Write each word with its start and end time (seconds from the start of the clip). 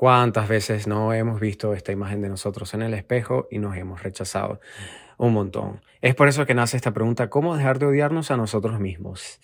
¿Cuántas 0.00 0.48
veces 0.48 0.86
no 0.86 1.12
hemos 1.12 1.40
visto 1.40 1.74
esta 1.74 1.92
imagen 1.92 2.22
de 2.22 2.30
nosotros 2.30 2.72
en 2.72 2.80
el 2.80 2.94
espejo 2.94 3.48
y 3.50 3.58
nos 3.58 3.76
hemos 3.76 4.02
rechazado? 4.02 4.58
Un 5.18 5.34
montón. 5.34 5.82
Es 6.00 6.14
por 6.14 6.26
eso 6.26 6.46
que 6.46 6.54
nace 6.54 6.78
esta 6.78 6.94
pregunta, 6.94 7.28
¿cómo 7.28 7.54
dejar 7.54 7.78
de 7.78 7.84
odiarnos 7.84 8.30
a 8.30 8.38
nosotros 8.38 8.80
mismos? 8.80 9.38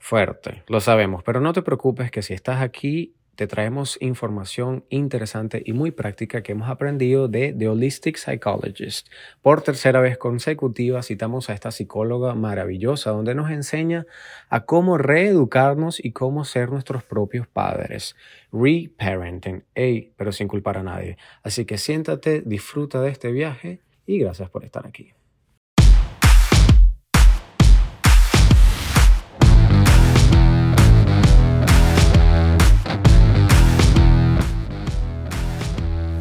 Fuerte, 0.00 0.62
lo 0.66 0.80
sabemos, 0.80 1.22
pero 1.24 1.42
no 1.42 1.52
te 1.52 1.60
preocupes 1.60 2.10
que 2.10 2.22
si 2.22 2.32
estás 2.32 2.62
aquí 2.62 3.16
te 3.34 3.46
traemos 3.46 3.96
información 4.00 4.84
interesante 4.90 5.62
y 5.64 5.72
muy 5.72 5.90
práctica 5.90 6.42
que 6.42 6.52
hemos 6.52 6.68
aprendido 6.68 7.28
de 7.28 7.52
The 7.52 7.68
Holistic 7.68 8.16
Psychologist. 8.16 9.08
Por 9.40 9.62
tercera 9.62 10.00
vez 10.00 10.18
consecutiva 10.18 11.02
citamos 11.02 11.48
a 11.48 11.54
esta 11.54 11.70
psicóloga 11.70 12.34
maravillosa 12.34 13.10
donde 13.10 13.34
nos 13.34 13.50
enseña 13.50 14.06
a 14.48 14.64
cómo 14.64 14.98
reeducarnos 14.98 16.04
y 16.04 16.12
cómo 16.12 16.44
ser 16.44 16.70
nuestros 16.70 17.04
propios 17.04 17.46
padres. 17.46 18.16
Reparenting, 18.52 19.64
hey, 19.74 20.12
pero 20.16 20.32
sin 20.32 20.48
culpar 20.48 20.78
a 20.78 20.82
nadie. 20.82 21.16
Así 21.42 21.64
que 21.64 21.78
siéntate, 21.78 22.42
disfruta 22.44 23.00
de 23.00 23.10
este 23.10 23.32
viaje 23.32 23.80
y 24.06 24.18
gracias 24.18 24.50
por 24.50 24.64
estar 24.64 24.86
aquí. 24.86 25.12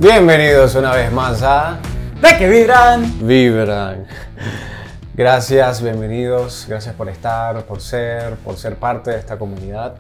Bienvenidos 0.02 0.74
una 0.74 0.96
vez 0.96 1.12
más 1.12 1.44
a 1.44 1.78
¿De 2.20 2.36
que 2.36 2.50
vibran? 2.50 3.28
Vibran. 3.28 4.08
Gracias, 5.14 5.84
bienvenidos, 5.84 6.66
gracias 6.68 6.96
por 6.96 7.08
estar, 7.08 7.64
por 7.66 7.82
ser, 7.82 8.34
por 8.38 8.58
ser 8.58 8.78
parte 8.78 9.12
de 9.12 9.20
esta 9.20 9.38
comunidad. 9.38 9.94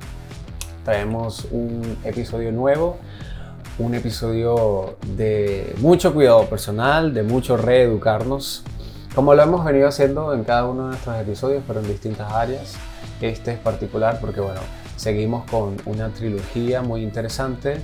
Traemos 0.83 1.45
un 1.51 1.99
episodio 2.03 2.51
nuevo, 2.51 2.97
un 3.77 3.93
episodio 3.93 4.97
de 5.05 5.75
mucho 5.77 6.15
cuidado 6.15 6.45
personal, 6.45 7.13
de 7.13 7.21
mucho 7.21 7.55
reeducarnos, 7.55 8.63
como 9.13 9.35
lo 9.35 9.43
hemos 9.43 9.63
venido 9.63 9.87
haciendo 9.87 10.33
en 10.33 10.43
cada 10.43 10.65
uno 10.65 10.85
de 10.85 10.89
nuestros 10.89 11.15
episodios, 11.21 11.63
pero 11.67 11.79
en 11.79 11.87
distintas 11.87 12.33
áreas. 12.33 12.73
Este 13.21 13.51
es 13.51 13.59
particular 13.59 14.17
porque, 14.19 14.41
bueno, 14.41 14.61
seguimos 14.95 15.45
con 15.45 15.77
una 15.85 16.09
trilogía 16.09 16.81
muy 16.81 17.03
interesante 17.03 17.79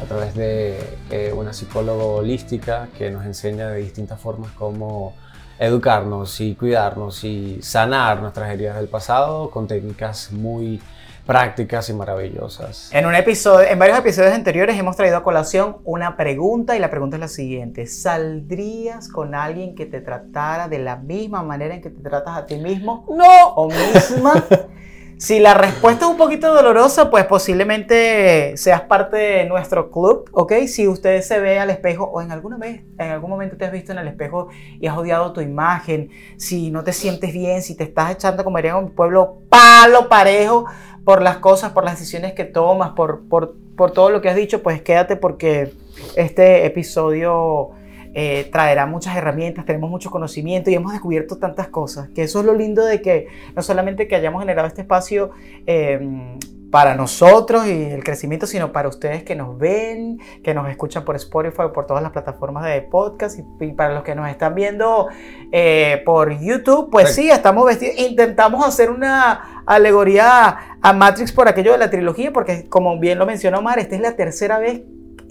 a 0.00 0.04
través 0.04 0.34
de 0.34 0.78
eh, 1.10 1.32
una 1.36 1.52
psicóloga 1.52 2.04
holística 2.04 2.88
que 2.96 3.10
nos 3.10 3.24
enseña 3.24 3.68
de 3.68 3.78
distintas 3.78 4.20
formas 4.20 4.50
cómo 4.52 5.14
educarnos 5.58 6.40
y 6.40 6.54
cuidarnos 6.54 7.22
y 7.22 7.60
sanar 7.62 8.22
nuestras 8.22 8.50
heridas 8.50 8.76
del 8.76 8.88
pasado 8.88 9.50
con 9.50 9.66
técnicas 9.66 10.32
muy 10.32 10.80
prácticas 11.26 11.88
y 11.90 11.92
maravillosas. 11.92 12.90
En 12.92 13.04
un 13.06 13.14
episodio, 13.14 13.68
en 13.68 13.78
varios 13.78 13.98
episodios 13.98 14.32
anteriores 14.32 14.78
hemos 14.78 14.96
traído 14.96 15.18
a 15.18 15.22
colación 15.22 15.76
una 15.84 16.16
pregunta 16.16 16.74
y 16.76 16.78
la 16.78 16.90
pregunta 16.90 17.16
es 17.16 17.20
la 17.20 17.28
siguiente: 17.28 17.86
¿Saldrías 17.86 19.08
con 19.08 19.34
alguien 19.34 19.74
que 19.74 19.86
te 19.86 20.00
tratara 20.00 20.66
de 20.68 20.78
la 20.78 20.96
misma 20.96 21.42
manera 21.42 21.74
en 21.74 21.82
que 21.82 21.90
te 21.90 22.02
tratas 22.02 22.38
a 22.38 22.46
ti 22.46 22.56
mismo? 22.56 23.06
No. 23.10 23.48
¿O 23.54 23.68
misma? 23.68 24.44
Si 25.20 25.38
la 25.38 25.52
respuesta 25.52 26.06
es 26.06 26.10
un 26.10 26.16
poquito 26.16 26.54
dolorosa, 26.54 27.10
pues 27.10 27.26
posiblemente 27.26 28.56
seas 28.56 28.80
parte 28.80 29.18
de 29.18 29.44
nuestro 29.44 29.90
club, 29.90 30.30
¿ok? 30.32 30.52
Si 30.66 30.88
usted 30.88 31.20
se 31.20 31.38
ve 31.38 31.58
al 31.58 31.68
espejo 31.68 32.04
o 32.04 32.22
en 32.22 32.32
alguna 32.32 32.56
vez, 32.56 32.84
en 32.98 33.10
algún 33.10 33.28
momento 33.28 33.58
te 33.58 33.66
has 33.66 33.70
visto 33.70 33.92
en 33.92 33.98
el 33.98 34.08
espejo 34.08 34.48
y 34.80 34.86
has 34.86 34.96
odiado 34.96 35.34
tu 35.34 35.42
imagen, 35.42 36.08
si 36.38 36.70
no 36.70 36.84
te 36.84 36.94
sientes 36.94 37.34
bien, 37.34 37.60
si 37.60 37.76
te 37.76 37.84
estás 37.84 38.12
echando, 38.12 38.44
como 38.44 38.56
dirían 38.56 38.78
en 38.78 38.84
un 38.84 38.90
pueblo, 38.92 39.42
palo 39.50 40.08
parejo 40.08 40.64
por 41.04 41.20
las 41.20 41.36
cosas, 41.36 41.72
por 41.72 41.84
las 41.84 41.98
decisiones 41.98 42.32
que 42.32 42.44
tomas, 42.44 42.92
por, 42.92 43.28
por, 43.28 43.56
por 43.76 43.90
todo 43.90 44.08
lo 44.08 44.22
que 44.22 44.30
has 44.30 44.36
dicho, 44.36 44.62
pues 44.62 44.80
quédate 44.80 45.16
porque 45.16 45.74
este 46.16 46.64
episodio 46.64 47.72
eh, 48.14 48.48
traerá 48.52 48.86
muchas 48.86 49.16
herramientas, 49.16 49.64
tenemos 49.64 49.88
mucho 49.88 50.10
conocimiento 50.10 50.70
y 50.70 50.74
hemos 50.74 50.92
descubierto 50.92 51.38
tantas 51.38 51.68
cosas, 51.68 52.08
que 52.10 52.22
eso 52.22 52.40
es 52.40 52.46
lo 52.46 52.54
lindo 52.54 52.84
de 52.84 53.00
que 53.00 53.28
no 53.54 53.62
solamente 53.62 54.08
que 54.08 54.16
hayamos 54.16 54.42
generado 54.42 54.66
este 54.66 54.80
espacio 54.80 55.30
em, 55.66 56.38
para 56.70 56.94
nosotros 56.94 57.66
y 57.66 57.84
el 57.84 58.02
crecimiento, 58.04 58.46
sino 58.46 58.72
para 58.72 58.88
ustedes 58.88 59.22
que 59.22 59.34
nos 59.34 59.58
ven, 59.58 60.20
que 60.42 60.54
nos 60.54 60.68
escuchan 60.68 61.04
por 61.04 61.16
Spotify, 61.16 61.62
por 61.74 61.86
todas 61.86 62.02
las 62.02 62.12
plataformas 62.12 62.64
de 62.64 62.82
podcast 62.82 63.38
y, 63.60 63.72
para 63.72 63.94
los 63.94 64.02
que 64.02 64.14
nos 64.14 64.28
están 64.28 64.54
viendo 64.54 65.08
eh, 65.52 66.02
por 66.04 66.38
YouTube, 66.38 66.90
pues 66.90 67.14
sí, 67.14 67.30
estamos 67.30 67.66
vestidos, 67.66 67.96
intentamos 67.98 68.66
hacer 68.66 68.90
una 68.90 69.62
alegoría 69.66 70.78
a 70.80 70.92
Matrix 70.92 71.32
por 71.32 71.48
aquello 71.48 71.72
de 71.72 71.78
la 71.78 71.90
trilogía, 71.90 72.32
porque 72.32 72.68
como 72.68 72.98
bien 72.98 73.18
lo 73.18 73.26
mencionó 73.26 73.58
Omar, 73.58 73.78
esta 73.78 73.96
es 73.96 74.00
la 74.00 74.16
tercera 74.16 74.58
vez 74.58 74.82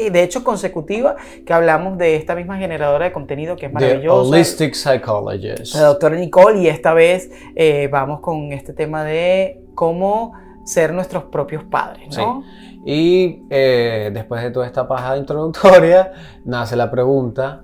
de 0.09 0.23
hecho 0.23 0.43
consecutiva 0.43 1.17
que 1.45 1.51
hablamos 1.51 1.97
de 1.97 2.15
esta 2.15 2.35
misma 2.35 2.57
generadora 2.57 3.05
de 3.05 3.11
contenido 3.11 3.57
que 3.57 3.65
es 3.65 3.73
maravillosa. 3.73 4.23
The 4.23 4.29
Holistic 4.29 4.73
Psychologist. 4.73 5.75
La 5.75 5.87
doctora 5.87 6.15
Nicole 6.15 6.61
y 6.61 6.67
esta 6.67 6.93
vez 6.93 7.29
eh, 7.55 7.89
vamos 7.91 8.21
con 8.21 8.53
este 8.53 8.71
tema 8.71 9.03
de 9.03 9.61
cómo 9.75 10.33
ser 10.63 10.93
nuestros 10.93 11.25
propios 11.25 11.63
padres, 11.65 12.15
¿no? 12.17 12.43
Sí. 12.43 12.69
Y 12.85 13.43
eh, 13.49 14.09
después 14.13 14.41
de 14.41 14.51
toda 14.51 14.65
esta 14.65 14.87
paja 14.87 15.17
introductoria, 15.17 16.13
nace 16.45 16.75
la 16.75 16.89
pregunta, 16.89 17.63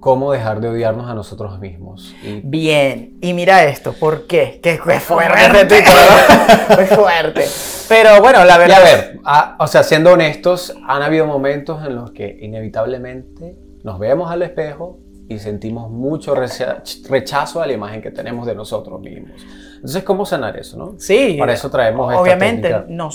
cómo 0.00 0.32
dejar 0.32 0.60
de 0.60 0.68
odiarnos 0.68 1.08
a 1.08 1.14
nosotros 1.14 1.58
mismos. 1.58 2.14
Bien, 2.42 3.18
y 3.20 3.32
mira 3.34 3.64
esto, 3.64 3.92
¿por 3.92 4.26
qué? 4.26 4.60
Que 4.62 4.78
fue 4.78 5.00
fuerte, 5.00 5.82
fue 6.74 6.86
fuerte. 6.86 7.44
Pero 7.88 8.20
bueno, 8.20 8.44
la 8.44 8.58
verdad... 8.58 8.78
Y 8.78 8.80
a 8.80 8.84
ver, 8.84 9.20
o 9.58 9.66
sea, 9.66 9.82
siendo 9.82 10.12
honestos, 10.12 10.74
han 10.86 11.02
habido 11.02 11.26
momentos 11.26 11.84
en 11.84 11.96
los 11.96 12.10
que 12.12 12.38
inevitablemente 12.40 13.56
nos 13.82 13.98
vemos 13.98 14.30
al 14.30 14.42
espejo 14.42 14.98
y 15.28 15.38
sentimos 15.38 15.90
mucho 15.90 16.34
rechazo 16.34 17.60
a 17.60 17.66
la 17.66 17.72
imagen 17.72 18.00
que 18.00 18.10
tenemos 18.10 18.46
de 18.46 18.54
nosotros 18.54 19.00
mismos. 19.00 19.32
Entonces, 19.74 20.02
¿cómo 20.02 20.26
sanar 20.26 20.56
eso, 20.56 20.76
no? 20.76 20.94
Sí. 20.98 21.36
Para 21.38 21.52
eso 21.52 21.70
traemos 21.70 22.10
esta 22.10 22.20
Obviamente, 22.20 22.74
no 22.88 23.10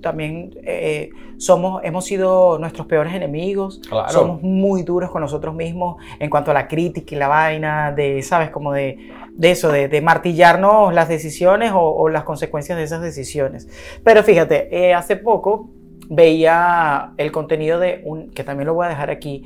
también 0.00 0.56
eh, 0.62 1.10
somos, 1.36 1.82
hemos 1.84 2.06
sido 2.06 2.58
nuestros 2.58 2.86
peores 2.86 3.12
enemigos. 3.12 3.80
Claro. 3.88 4.08
Somos 4.08 4.42
muy 4.42 4.84
duros 4.84 5.10
con 5.10 5.20
nosotros 5.20 5.54
mismos 5.54 5.96
en 6.18 6.30
cuanto 6.30 6.50
a 6.50 6.54
la 6.54 6.66
crítica 6.66 7.14
y 7.14 7.18
la 7.18 7.28
vaina, 7.28 7.92
de, 7.92 8.22
¿sabes? 8.22 8.50
Como 8.50 8.72
de, 8.72 8.96
de 9.34 9.50
eso, 9.50 9.70
de, 9.70 10.00
martillarnos 10.00 10.94
las 10.94 11.08
decisiones 11.08 11.72
o, 11.74 12.08
las 12.08 12.24
consecuencias 12.24 12.78
de 12.78 12.84
esas 12.84 13.02
decisiones. 13.02 13.68
Pero 14.02 14.22
fíjate, 14.22 14.68
eh, 14.70 14.94
hace 14.94 15.16
poco 15.16 15.68
veía 16.08 17.12
el 17.18 17.30
contenido 17.32 17.78
de 17.78 18.00
un, 18.04 18.30
que 18.30 18.44
también 18.44 18.66
lo 18.66 18.74
voy 18.74 18.86
a 18.86 18.88
dejar 18.88 19.10
aquí, 19.10 19.44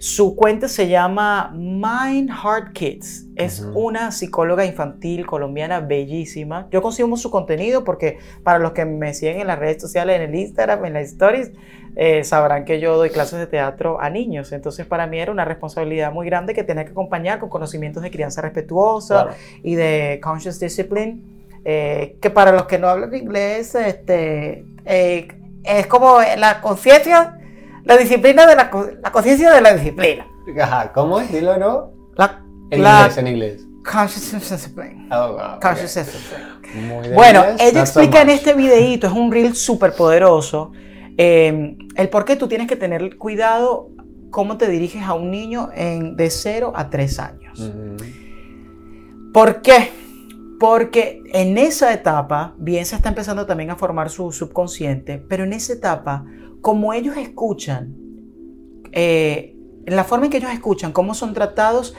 su 0.00 0.34
cuenta 0.34 0.66
se 0.66 0.88
llama 0.88 1.52
Mind 1.54 2.30
Heart 2.30 2.72
Kids. 2.72 3.26
Es 3.36 3.60
una 3.60 4.12
psicóloga 4.12 4.64
infantil 4.64 5.26
colombiana 5.26 5.80
bellísima. 5.80 6.68
Yo 6.70 6.80
consumo 6.80 7.18
su 7.18 7.30
contenido 7.30 7.84
porque 7.84 8.16
para 8.42 8.58
los 8.58 8.72
que 8.72 8.86
me 8.86 9.12
siguen 9.12 9.40
en 9.40 9.46
las 9.46 9.58
redes 9.58 9.82
sociales, 9.82 10.16
en 10.16 10.22
el 10.22 10.34
Instagram, 10.34 10.86
en 10.86 10.94
las 10.94 11.08
stories, 11.08 11.52
eh, 11.96 12.24
sabrán 12.24 12.64
que 12.64 12.80
yo 12.80 12.96
doy 12.96 13.10
clases 13.10 13.40
de 13.40 13.46
teatro 13.46 14.00
a 14.00 14.08
niños. 14.08 14.52
Entonces 14.52 14.86
para 14.86 15.06
mí 15.06 15.18
era 15.18 15.30
una 15.32 15.44
responsabilidad 15.44 16.10
muy 16.10 16.24
grande 16.24 16.54
que 16.54 16.64
tenía 16.64 16.86
que 16.86 16.92
acompañar 16.92 17.38
con 17.38 17.50
conocimientos 17.50 18.02
de 18.02 18.10
crianza 18.10 18.40
respetuosa 18.40 19.36
y 19.62 19.74
de 19.74 20.18
conscious 20.22 20.58
discipline. 20.58 21.22
Eh, 21.66 22.16
que 22.22 22.30
para 22.30 22.52
los 22.52 22.64
que 22.64 22.78
no 22.78 22.88
hablan 22.88 23.14
inglés, 23.14 23.74
este, 23.74 24.64
eh, 24.86 25.28
es 25.62 25.86
como 25.88 26.20
la 26.38 26.62
conciencia 26.62 27.36
la 27.84 27.96
disciplina 27.96 28.46
de 28.46 28.56
la, 28.56 28.70
la 29.02 29.12
conciencia 29.12 29.50
de 29.52 29.60
la 29.60 29.74
disciplina. 29.74 30.26
Ajá, 30.60 30.92
¿cómo 30.92 31.20
es? 31.20 31.32
Dilo, 31.32 31.56
¿no? 31.58 31.92
La, 32.16 32.42
en 32.70 32.78
inglés, 32.80 33.16
en 33.18 33.26
inglés. 33.26 33.66
Consciousness 33.84 34.50
discipline. 34.50 35.08
Oh, 35.10 35.32
wow, 35.32 35.60
Consciousness 35.60 36.12
discipline. 36.12 37.14
Bueno, 37.14 37.44
ella 37.58 37.80
explica 37.80 38.22
en 38.22 38.30
este 38.30 38.54
videito, 38.54 39.06
es 39.06 39.12
un 39.12 39.32
reel 39.32 39.54
súper 39.54 39.94
poderoso, 39.94 40.72
eh, 41.16 41.76
el 41.96 42.08
por 42.08 42.24
qué 42.24 42.36
tú 42.36 42.46
tienes 42.46 42.68
que 42.68 42.76
tener 42.76 43.16
cuidado 43.16 43.90
cómo 44.30 44.56
te 44.56 44.68
diriges 44.68 45.02
a 45.02 45.14
un 45.14 45.30
niño 45.30 45.70
en, 45.74 46.16
de 46.16 46.30
0 46.30 46.72
a 46.74 46.88
3 46.88 47.18
años. 47.18 47.72
¿Por 49.32 49.62
qué? 49.62 49.90
Porque 50.58 51.22
en 51.32 51.58
esa 51.58 51.92
etapa, 51.92 52.54
bien 52.58 52.86
se 52.86 52.94
está 52.94 53.08
empezando 53.08 53.46
también 53.46 53.70
a 53.70 53.76
formar 53.76 54.10
su 54.10 54.30
subconsciente, 54.30 55.18
pero 55.18 55.44
en 55.44 55.52
esa 55.52 55.72
etapa 55.72 56.24
como 56.60 56.92
ellos 56.92 57.16
escuchan, 57.16 57.94
eh, 58.92 59.56
en 59.86 59.96
la 59.96 60.04
forma 60.04 60.26
en 60.26 60.30
que 60.30 60.38
ellos 60.38 60.52
escuchan, 60.52 60.92
cómo 60.92 61.14
son 61.14 61.34
tratados, 61.34 61.94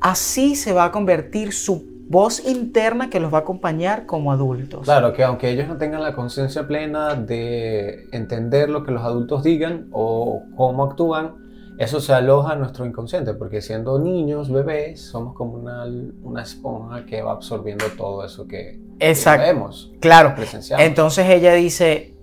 así 0.00 0.56
se 0.56 0.72
va 0.72 0.84
a 0.84 0.92
convertir 0.92 1.52
su 1.52 1.96
voz 2.08 2.46
interna 2.46 3.10
que 3.10 3.18
los 3.18 3.32
va 3.32 3.38
a 3.38 3.40
acompañar 3.40 4.06
como 4.06 4.30
adultos. 4.32 4.84
Claro, 4.84 5.12
que 5.12 5.24
aunque 5.24 5.50
ellos 5.50 5.66
no 5.68 5.76
tengan 5.76 6.02
la 6.02 6.14
conciencia 6.14 6.66
plena 6.66 7.14
de 7.14 8.08
entender 8.12 8.68
lo 8.68 8.84
que 8.84 8.92
los 8.92 9.02
adultos 9.02 9.42
digan 9.42 9.88
o 9.92 10.44
cómo 10.56 10.84
actúan, 10.84 11.46
eso 11.78 12.00
se 12.00 12.14
aloja 12.14 12.54
en 12.54 12.60
nuestro 12.60 12.86
inconsciente, 12.86 13.34
porque 13.34 13.60
siendo 13.60 13.98
niños, 13.98 14.50
bebés, 14.50 15.02
somos 15.02 15.34
como 15.34 15.54
una, 15.54 15.84
una 16.22 16.42
esponja 16.42 17.04
que 17.04 17.20
va 17.20 17.32
absorbiendo 17.32 17.84
todo 17.98 18.24
eso 18.24 18.46
que, 18.46 18.80
Exacto. 18.98 19.46
vemos. 19.46 19.92
Claro. 20.00 20.34
Entonces 20.78 21.28
ella 21.28 21.52
dice, 21.52 22.14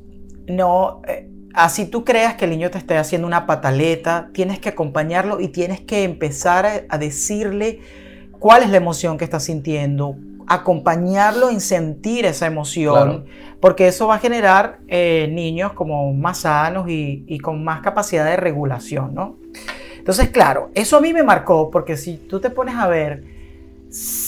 no, 0.48 1.02
eh, 1.08 1.30
así 1.54 1.86
tú 1.86 2.04
creas 2.04 2.36
que 2.36 2.46
el 2.46 2.52
niño 2.52 2.70
te 2.72 2.78
esté 2.78 2.98
haciendo 2.98 3.28
una 3.28 3.46
pataleta, 3.46 4.30
tienes 4.34 4.60
que 4.60 4.70
acompañarlo 4.70 5.40
y 5.40 5.48
tienes 5.48 5.82
que 5.82 6.04
empezar 6.04 6.66
a, 6.66 6.82
a 6.90 6.98
decirle 6.98 7.80
cuál 8.40 8.64
es 8.64 8.70
la 8.70 8.78
emoción 8.78 9.18
que 9.18 9.24
está 9.24 9.40
sintiendo, 9.40 10.18
acompañarlo 10.48 11.50
en 11.50 11.62
sentir 11.62 12.26
esa 12.26 12.46
emoción, 12.46 13.26
porque 13.60 13.88
eso 13.88 14.08
va 14.08 14.16
a 14.16 14.20
generar 14.20 14.80
eh, 14.88 15.30
niños 15.32 15.74
como 15.74 16.14
más 16.14 16.40
sanos 16.40 16.90
y, 16.90 17.24
y, 17.28 17.40
con 17.40 17.64
más 17.64 17.82
capacidad 17.82 18.26
de 18.26 18.36
regulación, 18.36 19.14
¿no? 19.14 19.38
Entonces, 19.98 20.30
claro, 20.30 20.70
eso 20.76 20.98
a 20.98 21.02
mí 21.02 21.14
me 21.14 21.24
marcó, 21.24 21.72
porque 21.72 21.96
si 21.96 22.18
tú 22.18 22.42
te 22.42 22.50
pones 22.50 22.76
a 22.76 22.88
ver, 22.88 23.24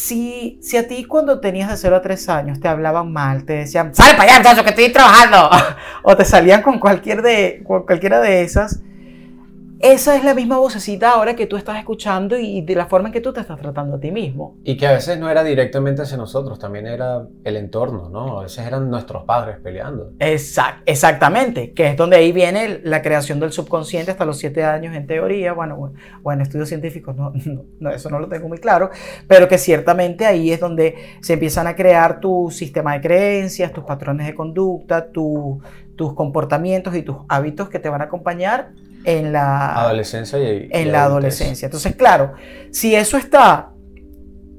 si, 0.05 0.59
si 0.61 0.77
a 0.77 0.87
ti 0.87 1.03
cuando 1.05 1.39
tenías 1.39 1.67
de 1.69 1.77
0 1.77 1.95
a 1.95 2.01
3 2.01 2.29
años 2.29 2.59
te 2.59 2.67
hablaban 2.67 3.11
mal, 3.11 3.43
te 3.43 3.53
decían, 3.53 3.95
sale 3.95 4.15
para 4.15 4.37
allá, 4.37 4.63
que 4.63 4.69
estoy 4.69 4.91
trabajando, 4.91 5.49
o 6.03 6.15
te 6.15 6.23
salían 6.23 6.61
con, 6.61 6.79
cualquier 6.79 7.23
de, 7.23 7.63
con 7.65 7.83
cualquiera 7.83 8.21
de 8.21 8.43
esas, 8.43 8.81
esa 9.79 10.15
es 10.15 10.23
la 10.23 10.33
misma 10.33 10.57
vocecita 10.57 11.11
ahora 11.11 11.35
que 11.35 11.47
tú 11.47 11.57
estás 11.57 11.77
escuchando 11.77 12.37
y 12.37 12.61
de 12.61 12.75
la 12.75 12.85
forma 12.85 13.09
en 13.09 13.13
que 13.13 13.21
tú 13.21 13.33
te 13.33 13.41
estás 13.41 13.59
tratando 13.59 13.97
a 13.97 13.99
ti 13.99 14.11
mismo. 14.11 14.57
Y 14.63 14.77
que 14.77 14.87
a 14.87 14.93
veces 14.93 15.19
no 15.19 15.29
era 15.29 15.43
directamente 15.43 16.01
hacia 16.01 16.17
nosotros, 16.17 16.59
también 16.59 16.87
era 16.87 17.27
el 17.43 17.57
entorno, 17.57 18.09
¿no? 18.09 18.39
A 18.39 18.43
veces 18.43 18.65
eran 18.65 18.89
nuestros 18.89 19.23
padres 19.23 19.57
peleando. 19.61 20.13
Exact, 20.19 20.81
exactamente, 20.85 21.73
que 21.73 21.89
es 21.89 21.97
donde 21.97 22.17
ahí 22.17 22.31
viene 22.31 22.79
la 22.83 23.01
creación 23.01 23.39
del 23.39 23.51
subconsciente 23.51 24.11
hasta 24.11 24.25
los 24.25 24.37
siete 24.37 24.63
años 24.63 24.95
en 24.95 25.07
teoría, 25.07 25.53
bueno, 25.53 25.93
o 26.23 26.31
en 26.31 26.41
estudios 26.41 26.69
científicos, 26.69 27.15
no, 27.17 27.33
no, 27.79 27.89
eso 27.89 28.09
no 28.09 28.19
lo 28.19 28.27
tengo 28.27 28.47
muy 28.47 28.59
claro, 28.59 28.89
pero 29.27 29.47
que 29.47 29.57
ciertamente 29.57 30.25
ahí 30.25 30.51
es 30.51 30.59
donde 30.59 30.95
se 31.21 31.33
empiezan 31.33 31.67
a 31.67 31.75
crear 31.75 32.19
tu 32.19 32.49
sistema 32.49 32.93
de 32.93 33.01
creencias, 33.01 33.71
tus 33.71 33.83
patrones 33.83 34.25
de 34.25 34.35
conducta, 34.35 35.11
tu, 35.11 35.61
tus 35.95 36.13
comportamientos 36.13 36.95
y 36.95 37.01
tus 37.01 37.17
hábitos 37.27 37.69
que 37.69 37.79
te 37.79 37.89
van 37.89 38.01
a 38.01 38.05
acompañar 38.05 38.71
en 39.05 39.31
la 39.31 39.73
adolescencia. 39.73 40.39
Y, 40.39 40.69
en 40.71 40.91
la 40.91 41.03
adolescencia. 41.03 41.65
Entonces, 41.67 41.95
claro, 41.95 42.33
si 42.71 42.95
eso 42.95 43.17
está 43.17 43.71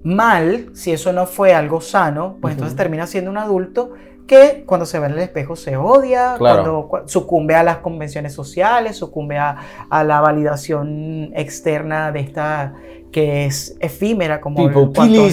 mal, 0.02 0.70
si 0.74 0.92
eso 0.92 1.12
no 1.12 1.26
fue 1.26 1.54
algo 1.54 1.80
sano, 1.80 2.38
pues 2.40 2.54
entonces 2.54 2.76
termina 2.76 3.06
siendo 3.06 3.30
un 3.30 3.38
adulto 3.38 3.92
que 4.26 4.64
cuando 4.66 4.86
se 4.86 4.98
ve 4.98 5.06
en 5.06 5.12
el 5.12 5.18
espejo 5.20 5.56
se 5.56 5.76
odia, 5.76 6.34
cuando 6.38 6.90
sucumbe 7.06 7.54
a 7.54 7.62
las 7.62 7.78
convenciones 7.78 8.32
sociales, 8.32 8.96
sucumbe 8.96 9.38
a, 9.38 9.56
a, 9.88 10.04
la 10.04 10.20
validación 10.20 11.30
externa 11.34 12.10
de 12.12 12.20
esta 12.20 12.74
que 13.12 13.46
es 13.46 13.76
efímera 13.80 14.40
como 14.40 14.56
People 14.56 14.90
cuando, 14.94 15.26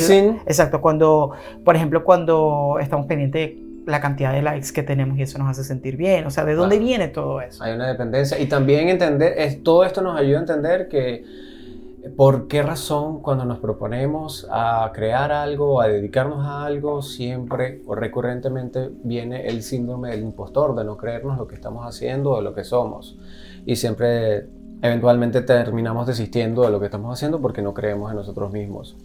exacto 0.45 0.80
cuando 0.80 1.31
por 1.66 1.75
ejemplo 1.75 2.04
cuando 2.04 2.77
estamos 2.80 3.07
pendientes 3.07 3.57
de 3.57 3.72
la 3.85 4.01
cantidad 4.01 4.31
de 4.33 4.41
likes 4.41 4.71
que 4.74 4.83
tenemos 4.83 5.18
y 5.18 5.24
eso 5.24 5.38
nos 5.38 5.50
hace 5.50 5.63
sentir 5.63 5.97
bien. 5.97 6.25
O 6.25 6.31
sea, 6.31 6.45
¿de 6.45 6.56
dónde 6.56 6.80
viene 6.80 7.07
todo 7.07 7.41
eso? 7.41 7.63
Hay 7.63 7.74
una 7.74 7.88
dependencia. 7.88 8.39
Y 8.39 8.47
también 8.47 8.89
entender, 8.89 9.33
es, 9.38 9.63
todo 9.63 9.83
esto 9.83 10.01
nos 10.01 10.19
ayuda 10.19 10.38
a 10.38 10.41
entender 10.41 10.88
que 10.88 11.24
por 12.18 12.47
qué 12.47 12.62
razón 12.62 13.21
cuando 13.21 13.45
nos 13.45 13.59
proponemos 13.59 14.47
a 14.51 14.91
crear 14.94 15.31
algo, 15.31 15.81
a 15.81 15.88
dedicarnos 15.88 16.45
a 16.45 16.65
algo, 16.65 17.01
siempre 17.01 17.81
o 17.85 17.95
recurrentemente 17.95 18.89
viene 19.03 19.47
el 19.47 19.63
síndrome 19.63 20.12
del 20.12 20.21
impostor, 20.21 20.75
de 20.75 20.83
no 20.83 20.97
creernos 20.97 21.38
lo 21.38 21.47
que 21.47 21.56
estamos 21.56 21.85
haciendo 21.85 22.31
o 22.31 22.41
lo 22.41 22.53
que 22.53 22.63
somos. 22.63 23.18
Y 23.65 23.77
siempre 23.77 24.47
eventualmente 24.83 25.41
terminamos 25.41 26.06
desistiendo 26.06 26.63
de 26.63 26.69
lo 26.69 26.80
que 26.80 26.85
estamos 26.85 27.12
haciendo 27.18 27.41
porque 27.41 27.62
no 27.62 27.74
creemos 27.74 28.12
en 28.12 28.18
nosotros 28.18 28.51
mismos. 28.51 28.97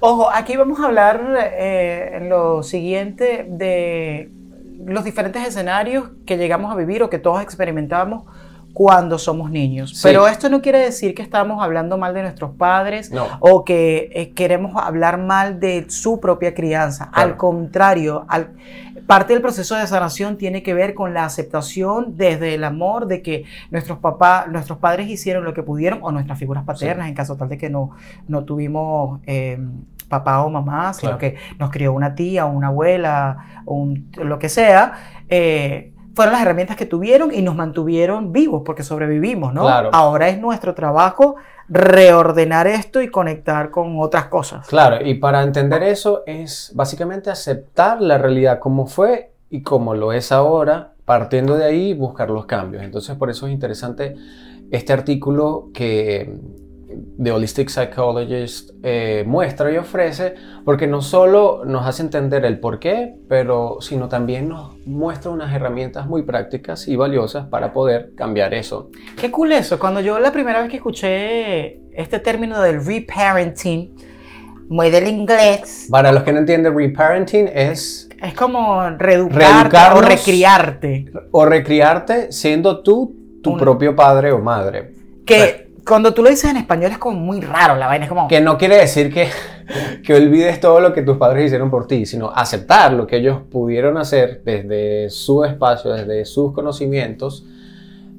Ojo, 0.00 0.28
aquí 0.28 0.56
vamos 0.56 0.80
a 0.80 0.86
hablar 0.86 1.22
eh, 1.38 2.16
en 2.16 2.28
lo 2.28 2.64
siguiente 2.64 3.46
de 3.48 4.32
los 4.84 5.04
diferentes 5.04 5.46
escenarios 5.46 6.10
que 6.26 6.36
llegamos 6.36 6.72
a 6.72 6.74
vivir 6.74 7.04
o 7.04 7.10
que 7.10 7.20
todos 7.20 7.42
experimentamos 7.42 8.24
cuando 8.72 9.18
somos 9.18 9.52
niños. 9.52 10.00
Pero 10.02 10.26
esto 10.26 10.48
no 10.48 10.62
quiere 10.62 10.78
decir 10.78 11.14
que 11.14 11.22
estamos 11.22 11.62
hablando 11.62 11.96
mal 11.96 12.12
de 12.12 12.22
nuestros 12.22 12.52
padres 12.56 13.12
o 13.38 13.64
que 13.64 14.10
eh, 14.12 14.32
queremos 14.32 14.72
hablar 14.82 15.18
mal 15.18 15.60
de 15.60 15.86
su 15.88 16.18
propia 16.18 16.54
crianza. 16.54 17.08
Al 17.12 17.36
contrario, 17.36 18.24
al, 18.28 18.50
parte 19.10 19.32
del 19.32 19.42
proceso 19.42 19.74
de 19.74 19.84
sanación 19.88 20.38
tiene 20.38 20.62
que 20.62 20.72
ver 20.72 20.94
con 20.94 21.14
la 21.14 21.24
aceptación 21.24 22.16
desde 22.16 22.54
el 22.54 22.62
amor 22.62 23.08
de 23.08 23.22
que 23.22 23.44
nuestros 23.72 23.98
papás, 23.98 24.46
nuestros 24.46 24.78
padres 24.78 25.08
hicieron 25.08 25.42
lo 25.42 25.52
que 25.52 25.64
pudieron, 25.64 25.98
o 26.02 26.12
nuestras 26.12 26.38
figuras 26.38 26.62
paternas, 26.62 27.08
en 27.08 27.14
caso 27.14 27.36
tal 27.36 27.48
de 27.48 27.58
que 27.58 27.68
no, 27.68 27.90
no 28.28 28.44
tuvimos 28.44 29.18
eh, 29.26 29.58
papá 30.08 30.44
o 30.44 30.48
mamá, 30.48 30.92
sino 30.92 31.18
que 31.18 31.34
nos 31.58 31.72
crió 31.72 31.92
una 31.92 32.14
tía 32.14 32.46
o 32.46 32.52
una 32.52 32.68
abuela 32.68 33.64
o 33.64 33.92
lo 34.14 34.38
que 34.38 34.48
sea. 34.48 34.92
Eh, 35.28 35.92
fueron 36.20 36.34
las 36.34 36.42
herramientas 36.42 36.76
que 36.76 36.84
tuvieron 36.84 37.32
y 37.32 37.40
nos 37.40 37.56
mantuvieron 37.56 38.30
vivos 38.30 38.60
porque 38.62 38.82
sobrevivimos, 38.82 39.54
¿no? 39.54 39.66
Ahora 39.66 40.28
es 40.28 40.38
nuestro 40.38 40.74
trabajo 40.74 41.36
reordenar 41.66 42.66
esto 42.66 43.00
y 43.00 43.08
conectar 43.08 43.70
con 43.70 43.98
otras 43.98 44.26
cosas. 44.26 44.68
Claro, 44.68 44.98
y 45.02 45.14
para 45.14 45.42
entender 45.42 45.82
eso 45.82 46.22
es 46.26 46.72
básicamente 46.74 47.30
aceptar 47.30 48.02
la 48.02 48.18
realidad 48.18 48.58
como 48.58 48.86
fue 48.86 49.32
y 49.48 49.62
como 49.62 49.94
lo 49.94 50.12
es 50.12 50.30
ahora, 50.30 50.92
partiendo 51.06 51.56
de 51.56 51.64
ahí 51.64 51.94
buscar 51.94 52.28
los 52.28 52.44
cambios. 52.44 52.82
Entonces 52.82 53.16
por 53.16 53.30
eso 53.30 53.46
es 53.46 53.54
interesante 53.54 54.14
este 54.70 54.92
artículo 54.92 55.70
que 55.72 56.38
The 57.22 57.32
Holistic 57.32 57.68
Psychologist 57.68 58.70
eh, 58.82 59.24
muestra 59.26 59.72
y 59.72 59.76
ofrece, 59.76 60.34
porque 60.64 60.86
no 60.86 61.02
solo 61.02 61.64
nos 61.64 61.86
hace 61.86 62.02
entender 62.02 62.44
el 62.44 62.58
por 62.60 62.78
qué, 62.78 63.14
pero 63.28 63.78
sino 63.80 64.08
también 64.08 64.48
nos 64.48 64.76
muestra 64.86 65.30
unas 65.30 65.54
herramientas 65.54 66.06
muy 66.06 66.22
prácticas 66.22 66.88
y 66.88 66.96
valiosas 66.96 67.46
para 67.46 67.72
poder 67.72 68.14
cambiar 68.14 68.54
eso. 68.54 68.90
Qué 69.20 69.30
cool 69.30 69.52
eso. 69.52 69.78
Cuando 69.78 70.00
yo 70.00 70.18
la 70.18 70.32
primera 70.32 70.60
vez 70.60 70.70
que 70.70 70.76
escuché 70.76 71.80
este 71.92 72.18
término 72.18 72.60
del 72.60 72.84
reparenting, 72.84 73.94
muy 74.68 74.90
del 74.90 75.08
inglés. 75.08 75.88
Para 75.90 76.12
los 76.12 76.22
que 76.22 76.32
no 76.32 76.38
entienden, 76.38 76.76
reparenting 76.76 77.48
es... 77.52 78.08
Es 78.22 78.34
como 78.34 78.88
reeducarte 78.90 79.76
o 79.94 80.00
recriarte. 80.00 81.06
O 81.32 81.44
recriarte 81.44 82.32
siendo 82.32 82.82
tú 82.82 83.16
tu 83.42 83.56
propio 83.56 83.96
padre 83.96 84.32
o 84.32 84.38
madre. 84.38 84.92
Que 85.24 85.69
cuando 85.86 86.14
tú 86.14 86.22
lo 86.22 86.30
dices 86.30 86.50
en 86.50 86.56
español 86.56 86.92
es 86.92 86.98
como 86.98 87.18
muy 87.18 87.40
raro 87.40 87.76
la 87.76 87.86
vaina, 87.86 88.04
es 88.04 88.08
como... 88.08 88.28
Que 88.28 88.40
no 88.40 88.58
quiere 88.58 88.76
decir 88.76 89.12
que, 89.12 89.28
que 90.04 90.14
olvides 90.14 90.60
todo 90.60 90.80
lo 90.80 90.92
que 90.92 91.02
tus 91.02 91.16
padres 91.16 91.46
hicieron 91.46 91.70
por 91.70 91.86
ti, 91.86 92.06
sino 92.06 92.30
aceptar 92.30 92.92
lo 92.92 93.06
que 93.06 93.16
ellos 93.16 93.38
pudieron 93.50 93.96
hacer 93.98 94.42
desde 94.44 95.10
su 95.10 95.44
espacio, 95.44 95.92
desde 95.92 96.24
sus 96.24 96.52
conocimientos, 96.52 97.46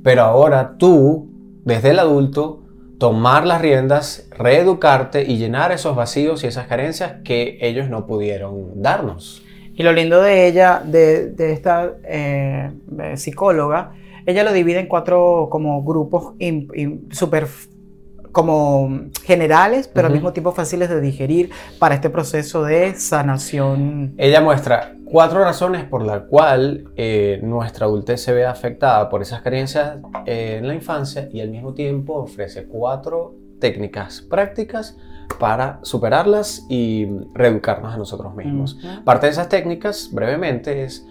pero 0.03 0.23
ahora 0.23 0.77
tú, 0.77 1.29
desde 1.63 1.91
el 1.91 1.99
adulto, 1.99 2.63
tomar 2.97 3.47
las 3.47 3.61
riendas, 3.61 4.27
reeducarte 4.37 5.23
y 5.23 5.37
llenar 5.37 5.71
esos 5.71 5.95
vacíos 5.95 6.43
y 6.43 6.47
esas 6.47 6.67
carencias 6.67 7.15
que 7.23 7.57
ellos 7.61 7.89
no 7.89 8.05
pudieron 8.05 8.81
darnos. 8.81 9.41
Y 9.73 9.83
lo 9.83 9.93
lindo 9.93 10.21
de 10.21 10.47
ella, 10.47 10.83
de, 10.85 11.31
de 11.31 11.53
esta 11.53 11.93
eh, 12.03 12.71
psicóloga, 13.15 13.93
ella 14.25 14.43
lo 14.43 14.53
divide 14.53 14.79
en 14.79 14.87
cuatro 14.87 15.47
como 15.51 15.83
grupos 15.83 16.33
súper 17.11 17.47
como 18.31 18.89
generales, 19.23 19.87
pero 19.87 20.07
al 20.07 20.13
mismo 20.13 20.33
tiempo 20.33 20.51
fáciles 20.51 20.89
de 20.89 21.01
digerir 21.01 21.51
para 21.79 21.95
este 21.95 22.09
proceso 22.09 22.63
de 22.63 22.95
sanación. 22.95 24.13
Ella 24.17 24.41
muestra 24.41 24.95
cuatro 25.05 25.43
razones 25.43 25.83
por 25.83 26.03
las 26.05 26.21
cuales 26.23 26.85
eh, 26.95 27.39
nuestra 27.43 27.85
adultez 27.85 28.21
se 28.21 28.33
ve 28.33 28.45
afectada 28.45 29.09
por 29.09 29.21
esas 29.21 29.41
carencias 29.41 29.97
eh, 30.25 30.57
en 30.59 30.67
la 30.67 30.73
infancia 30.73 31.27
y 31.31 31.41
al 31.41 31.49
mismo 31.49 31.73
tiempo 31.73 32.15
ofrece 32.15 32.67
cuatro 32.67 33.35
técnicas 33.59 34.21
prácticas 34.21 34.97
para 35.39 35.79
superarlas 35.83 36.65
y 36.69 37.07
reeducarnos 37.33 37.93
a 37.93 37.97
nosotros 37.97 38.35
mismos. 38.35 38.77
Parte 39.05 39.27
de 39.27 39.31
esas 39.31 39.49
técnicas, 39.49 40.09
brevemente, 40.11 40.83
es 40.83 41.05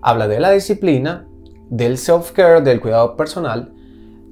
habla 0.00 0.28
de 0.28 0.38
la 0.38 0.50
disciplina, 0.50 1.26
del 1.70 1.98
self-care, 1.98 2.62
del 2.62 2.80
cuidado 2.80 3.16
personal, 3.16 3.72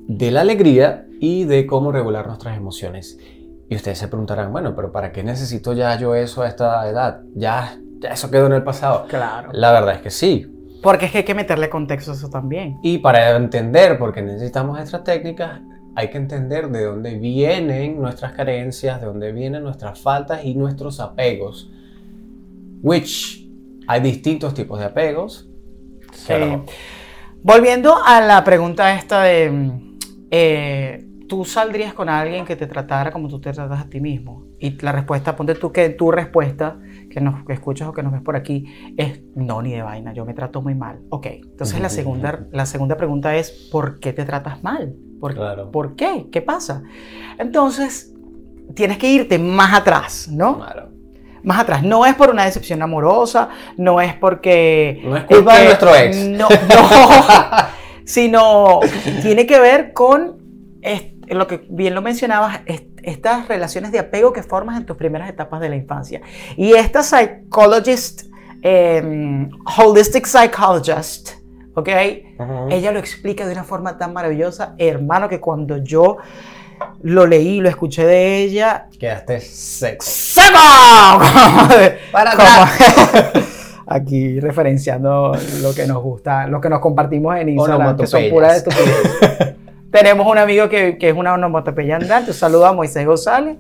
de 0.07 0.31
la 0.31 0.43
alegría 0.43 1.07
y 1.21 1.45
de 1.45 1.67
cómo 1.67 1.93
regular 1.93 2.27
nuestras 2.27 2.57
emociones. 2.57 3.19
Y 3.69 3.77
ustedes 3.77 3.99
se 3.99 4.09
preguntarán, 4.09 4.53
bueno, 4.53 4.75
pero 4.77 4.93
¿para 4.93 5.13
qué 5.13 5.23
necesito 5.23 5.73
ya 5.73 5.97
yo 5.99 6.15
eso 6.15 6.43
a 6.43 6.49
esta 6.49 6.89
edad? 6.89 7.23
Ya, 7.35 7.79
ya 8.01 8.11
eso 8.11 8.31
quedó 8.31 8.47
en 8.47 8.53
el 8.53 8.63
pasado. 8.63 9.07
Claro. 9.09 9.51
La 9.53 9.73
verdad 9.73 9.97
es 9.97 10.03
que 10.03 10.11
sí. 10.11 10.47
Porque 10.83 11.07
es 11.07 11.13
que 11.13 11.19
hay 11.19 11.25
que 11.25 11.35
meterle 11.35 11.71
contexto 11.71 12.13
a 12.13 12.15
eso 12.15 12.29
también. 12.29 12.79
Y 12.83 12.99
para 12.99 13.37
entender 13.37 13.99
por 13.99 14.13
qué 14.13 14.21
necesitamos 14.21 14.79
estas 14.79 15.03
técnicas, 15.03 15.63
hay 15.97 16.11
que 16.11 16.19
entender 16.19 16.69
de 16.69 16.85
dónde 16.85 17.19
vienen 17.19 18.01
nuestras 18.01 18.33
carencias, 18.33 19.01
de 19.01 19.07
dónde 19.07 19.33
vienen 19.33 19.63
nuestras 19.63 19.99
faltas 19.99 20.45
y 20.45 20.55
nuestros 20.55 21.01
apegos. 21.01 21.71
Which 22.83 23.49
hay 23.87 24.01
distintos 24.03 24.53
tipos 24.53 24.79
de 24.79 24.85
apegos. 24.87 25.49
Sí. 26.13 26.35
Volviendo 27.45 27.95
a 28.03 28.23
la 28.23 28.43
pregunta 28.43 28.95
esta 28.95 29.23
de, 29.23 29.71
eh, 30.31 31.07
tú 31.29 31.45
saldrías 31.45 31.93
con 31.93 32.09
alguien 32.09 32.47
que 32.47 32.57
te 32.57 32.67
tratara 32.67 33.13
como 33.13 33.29
tú 33.29 33.39
te 33.39 33.53
tratas 33.53 33.83
a 33.83 33.91
ti 33.91 34.01
mismo. 34.01 34.47
Y 34.59 34.81
la 34.81 34.93
respuesta, 34.93 35.37
ponte 35.37 35.55
tú 35.55 35.71
que 35.71 35.91
tu 35.91 36.11
respuesta, 36.11 36.79
que 37.11 37.21
nos 37.21 37.45
que 37.45 37.53
escuchas 37.53 37.87
o 37.87 37.93
que 37.93 38.03
nos 38.03 38.15
ves 38.15 38.23
por 38.23 38.35
aquí, 38.35 38.65
es 38.97 39.21
no, 39.35 39.61
ni 39.61 39.73
de 39.73 39.83
vaina, 39.83 40.15
yo 40.15 40.25
me 40.25 40.33
trato 40.33 40.63
muy 40.63 40.75
mal. 40.75 41.01
Ok, 41.11 41.27
entonces 41.27 41.79
la 41.81 41.91
segunda, 41.91 42.47
la 42.51 42.65
segunda 42.65 42.97
pregunta 42.97 43.37
es, 43.37 43.51
¿por 43.71 44.01
qué 44.01 44.15
te 44.15 44.25
tratas 44.25 44.63
mal? 44.63 44.95
¿Por, 45.21 45.35
Claro. 45.35 45.71
¿Por 45.71 45.97
qué? 45.97 46.29
¿Qué 46.33 46.41
pasa? 46.41 46.83
Entonces, 47.39 48.15
tienes 48.75 48.97
que 48.97 49.11
irte 49.11 49.39
más 49.39 49.75
atrás, 49.75 50.29
¿no? 50.33 50.57
Claro. 50.57 50.94
Más 51.45 51.61
atrás. 51.61 51.83
No 51.83 52.07
es 52.07 52.15
por 52.15 52.31
una 52.31 52.45
decepción 52.45 52.83
amorosa, 52.83 53.51
no 53.77 54.01
es 54.01 54.15
porque... 54.15 55.01
No 55.05 55.17
es 55.17 55.25
culpa 55.25 55.59
de 55.59 55.65
nuestro 55.67 55.95
ex. 55.95 56.17
No, 56.17 56.49
no. 56.49 56.89
sino 58.05 58.81
tiene 59.23 59.47
que 59.47 59.59
ver 59.61 59.93
con 59.93 60.43
lo 61.29 61.47
que 61.47 61.65
bien 61.71 61.95
lo 61.95 62.03
mencionabas, 62.03 62.61
est- 62.67 62.89
estas 63.03 63.49
relaciones 63.49 63.93
de 63.93 63.99
apego 63.99 64.33
que 64.33 64.43
formas 64.43 64.79
en 64.79 64.87
tus 64.87 64.97
primeras 64.97 65.29
etapas 65.29 65.61
de 65.61 65.69
la 65.71 65.77
infancia. 65.77 66.21
Y 66.57 66.73
esta 66.73 67.03
psychologist, 67.03 68.25
em, 68.63 69.51
holistic 69.79 70.27
psychologist, 70.27 71.33
¿ok? 71.75 71.89
Ella 72.71 72.93
lo 72.93 72.99
explica 72.99 73.47
de 73.47 73.53
una 73.53 73.65
forma 73.65 73.97
tan 73.99 74.13
maravillosa, 74.13 74.75
hermano, 74.79 75.29
que 75.29 75.41
cuando 75.41 75.79
yo 75.79 76.19
lo 77.03 77.27
leí, 77.27 77.61
lo 77.61 77.69
escuché 77.69 78.07
de 78.07 78.39
ella, 78.39 78.89
Quedaste 78.99 79.41
seco. 79.41 80.05
¡Seco! 80.05 80.59
Para 82.13 82.33
Aquí 83.87 84.41
referenciando 84.41 85.37
lo 85.61 85.75
que 85.75 85.87
nos 85.87 86.03
gusta, 86.03 86.47
lo 86.47 86.61
que 86.61 86.71
nos 86.71 86.81
compartimos 86.81 87.37
en 87.37 87.51
Instagram, 87.51 87.97
que 87.97 88.07
son 88.07 88.23
puras 88.31 88.57
estupideces. 88.57 89.55
Tenemos 89.91 90.27
un 90.27 90.39
amigo 90.39 90.69
que, 90.69 90.97
que 90.97 91.11
es 91.11 91.17
una 91.17 91.35
onomatopeya 91.35 91.97
andante. 91.97 92.31
Un 92.31 92.37
saludo 92.37 92.67
a 92.67 92.73
Moisés 92.73 93.07
González. 93.07 93.59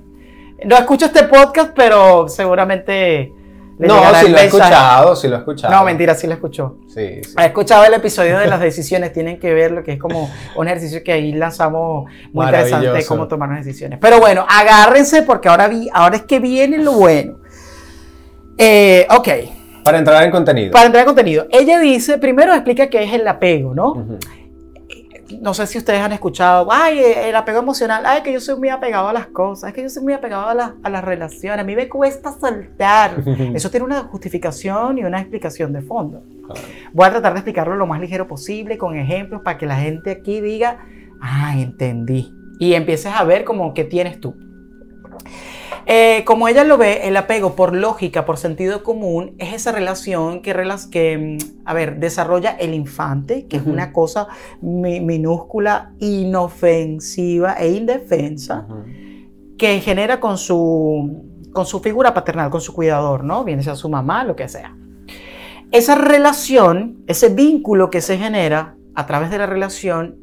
No 0.64 0.76
escucho 0.76 1.06
este 1.06 1.24
podcast, 1.24 1.72
pero 1.76 2.28
seguramente 2.28 3.32
le 3.78 3.88
No, 3.88 4.00
sí 4.14 4.26
el 4.26 4.32
lo 4.32 4.38
he 4.38 4.44
escuchado, 4.44 5.16
sí 5.16 5.28
lo 5.28 5.36
he 5.36 5.38
escuchado. 5.38 5.74
No, 5.74 5.84
mentira, 5.84 6.14
sí 6.14 6.26
lo 6.26 6.34
escuchó. 6.34 6.76
Sí, 6.88 7.20
sí. 7.22 7.34
Ha 7.36 7.46
escuchado 7.46 7.84
el 7.84 7.94
episodio 7.94 8.38
de 8.38 8.46
las 8.46 8.60
decisiones, 8.60 9.12
tienen 9.12 9.38
que 9.40 9.52
ver 9.52 9.72
lo 9.72 9.82
que 9.82 9.92
es 9.92 9.98
como 9.98 10.30
un 10.56 10.66
ejercicio 10.68 11.02
que 11.02 11.12
ahí 11.12 11.32
lanzamos 11.32 12.04
muy 12.32 12.44
interesante 12.46 12.86
Maravilloso. 12.86 13.08
cómo 13.08 13.28
tomar 13.28 13.48
las 13.50 13.64
decisiones. 13.64 13.98
Pero 14.00 14.20
bueno, 14.20 14.46
agárrense 14.48 15.22
porque 15.22 15.48
ahora, 15.48 15.68
vi, 15.68 15.88
ahora 15.92 16.16
es 16.16 16.22
que 16.22 16.38
viene 16.40 16.78
lo 16.78 16.92
bueno. 16.92 17.38
Eh, 18.58 19.06
ok, 19.10 19.28
Para 19.84 19.98
entrar 19.98 20.22
en 20.22 20.30
contenido. 20.30 20.70
para 20.70 20.86
entrar 20.86 21.02
en 21.02 21.06
contenido. 21.06 21.46
Ella 21.50 21.78
dice, 21.80 22.18
primero 22.18 22.54
explica 22.54 22.86
qué 22.88 23.02
es 23.02 23.12
el 23.12 23.26
apego, 23.26 23.74
¿no? 23.74 23.90
Ujú. 23.92 24.18
No 25.42 25.54
sé 25.54 25.66
si 25.66 25.78
ustedes 25.78 26.00
han 26.00 26.12
escuchado, 26.12 26.68
ay, 26.70 26.98
el 27.00 27.34
apego 27.36 27.58
emocional, 27.60 28.04
ay, 28.06 28.22
que 28.22 28.32
yo 28.32 28.40
soy 28.40 28.58
muy 28.58 28.68
apegado 28.68 29.08
a 29.08 29.12
las 29.12 29.26
cosas, 29.26 29.68
es 29.68 29.74
que 29.74 29.82
yo 29.82 29.88
soy 29.88 30.02
muy 30.02 30.12
apegado 30.12 30.48
a, 30.48 30.54
las- 30.54 30.72
a 30.82 30.90
las 30.90 31.04
relaciones, 31.04 31.60
a 31.60 31.64
mí 31.64 31.74
me 31.76 31.88
cuesta 31.88 32.32
soltar. 32.38 33.22
Eso 33.54 33.70
tiene 33.70 33.86
una 33.86 34.04
justificación 34.04 34.98
y 34.98 35.04
una 35.04 35.20
explicación 35.20 35.72
de 35.72 35.82
fondo. 35.82 36.22
Voy 36.92 37.06
a 37.06 37.10
tratar 37.10 37.32
de 37.32 37.38
explicarlo 37.40 37.76
lo 37.76 37.86
más 37.86 38.00
ligero 38.00 38.26
posible, 38.28 38.76
con 38.78 38.96
ejemplos, 38.96 39.42
para 39.42 39.56
que 39.58 39.66
la 39.66 39.76
gente 39.76 40.10
aquí 40.10 40.40
diga, 40.40 40.78
ah, 41.20 41.54
entendí. 41.58 42.34
Y 42.58 42.74
empieces 42.74 43.12
a 43.14 43.24
ver 43.24 43.44
como 43.44 43.74
qué 43.74 43.84
tienes 43.84 44.20
tú. 44.20 44.36
Eh, 45.86 46.22
como 46.24 46.48
ella 46.48 46.64
lo 46.64 46.78
ve, 46.78 47.06
el 47.08 47.16
apego 47.16 47.54
por 47.54 47.74
lógica, 47.74 48.24
por 48.24 48.38
sentido 48.38 48.82
común, 48.82 49.34
es 49.38 49.52
esa 49.52 49.70
relación 49.70 50.40
que, 50.40 50.54
mm, 51.18 51.62
a 51.66 51.74
ver, 51.74 51.98
desarrolla 52.00 52.52
el 52.52 52.72
infante, 52.74 53.46
que 53.46 53.58
es 53.58 53.66
una 53.66 53.92
cosa 53.92 54.28
mi- 54.62 55.00
minúscula, 55.00 55.92
inofensiva 56.00 57.54
e 57.54 57.72
indefensa, 57.72 58.66
que 59.58 59.80
genera 59.80 60.20
con 60.20 60.38
su, 60.38 61.22
con 61.52 61.66
su 61.66 61.80
figura 61.80 62.14
paternal, 62.14 62.50
con 62.50 62.60
su 62.60 62.72
cuidador, 62.72 63.22
¿no? 63.24 63.44
Bien 63.44 63.62
sea 63.62 63.76
su 63.76 63.88
mamá, 63.88 64.24
lo 64.24 64.34
que 64.36 64.48
sea. 64.48 64.74
Esa 65.70 65.94
relación, 65.96 67.04
ese 67.06 67.28
vínculo 67.28 67.90
que 67.90 68.00
se 68.00 68.16
genera 68.16 68.76
a 68.94 69.06
través 69.06 69.30
de 69.30 69.38
la 69.38 69.46
relación, 69.46 70.16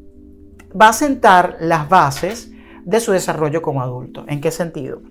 va 0.78 0.88
a 0.88 0.92
sentar 0.92 1.56
las 1.60 1.88
bases 1.88 2.50
de 2.84 3.00
su 3.00 3.12
desarrollo 3.12 3.62
como 3.62 3.80
adulto. 3.82 4.24
¿En 4.28 4.40
qué 4.40 4.50
sentido? 4.50 5.02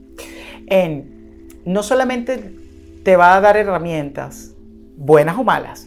En 0.71 1.49
no 1.65 1.83
solamente 1.83 2.55
te 3.03 3.15
va 3.17 3.35
a 3.35 3.41
dar 3.41 3.57
herramientas, 3.57 4.55
buenas 4.97 5.37
o 5.37 5.43
malas, 5.43 5.85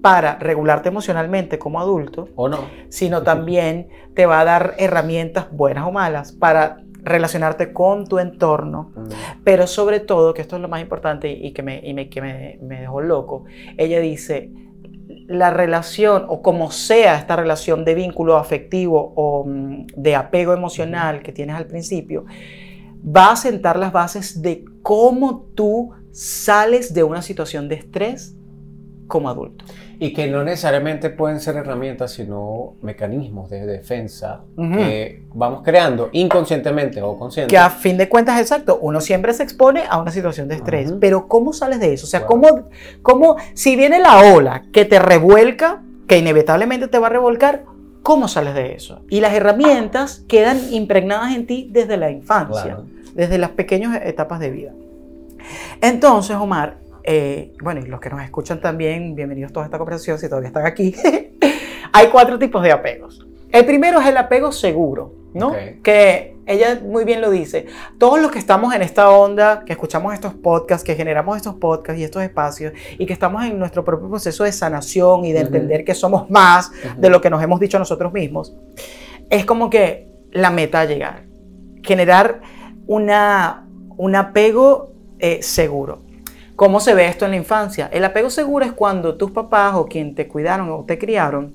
para 0.00 0.36
regularte 0.36 0.88
emocionalmente 0.88 1.58
como 1.58 1.80
adulto, 1.80 2.28
¿O 2.34 2.48
no? 2.48 2.58
sino 2.88 3.22
también 3.22 3.88
te 4.14 4.26
va 4.26 4.40
a 4.40 4.44
dar 4.44 4.74
herramientas 4.78 5.46
buenas 5.52 5.86
o 5.86 5.92
malas 5.92 6.32
para 6.32 6.78
relacionarte 7.02 7.72
con 7.72 8.06
tu 8.06 8.18
entorno, 8.20 8.92
pero 9.44 9.66
sobre 9.66 9.98
todo, 10.00 10.34
que 10.34 10.40
esto 10.42 10.54
es 10.56 10.62
lo 10.62 10.68
más 10.68 10.80
importante 10.80 11.30
y 11.32 11.52
que 11.52 11.62
me, 11.64 11.80
y 11.84 11.94
me- 11.94 12.08
que 12.08 12.20
me, 12.22 12.58
me 12.62 12.80
dejó 12.80 13.00
loco, 13.00 13.44
ella 13.76 13.98
dice, 14.00 14.50
la 15.26 15.50
relación 15.50 16.24
o 16.28 16.42
como 16.42 16.70
sea 16.70 17.16
esta 17.18 17.34
relación 17.36 17.84
de 17.84 17.94
vínculo 17.94 18.36
afectivo 18.36 19.12
o 19.16 19.44
mm, 19.46 19.86
de 19.96 20.14
apego 20.14 20.52
emocional 20.52 21.22
que 21.22 21.32
tienes 21.32 21.56
al 21.56 21.66
principio, 21.66 22.24
va 23.04 23.32
a 23.32 23.36
sentar 23.36 23.78
las 23.78 23.92
bases 23.92 24.42
de 24.42 24.64
cómo 24.82 25.46
tú 25.54 25.90
sales 26.12 26.94
de 26.94 27.02
una 27.02 27.22
situación 27.22 27.68
de 27.68 27.76
estrés 27.76 28.34
como 29.06 29.28
adulto. 29.28 29.64
Y 29.98 30.12
que 30.14 30.26
no 30.26 30.42
necesariamente 30.42 31.10
pueden 31.10 31.38
ser 31.38 31.56
herramientas, 31.56 32.12
sino 32.12 32.74
mecanismos 32.80 33.50
de 33.50 33.66
defensa 33.66 34.40
que 34.56 35.22
vamos 35.34 35.62
creando 35.62 36.08
inconscientemente 36.12 37.02
o 37.02 37.18
consciente. 37.18 37.50
Que 37.50 37.58
a 37.58 37.70
fin 37.70 37.98
de 37.98 38.08
cuentas, 38.08 38.40
exacto, 38.40 38.78
uno 38.80 39.00
siempre 39.00 39.32
se 39.34 39.42
expone 39.42 39.84
a 39.88 40.00
una 40.00 40.10
situación 40.10 40.48
de 40.48 40.56
estrés, 40.56 40.94
pero 40.98 41.28
¿cómo 41.28 41.52
sales 41.52 41.78
de 41.78 41.92
eso? 41.92 42.06
O 42.06 42.08
sea, 42.08 42.20
Wow. 42.20 42.28
¿cómo, 42.28 42.68
cómo, 43.02 43.36
si 43.54 43.76
viene 43.76 43.98
la 44.00 44.32
ola 44.34 44.64
que 44.72 44.84
te 44.86 44.98
revuelca, 44.98 45.82
que 46.08 46.18
inevitablemente 46.18 46.88
te 46.88 46.98
va 46.98 47.06
a 47.06 47.10
revolcar, 47.10 47.64
¿cómo 48.02 48.28
sales 48.28 48.54
de 48.54 48.74
eso? 48.74 49.02
Y 49.08 49.20
las 49.20 49.32
herramientas 49.34 50.24
quedan 50.28 50.58
impregnadas 50.72 51.34
en 51.34 51.46
ti 51.46 51.68
desde 51.70 51.96
la 51.96 52.10
infancia, 52.10 52.62
Claro. 52.62 52.84
desde 53.14 53.38
las 53.38 53.50
pequeñas 53.50 54.00
etapas 54.04 54.40
de 54.40 54.50
vida. 54.50 54.72
Entonces, 55.80 56.36
Omar, 56.36 56.78
eh, 57.04 57.52
bueno, 57.62 57.80
y 57.80 57.86
los 57.88 58.00
que 58.00 58.10
nos 58.10 58.22
escuchan 58.22 58.60
también, 58.60 59.14
bienvenidos 59.14 59.50
a 59.50 59.54
toda 59.54 59.66
esta 59.66 59.78
conversación, 59.78 60.18
si 60.18 60.28
todavía 60.28 60.48
están 60.48 60.66
aquí, 60.66 60.94
hay 61.92 62.06
cuatro 62.08 62.38
tipos 62.38 62.62
de 62.62 62.72
apegos. 62.72 63.26
El 63.50 63.64
primero 63.66 64.00
es 64.00 64.06
el 64.06 64.16
apego 64.16 64.52
seguro, 64.52 65.12
¿no? 65.34 65.54
Que 65.82 66.36
ella 66.46 66.80
muy 66.82 67.04
bien 67.04 67.20
lo 67.20 67.30
dice. 67.30 67.66
Todos 67.98 68.20
los 68.20 68.30
que 68.30 68.38
estamos 68.38 68.74
en 68.74 68.82
esta 68.82 69.10
onda, 69.10 69.64
que 69.64 69.72
escuchamos 69.72 70.12
estos 70.14 70.34
podcasts, 70.34 70.84
que 70.84 70.94
generamos 70.94 71.36
estos 71.36 71.54
podcasts 71.54 72.00
y 72.00 72.04
estos 72.04 72.22
espacios, 72.22 72.72
y 72.98 73.06
que 73.06 73.12
estamos 73.12 73.44
en 73.44 73.58
nuestro 73.58 73.84
propio 73.84 74.08
proceso 74.08 74.44
de 74.44 74.52
sanación 74.52 75.24
y 75.24 75.32
de 75.32 75.40
entender 75.40 75.84
que 75.84 75.94
somos 75.94 76.30
más 76.30 76.70
de 76.96 77.10
lo 77.10 77.20
que 77.20 77.30
nos 77.30 77.42
hemos 77.42 77.60
dicho 77.60 77.78
nosotros 77.78 78.12
mismos, 78.12 78.54
es 79.30 79.44
como 79.44 79.70
que 79.70 80.08
la 80.30 80.50
meta 80.50 80.80
a 80.80 80.84
llegar. 80.84 81.24
Generar 81.82 82.40
una, 82.86 83.66
un 83.96 84.16
apego 84.16 84.92
eh, 85.18 85.42
seguro. 85.42 86.02
¿Cómo 86.56 86.80
se 86.80 86.94
ve 86.94 87.06
esto 87.06 87.24
en 87.24 87.32
la 87.32 87.36
infancia? 87.38 87.88
El 87.92 88.04
apego 88.04 88.30
seguro 88.30 88.64
es 88.64 88.72
cuando 88.72 89.16
tus 89.16 89.30
papás 89.30 89.74
o 89.74 89.86
quien 89.86 90.14
te 90.14 90.28
cuidaron 90.28 90.70
o 90.70 90.84
te 90.84 90.98
criaron 90.98 91.54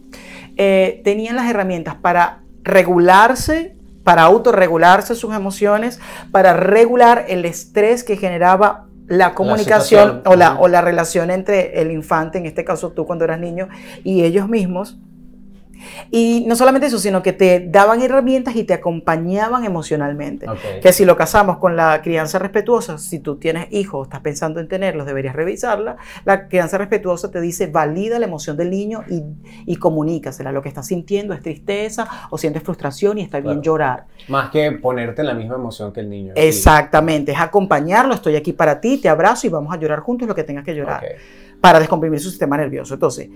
eh, 0.58 1.02
tenían 1.04 1.36
las 1.36 1.50
herramientas 1.50 1.96
para 1.96 2.42
regularse, 2.68 3.76
para 4.04 4.24
autorregularse 4.24 5.16
sus 5.16 5.34
emociones, 5.36 6.00
para 6.32 6.54
regular 6.54 7.26
el 7.28 7.44
estrés 7.46 8.04
que 8.04 8.16
generaba 8.16 8.86
la 9.08 9.34
comunicación 9.34 10.22
o, 10.26 10.36
la, 10.36 10.60
o 10.60 10.68
la 10.68 10.82
relación 10.82 11.32
entre 11.32 11.82
el 11.82 11.92
infante, 11.92 12.38
en 12.38 12.46
este 12.46 12.64
caso 12.64 12.92
tú 12.92 13.06
cuando 13.06 13.26
eras 13.26 13.40
niño, 13.40 13.70
y 14.04 14.24
ellos 14.24 14.48
mismos. 14.48 14.98
Y 16.12 16.44
no 16.48 16.56
solamente 16.56 16.88
eso, 16.88 17.00
sino 17.00 17.22
que 17.22 17.34
te 17.34 17.68
daban 17.70 18.02
herramientas 18.02 18.56
y 18.56 18.64
te 18.64 18.74
acompañaban 18.74 19.66
emocionalmente. 19.66 20.46
Que 20.82 20.94
si 20.94 21.06
lo 21.06 21.16
casamos 21.16 21.58
con 21.58 21.76
la 21.76 22.02
crianza 22.02 22.40
respetuosa, 22.40 22.98
si 22.98 23.20
tú 23.20 23.38
tienes 23.38 23.68
hijos, 23.72 24.08
estás 24.08 24.22
pensando 24.22 24.60
en 24.60 24.68
tenerlos, 24.68 25.06
deberías 25.06 25.36
revisarla. 25.36 25.98
La 26.26 26.48
crianza 26.48 26.78
respetuosa 26.78 27.32
te 27.32 27.42
dice, 27.42 27.68
valida 27.68 28.20
la 28.20 28.26
emoción 28.26 28.58
del 28.58 28.70
niño 28.70 29.04
y, 29.10 29.24
y 29.66 29.76
comunícasela. 29.78 30.52
Lo 30.52 30.62
que 30.62 30.70
estás 30.70 30.88
sintiendo 30.88 31.34
es 31.34 31.42
tristeza 31.42 32.08
o 32.30 32.38
sientes 32.38 32.64
frustración 32.64 33.18
y 33.18 33.22
está 33.22 33.40
bien 33.40 33.62
llorar. 33.62 34.06
Más 34.28 34.50
que 34.50 34.72
ponerte 34.72 35.22
en 35.22 35.28
la 35.28 35.34
misma 35.34 35.56
emoción 35.56 35.92
que 35.92 36.00
el 36.02 36.10
niño. 36.10 36.34
Exactamente, 36.36 37.32
es 37.32 37.40
acompañarlo, 37.40 38.14
estoy 38.14 38.36
aquí 38.36 38.54
para 38.54 38.80
ti, 38.80 38.98
te 38.98 39.10
abrazo 39.10 39.48
y 39.48 39.50
vamos 39.50 39.74
a 39.74 39.78
llorar 39.78 40.00
juntos 40.00 40.28
lo 40.28 40.36
que 40.36 40.44
tengas 40.44 40.64
que 40.64 40.76
llorar 40.76 41.04
Ok. 41.04 41.62
para 41.62 41.80
descomprimir 41.80 42.20
su 42.20 42.30
sistema 42.30 42.58
nervioso. 42.58 42.94
Entonces, 42.94 43.30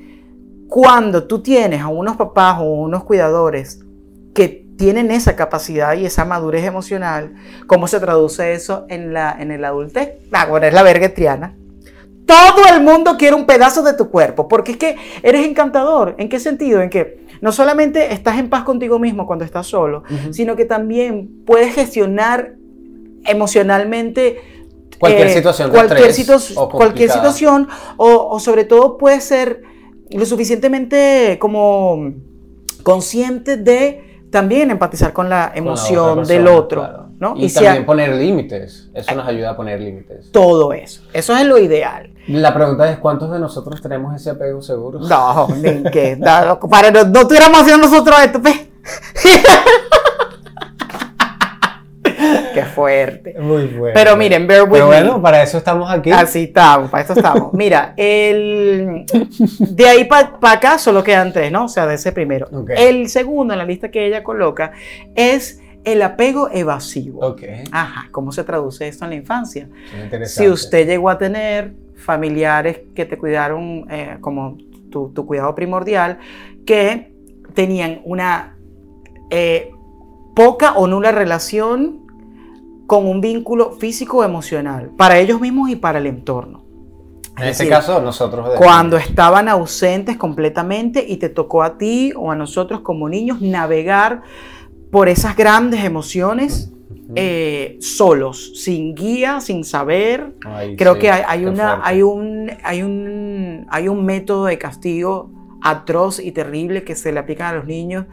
cuando 0.82 1.26
tú 1.28 1.42
tienes 1.44 1.82
a 1.82 1.90
unos 1.90 2.16
papás 2.16 2.60
o 2.62 2.64
unos 2.64 3.04
cuidadores 3.04 3.82
que 4.34 4.66
tienen 4.78 5.12
esa 5.12 5.36
capacidad 5.36 5.96
y 5.98 6.06
esa 6.06 6.24
madurez 6.24 6.64
emocional, 6.64 7.34
¿cómo 7.68 7.88
se 7.90 8.00
traduce 8.00 8.54
eso 8.54 8.86
en 8.88 9.12
la, 9.12 9.36
en 9.38 9.52
el 9.52 9.66
adultez? 9.66 10.14
Ah, 10.32 10.46
bueno, 10.50 10.66
es 10.68 10.74
la 10.74 10.82
verga 10.82 11.14
triana. 11.14 11.58
Todo 12.26 12.74
el 12.74 12.82
mundo 12.82 13.18
quiere 13.18 13.36
un 13.36 13.46
pedazo 13.46 13.84
de 13.84 13.96
tu 13.96 14.10
cuerpo, 14.10 14.48
porque 14.48 14.72
es 14.72 14.78
que 14.78 14.96
eres 15.24 15.46
encantador. 15.46 16.16
¿En 16.18 16.30
qué 16.30 16.40
sentido? 16.40 16.82
En 16.82 16.90
que 16.90 17.26
no 17.42 17.52
solamente 17.52 18.14
estás 18.14 18.40
en 18.40 18.50
paz 18.50 18.64
contigo 18.64 18.98
mismo 18.98 19.28
cuando 19.28 19.44
estás 19.44 19.68
solo, 19.68 20.04
Ujú. 20.10 20.32
sino 20.34 20.56
que 20.56 20.64
también 20.64 21.44
puedes 21.46 21.76
gestionar 21.76 22.54
emocionalmente 23.26 24.40
Cualquier 25.00 25.28
eh, 25.28 25.34
situación 25.34 25.70
cualquier, 25.72 26.14
situ- 26.14 26.54
o 26.56 26.70
cualquier 26.70 27.10
situación 27.10 27.68
o, 27.98 28.30
o 28.30 28.40
sobre 28.40 28.64
todo 28.64 28.98
puedes 28.98 29.26
ser 29.26 29.64
lo 30.14 30.26
suficientemente 30.26 31.38
como 31.40 32.14
consciente 32.84 33.58
de 33.58 34.26
también 34.32 34.72
empatizar 34.72 35.14
con 35.14 35.30
la 35.30 35.48
Con 35.48 35.56
la 35.56 35.60
emoción 35.60 36.24
del 36.24 36.48
otro, 36.48 36.82
claro. 36.82 37.10
¿no? 37.20 37.34
Y, 37.36 37.50
si 37.50 37.64
también 37.64 37.86
poner 37.86 38.16
límites. 38.16 38.90
Eso 38.94 39.14
nos 39.16 39.28
ayuda 39.28 39.52
a 39.52 39.56
poner 39.56 39.80
límites. 39.80 40.32
todo 40.32 40.74
eso, 40.74 41.04
eso 41.14 41.36
es 41.36 41.46
lo 41.46 41.58
ideal. 41.58 42.10
La 42.28 42.54
pregunta 42.54 42.90
es: 42.90 42.98
¿cuántos 43.00 43.32
de 43.32 43.40
nosotros 43.40 43.82
tenemos 43.82 44.16
ese 44.16 44.30
apego 44.32 44.62
seguro? 44.62 45.00
No, 45.00 45.48
ni 45.56 45.84
que, 45.92 46.16
no, 46.16 46.60
para 46.70 46.92
no, 46.92 47.04
no 47.04 47.22
estuviéramos 47.22 47.62
haciendo 47.62 47.88
nosotros 47.88 48.16
esto, 48.24 48.42
pe. 48.42 48.72
Qué 52.54 52.64
fuerte. 52.64 53.36
Muy 53.40 53.66
bueno. 53.68 53.94
Pero 53.94 54.18
miren, 54.18 54.48
bear 54.48 54.64
with 54.64 54.72
Pero 54.72 54.88
me. 54.88 54.96
bueno, 54.96 55.22
para 55.22 55.44
eso 55.44 55.58
estamos 55.58 55.90
aquí. 55.90 56.12
Así 56.12 56.44
estamos, 56.44 56.90
para 56.90 57.02
esto 57.02 57.14
estamos. 57.14 57.54
Mira, 57.54 57.94
el, 57.98 59.06
de 59.60 59.88
ahí 59.88 60.06
para 60.06 60.32
acá 60.44 60.78
solo 60.78 61.04
quedan 61.04 61.34
tres, 61.34 61.52
¿no? 61.52 61.66
O 61.66 61.70
sea, 61.70 61.88
de 61.88 61.96
ese 61.96 62.12
primero. 62.12 62.48
El 62.70 63.10
segundo 63.10 63.54
en 63.54 63.60
la 63.60 63.66
lista 63.66 63.90
que 63.90 64.06
ella 64.06 64.24
coloca 64.24 64.72
es 65.16 65.62
el 65.84 66.02
apego 66.02 66.50
evasivo. 66.52 67.26
Ok. 67.26 67.44
Ajá, 67.72 68.08
¿cómo 68.12 68.32
se 68.32 68.44
traduce 68.44 68.88
esto 68.88 69.06
en 69.06 69.12
la 69.12 69.16
infancia? 69.16 69.68
Interesante. 70.04 70.28
Si 70.28 70.48
usted 70.48 70.88
llegó 70.88 71.10
a 71.10 71.18
tener 71.18 71.74
familiares 71.96 72.82
que 72.96 73.06
te 73.06 73.18
cuidaron 73.18 73.86
eh, 73.90 74.18
como 74.22 74.58
tu, 74.90 75.10
tu 75.10 75.26
cuidado 75.26 75.56
primordial, 75.56 76.20
que 76.66 77.12
tenían 77.54 78.02
una 78.04 78.56
eh, 79.30 79.72
poca 80.36 80.74
o 80.74 80.88
nula 80.88 81.12
relación 81.12 82.01
con 82.92 83.08
un 83.08 83.22
vínculo 83.22 83.72
físico 83.72 84.18
o 84.18 84.24
emocional, 84.26 84.92
para 84.98 85.18
ellos 85.18 85.40
mismos 85.40 85.70
y 85.70 85.78
para 85.78 85.98
el 85.98 86.08
entorno. 86.08 86.66
En 87.38 87.44
Es 87.46 87.52
ese 87.52 87.64
decir, 87.64 87.70
caso, 87.70 88.02
nosotros. 88.02 88.50
Cuando 88.58 88.98
estaban 88.98 89.48
ausentes 89.48 90.18
completamente 90.18 91.06
y 91.08 91.16
te 91.16 91.30
tocó 91.30 91.64
a 91.64 91.78
ti 91.78 92.12
o 92.18 92.32
a 92.32 92.36
nosotros 92.36 92.82
como 92.82 93.08
niños 93.08 93.40
navegar 93.40 94.24
por 94.92 95.08
esas 95.08 95.38
grandes 95.38 95.86
emociones 95.86 96.74
eh, 97.16 97.78
solos, 97.80 98.52
sin 98.62 98.94
guía, 98.94 99.40
sin 99.40 99.64
saber, 99.64 100.36
Ay, 100.46 100.76
Creo 100.76 100.96
sí, 100.96 101.00
que 101.00 101.12
hay, 101.12 101.46
una, 101.46 101.68
fuerte. 101.78 101.82
hay, 101.86 102.02
un, 102.02 102.52
hay, 102.62 102.84
un, 102.84 103.68
hay 103.70 103.88
un 103.88 104.04
método 104.04 104.48
de 104.48 104.58
castigo 104.58 105.32
atroz 105.62 106.20
y 106.20 106.34
terrible 106.34 106.84
que 106.84 106.98
se 106.98 107.14
le 107.14 107.20
aplica 107.22 107.48
a 107.48 107.54
los 107.54 107.66
niños 107.66 108.06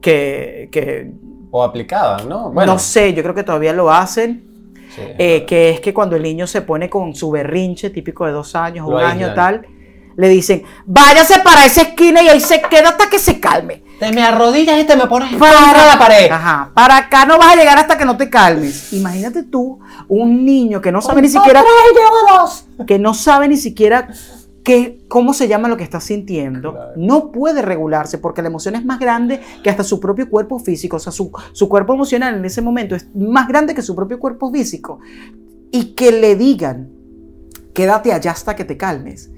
que, 0.00 0.70
que 0.72 1.12
O 1.50 1.62
aplicada, 1.62 2.18
¿no? 2.24 2.50
Bueno, 2.50 2.74
no 2.74 2.78
sé, 2.78 3.14
yo 3.14 3.22
creo 3.22 3.34
que 3.34 3.42
todavía 3.42 3.72
lo 3.72 3.90
hacen, 3.90 4.74
sí, 4.94 5.02
eh, 5.18 5.44
que 5.46 5.70
es 5.70 5.80
que 5.80 5.94
cuando 5.94 6.16
el 6.16 6.22
niño 6.22 6.46
se 6.46 6.62
pone 6.62 6.90
con 6.90 7.14
su 7.14 7.30
berrinche 7.30 7.90
típico 7.90 8.26
de 8.26 8.32
dos 8.32 8.54
años, 8.54 8.88
Lo 8.88 8.96
un 8.96 9.02
año 9.02 9.32
tal, 9.34 9.66
le 10.18 10.28
dicen, 10.28 10.64
váyase 10.84 11.38
para 11.40 11.64
esa 11.64 11.82
esquina 11.82 12.20
y 12.20 12.28
ahí 12.28 12.40
se 12.40 12.60
queda 12.60 12.88
hasta 12.88 13.08
que 13.08 13.20
se 13.20 13.38
calme. 13.38 13.84
Te 14.00 14.10
me 14.12 14.22
arrodillas 14.22 14.80
y 14.80 14.84
te 14.84 14.96
me 14.96 15.06
pones 15.06 15.34
Para 15.36 15.86
la 15.86 15.98
pared. 15.98 16.30
Ajá, 16.30 16.70
para 16.74 16.96
acá 16.96 17.24
no 17.24 17.38
vas 17.38 17.52
a 17.52 17.56
llegar 17.56 17.78
hasta 17.78 17.96
que 17.96 18.04
no 18.04 18.16
te 18.16 18.28
calmes. 18.28 18.92
Imagínate 18.92 19.44
tú, 19.44 19.78
un 20.08 20.44
niño 20.44 20.80
que 20.80 20.90
no 20.90 21.00
sabe 21.00 21.22
ni 21.22 21.28
siquiera 21.28 21.64
que 22.86 22.98
no 22.98 23.14
sabe 23.14 23.48
ni 23.48 23.56
siquiera 23.56 24.08
qué, 24.68 24.98
cómo 25.08 25.32
se 25.32 25.48
llama 25.48 25.66
lo 25.68 25.76
que 25.78 25.82
está 25.82 25.98
sintiendo, 25.98 26.72
Claro. 26.74 26.92
no 26.96 27.32
puede 27.32 27.62
regularse 27.62 28.18
porque 28.18 28.42
la 28.42 28.48
emoción 28.48 28.76
es 28.76 28.84
más 28.84 28.98
grande 29.00 29.40
que 29.62 29.70
hasta 29.70 29.82
su 29.82 29.98
propio 29.98 30.28
cuerpo 30.28 30.58
físico. 30.58 30.96
O 30.96 31.00
sea, 31.00 31.10
su, 31.10 31.32
su 31.52 31.68
cuerpo 31.68 31.94
emocional 31.94 32.34
en 32.36 32.44
ese 32.44 32.60
momento 32.60 32.94
es 32.94 33.08
más 33.16 33.48
grande 33.48 33.74
que 33.74 33.80
su 33.80 33.96
propio 33.96 34.18
cuerpo 34.18 34.52
físico. 34.52 35.00
Y 35.72 35.94
que 35.94 36.12
le 36.12 36.36
digan, 36.36 36.90
quédate 37.74 38.12
allá 38.12 38.32
hasta 38.32 38.54
que 38.54 38.64
te 38.64 38.76
calmes, 38.76 39.30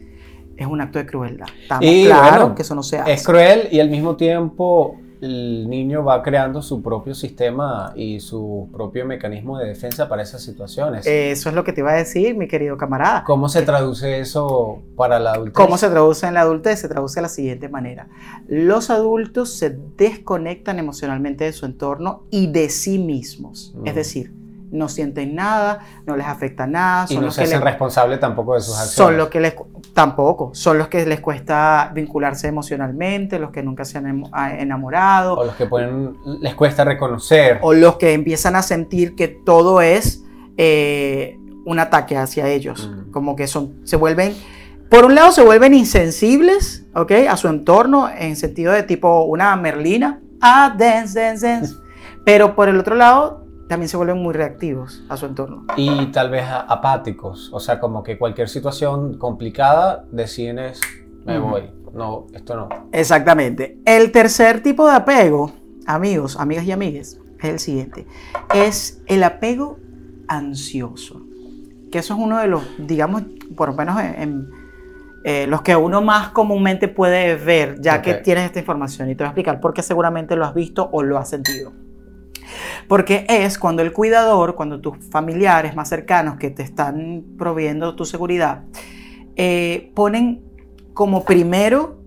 es 0.57 0.67
un 0.67 0.81
acto 0.81 0.99
de 0.99 1.07
crueldad. 1.07 1.47
Estamos 1.63 1.85
Y, 1.85 2.07
bueno, 2.09 2.55
que 2.55 2.63
eso 2.63 2.75
no 2.75 2.83
se 2.83 2.99
hace. 2.99 3.13
Es 3.13 3.25
cruel 3.25 3.69
y 3.71 3.79
al 3.81 3.89
mismo 3.89 4.17
tiempo 4.17 4.97
el 5.21 5.69
niño 5.69 6.03
va 6.05 6.23
creando 6.23 6.62
su 6.62 6.83
propio 6.83 7.15
sistema 7.15 7.93
y 7.95 8.21
su 8.21 8.69
propio 8.73 9.05
mecanismo 9.05 9.59
de 9.59 9.67
defensa 9.67 10.09
para 10.09 10.23
esas 10.23 10.43
situaciones. 10.43 11.06
Eso 11.06 11.49
es 11.49 11.54
lo 11.54 11.65
que 11.65 11.73
te 11.73 11.80
iba 11.80 11.93
a 11.93 11.97
decir, 11.97 12.37
mi 12.37 12.49
querido 12.49 12.76
camarada. 12.76 13.25
¿Cómo 13.25 13.49
se 13.49 13.63
traduce 13.63 14.21
eso 14.21 14.80
para 14.97 15.19
la 15.19 15.33
adultez? 15.33 15.54
¿Cómo 15.54 15.76
se 15.76 15.89
traduce 15.89 16.26
en 16.26 16.35
la 16.35 16.41
adultez? 16.43 16.80
Se 16.80 16.89
traduce 16.89 17.17
de 17.17 17.23
la 17.23 17.28
siguiente 17.28 17.69
manera. 17.69 18.09
Los 18.49 18.91
adultos 18.91 19.52
se 19.52 19.76
desconectan 19.97 20.78
emocionalmente 20.78 21.45
de 21.45 21.52
su 21.52 21.67
entorno 21.67 22.25
y 22.30 22.47
de 22.47 22.71
sí 22.71 22.99
mismos. 22.99 23.75
Mm. 23.76 23.87
Es 23.87 23.95
decir, 23.95 24.40
no 24.73 24.89
sienten 24.89 25.35
nada, 25.35 25.80
no 26.06 26.17
les 26.17 26.26
afecta 26.26 26.67
nada, 26.67 27.06
Y 27.09 27.17
no 27.17 27.23
los 27.23 27.35
se 27.35 27.41
que 27.41 27.45
hacen 27.49 27.59
les, 27.59 27.65
responsables 27.65 28.21
tampoco 28.21 28.54
de 28.54 28.61
sus 28.61 28.75
acciones. 28.75 28.93
son 28.95 29.17
los 29.17 29.28
que 29.28 29.41
les 29.41 29.54
tampoco, 29.95 30.50
son 30.54 30.78
los 30.78 30.89
que 30.89 31.04
les 31.06 31.21
cuesta 31.21 31.91
vincularse 31.95 32.49
emocionalmente, 32.49 33.39
los 33.39 33.50
que 33.50 33.63
nunca 33.63 33.85
se 33.85 33.99
han 33.99 34.06
emo- 34.06 34.30
a- 34.33 34.54
enamorado, 34.59 35.35
O 35.39 35.45
los 35.45 35.54
que 35.56 35.67
pueden, 35.67 36.17
les 36.41 36.54
cuesta 36.54 36.85
reconocer. 36.85 37.59
o 37.63 37.73
los 37.75 37.97
que 37.97 38.13
empiezan 38.13 38.54
a 38.56 38.63
sentir 38.63 39.15
que 39.17 39.28
todo 39.28 39.80
es 39.80 40.23
eh, 40.63 41.39
un 41.65 41.78
ataque 41.78 42.17
hacia 42.17 42.47
ellos, 42.49 42.89
Mm. 42.89 43.11
como 43.13 43.35
que 43.37 43.47
son, 43.47 43.80
se 43.85 43.97
vuelven, 43.97 44.35
por 44.91 45.04
un 45.04 45.15
lado 45.15 45.30
se 45.33 45.43
vuelven 45.43 45.73
insensibles, 45.75 46.85
¿ok? 46.95 47.13
A 47.28 47.37
su 47.37 47.49
entorno, 47.49 48.09
en 48.11 48.37
sentido 48.37 48.73
de 48.73 48.83
tipo 48.83 49.23
una 49.25 49.54
merlina, 49.56 50.21
ah, 50.41 50.75
dance, 50.76 51.19
dance, 51.21 51.47
dance, 51.47 51.75
pero 52.25 52.54
por 52.54 52.69
el 52.69 52.78
otro 52.78 52.95
lado 52.95 53.47
también 53.71 53.89
se 53.89 53.97
vuelven 53.97 54.19
muy 54.21 54.35
reactivos 54.35 55.04
a 55.09 55.17
su 55.17 55.26
entorno. 55.26 55.65
Y 55.76 56.06
tal 56.06 56.28
vez 56.28 56.45
apáticos. 56.45 57.50
O 57.52 57.61
sea, 57.61 57.78
como 57.78 58.02
que 58.02 58.19
cualquier 58.19 58.49
situación 58.49 59.17
complicada 59.17 60.04
deciden 60.11 60.59
es, 60.59 60.80
me 61.25 61.39
voy. 61.39 61.71
No, 61.95 62.26
esto 62.35 62.56
no. 62.56 62.69
Exactamente. 62.91 63.78
El 63.85 64.11
tercer 64.11 64.61
tipo 64.61 64.89
de 64.89 64.97
apego, 64.97 65.52
amigos, 65.87 66.37
amigas 66.37 66.65
y 66.65 66.73
amigues, 66.73 67.21
es 67.39 67.45
el 67.49 67.59
siguiente. 67.61 68.06
Es 68.52 69.02
el 69.06 69.23
apego 69.23 69.78
ansioso. 70.26 71.23
Que 71.93 71.99
eso 71.99 72.15
es 72.15 72.21
uno 72.21 72.39
de 72.39 72.49
los, 72.49 72.65
digamos, 72.76 73.23
por 73.56 73.69
lo 73.69 73.76
menos 73.76 74.00
en, 74.00 74.15
en, 74.21 74.50
eh, 75.23 75.47
los 75.47 75.63
que 75.63 75.76
uno 75.76 76.02
más 76.02 76.30
comúnmente 76.30 76.89
puede 76.89 77.37
ver, 77.37 77.80
ya 77.80 78.02
que 78.02 78.15
tienes 78.15 78.47
esta 78.47 78.59
información. 78.59 79.09
Y 79.11 79.15
te 79.15 79.23
voy 79.23 79.26
a 79.26 79.30
explicar 79.30 79.61
por 79.61 79.73
qué 79.73 79.85
seguramente 79.85 80.35
lo 80.35 80.45
has 80.45 80.54
visto 80.54 80.89
o 80.91 81.04
lo 81.04 81.19
has 81.19 81.28
sentido. 81.28 81.73
Porque 82.89 83.26
es 83.28 83.58
cuando 83.58 83.82
el 83.82 83.93
cuidador, 83.93 84.54
cuando 84.54 84.80
tus 84.80 84.97
familiares 85.10 85.75
más 85.76 85.89
cercanos 85.89 86.36
que 86.36 86.50
te 86.50 86.63
están 86.63 87.25
proveyendo 87.39 87.95
tu 87.97 88.04
seguridad, 88.04 88.63
eh, 89.36 89.93
ponen 89.95 90.43
como 90.95 91.25
primero 91.25 91.99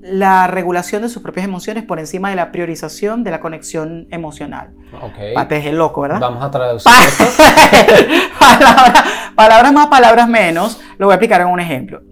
la 0.00 0.46
regulación 0.46 1.02
de 1.02 1.08
sus 1.08 1.22
propias 1.22 1.44
emociones 1.44 1.84
por 1.84 1.98
encima 1.98 2.30
de 2.30 2.36
la 2.36 2.50
priorización 2.52 3.24
de 3.24 3.30
la 3.32 3.40
conexión 3.40 4.06
emocional. 4.10 4.72
Ok. 5.02 5.34
Pate 5.34 5.56
es 5.58 5.74
loco, 5.74 6.00
¿verdad? 6.02 6.20
Vamos 6.20 6.42
a 6.42 6.50
traducir 6.50 6.90
Pa- 6.90 7.04
esto. 7.04 7.24
Palabra- 8.38 9.04
palabras 9.34 9.72
más, 9.72 9.86
palabras 9.88 10.28
menos. 10.28 10.80
Lo 10.98 11.06
voy 11.06 11.12
a 11.12 11.16
explicar 11.16 11.40
en 11.40 11.48
un 11.48 11.60
ejemplo. 11.60 12.02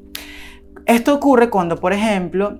Esto 0.85 1.14
ocurre 1.14 1.49
cuando, 1.51 1.77
por 1.81 1.92
ejemplo, 1.92 2.59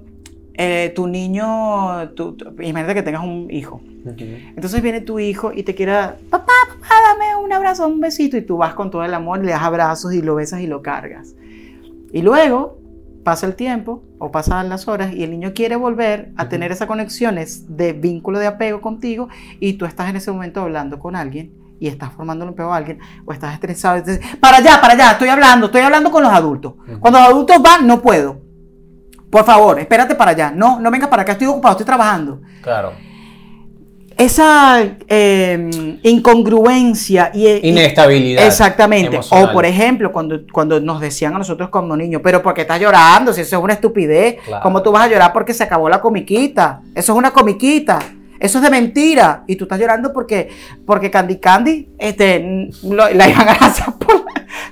eh, 0.59 0.92
tu 0.95 1.07
niño, 1.07 2.11
tu- 2.14 2.33
tu- 2.37 2.51
imagínate 2.62 2.95
que 2.95 3.03
tengas 3.03 3.23
un 3.25 3.49
hijo. 3.51 3.81
Entonces 4.07 4.81
viene 4.83 5.01
tu 5.01 5.19
hijo 5.19 5.53
y 5.53 5.62
te 5.64 5.75
quiere, 5.75 5.92
dar, 5.92 6.16
papá, 6.31 6.53
papá, 6.69 6.95
dame 7.09 7.37
un 7.45 7.53
abrazo, 7.53 7.87
un 7.88 8.01
besito. 8.01 8.37
Y 8.37 8.42
tú 8.42 8.57
vas 8.57 8.75
con 8.75 8.90
todo 8.90 9.05
el 9.05 9.12
amor, 9.12 9.45
le 9.45 9.51
das 9.53 9.62
abrazos 9.62 10.14
y 10.14 10.23
lo 10.23 10.37
besas 10.37 10.61
y 10.61 10.66
lo 10.66 10.81
cargas. 10.83 11.35
Y 12.12 12.23
luego 12.23 12.79
pasa 13.25 13.47
el 13.47 13.57
tiempo 13.57 14.03
o 14.19 14.31
pasan 14.31 14.69
las 14.69 14.87
horas 14.87 15.12
y 15.12 15.25
el 15.25 15.33
niño 15.33 15.53
quiere 15.55 15.75
volver 15.75 16.31
a 16.37 16.42
Ujú. 16.42 16.51
tener 16.51 16.71
esas 16.71 16.87
conexiones 16.87 17.77
de 17.77 17.92
vínculo 17.92 18.38
de 18.38 18.47
apego 18.47 18.81
contigo 18.81 19.29
y 19.59 19.73
tú 19.73 19.85
estás 19.85 20.09
en 20.09 20.16
ese 20.16 20.31
momento 20.31 20.61
hablando 20.62 21.01
con 21.01 21.16
alguien 21.16 21.51
y 21.81 21.88
estás 21.88 22.12
formando 22.12 22.45
un 22.45 22.53
apego 22.53 22.73
a 22.73 22.77
alguien 22.77 23.01
o 23.25 23.33
estás 23.33 23.53
estresado. 23.55 23.99
y 23.99 24.03
dices, 24.03 24.21
para 24.40 24.59
allá, 24.59 24.81
para 24.81 24.95
allá, 24.95 25.11
estoy 25.11 25.29
hablando, 25.29 25.66
estoy 25.66 25.81
hablando 25.83 26.12
con 26.12 26.23
los 26.23 26.33
adultos. 26.33 26.75
Ujú. 26.88 27.01
Cuando 27.01 27.19
los 27.19 27.29
adultos 27.29 27.57
van, 27.61 27.87
no 27.88 28.01
puedo. 28.01 28.40
Por 29.30 29.44
favor, 29.44 29.78
espérate 29.80 30.14
para 30.14 30.30
allá. 30.32 30.52
No, 30.54 30.78
no 30.80 30.90
vengas 30.90 31.08
para 31.08 31.22
acá, 31.22 31.32
estoy 31.32 31.46
ocupado, 31.48 31.72
estoy 31.72 31.86
trabajando 31.86 32.40
Claro. 32.62 32.92
esa 34.16 34.82
eh, 35.08 35.98
incongruencia 36.02 37.30
y, 37.34 37.46
y- 37.46 37.68
Inestabilidad. 37.68 38.46
exactamente 38.46 39.16
emocional. 39.16 39.50
o 39.50 39.52
por 39.52 39.66
ejemplo 39.66 40.10
cuando, 40.10 40.40
cuando 40.50 40.80
nos 40.80 41.00
decían 41.02 41.34
a 41.34 41.38
nosotros 41.38 41.68
como 41.68 41.94
niños 41.96 42.22
pero 42.24 42.42
¿por 42.42 42.54
qué 42.54 42.62
estás 42.62 42.80
llorando? 42.80 43.32
si 43.34 43.42
eso 43.42 43.56
es 43.58 43.62
una 43.62 43.74
estupidez 43.74 44.36
Claro. 44.44 44.62
¿cómo 44.62 44.82
tú 44.82 44.90
vas 44.90 45.04
a 45.04 45.08
llorar 45.08 45.32
porque 45.34 45.52
se 45.52 45.64
acabó 45.64 45.88
la 45.90 46.00
comiquita? 46.00 46.80
eso 46.94 47.12
es 47.12 47.18
una 47.18 47.30
comiquita 47.32 47.98
eso 48.40 48.59
es 48.59 48.64
de 48.64 48.70
mentira 48.70 49.44
y 49.46 49.57
tú 49.57 49.64
estás 49.64 49.79
llorando 49.79 50.12
porque 50.12 50.49
porque 50.87 51.11
Candy 51.11 51.38
Candy 51.38 51.88
este 51.99 52.68
lo- 52.85 53.11
la 53.11 53.29
iban 53.29 53.49
a 53.49 53.59
lanzar 53.59 53.94
por 53.99 54.25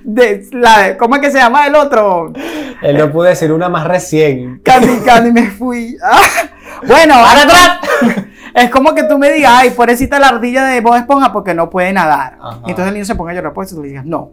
de, 0.04 0.46
la, 0.52 0.96
¿cómo 0.98 1.16
es 1.16 1.20
que 1.22 1.30
se 1.30 1.38
llama 1.38 1.66
el 1.66 1.74
otro? 1.74 2.32
Él 2.82 2.98
no 2.98 3.10
pudo 3.10 3.24
decir 3.24 3.50
una 3.52 3.68
más 3.68 3.86
recién. 3.86 4.60
Candy 4.62 5.02
Candy 5.04 5.32
me 5.32 5.50
fui. 5.50 5.96
Ah, 6.02 6.20
Bueno, 6.86 7.14
ahora 7.14 7.42
atrás. 7.42 7.78
Es 8.54 8.70
como 8.70 8.94
que 8.94 9.02
tú 9.02 9.18
me 9.18 9.32
digas, 9.32 9.50
ay, 9.52 9.70
pobrecita 9.70 10.20
la 10.20 10.28
ardilla 10.28 10.64
de 10.66 10.80
Bob 10.80 10.94
Esponja 10.94 11.32
porque 11.32 11.54
no 11.54 11.68
puede 11.70 11.92
nadar. 11.92 12.38
Ajá. 12.40 12.58
Entonces 12.68 12.86
el 12.86 12.94
niño 12.94 13.04
se 13.04 13.16
ponga 13.16 13.32
a 13.32 13.34
llorar 13.34 13.52
por 13.52 13.64
eso 13.64 13.74
y 13.74 13.76
tú 13.78 13.82
le 13.82 13.88
digas, 13.88 14.04
no. 14.06 14.30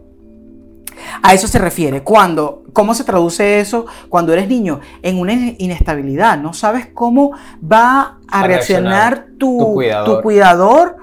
A 1.22 1.34
eso 1.34 1.46
se 1.48 1.58
refiere. 1.58 2.02
Cuando, 2.02 2.64
¿Cómo 2.72 2.94
se 2.94 3.04
traduce 3.04 3.60
eso 3.60 3.86
cuando 4.08 4.32
eres 4.32 4.48
niño? 4.48 4.80
En 5.02 5.18
una 5.18 5.32
inestabilidad. 5.58 6.38
No 6.38 6.52
sabes 6.52 6.86
cómo 6.92 7.32
va 7.62 8.18
a, 8.28 8.40
A 8.40 8.46
reaccionar, 8.46 9.12
reaccionar 9.12 9.26
tu, 9.38 9.58
tu 9.58 9.72
cuidador. 9.74 10.16
tu 10.16 10.22
cuidador, 10.22 10.96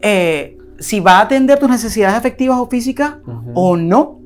eh, 0.00 0.58
si 0.78 1.00
va 1.00 1.18
a 1.18 1.22
atender 1.22 1.58
tus 1.58 1.68
necesidades 1.68 2.16
afectivas 2.16 2.58
o 2.58 2.66
físicas 2.68 3.14
o 3.54 3.76
no. 3.76 4.20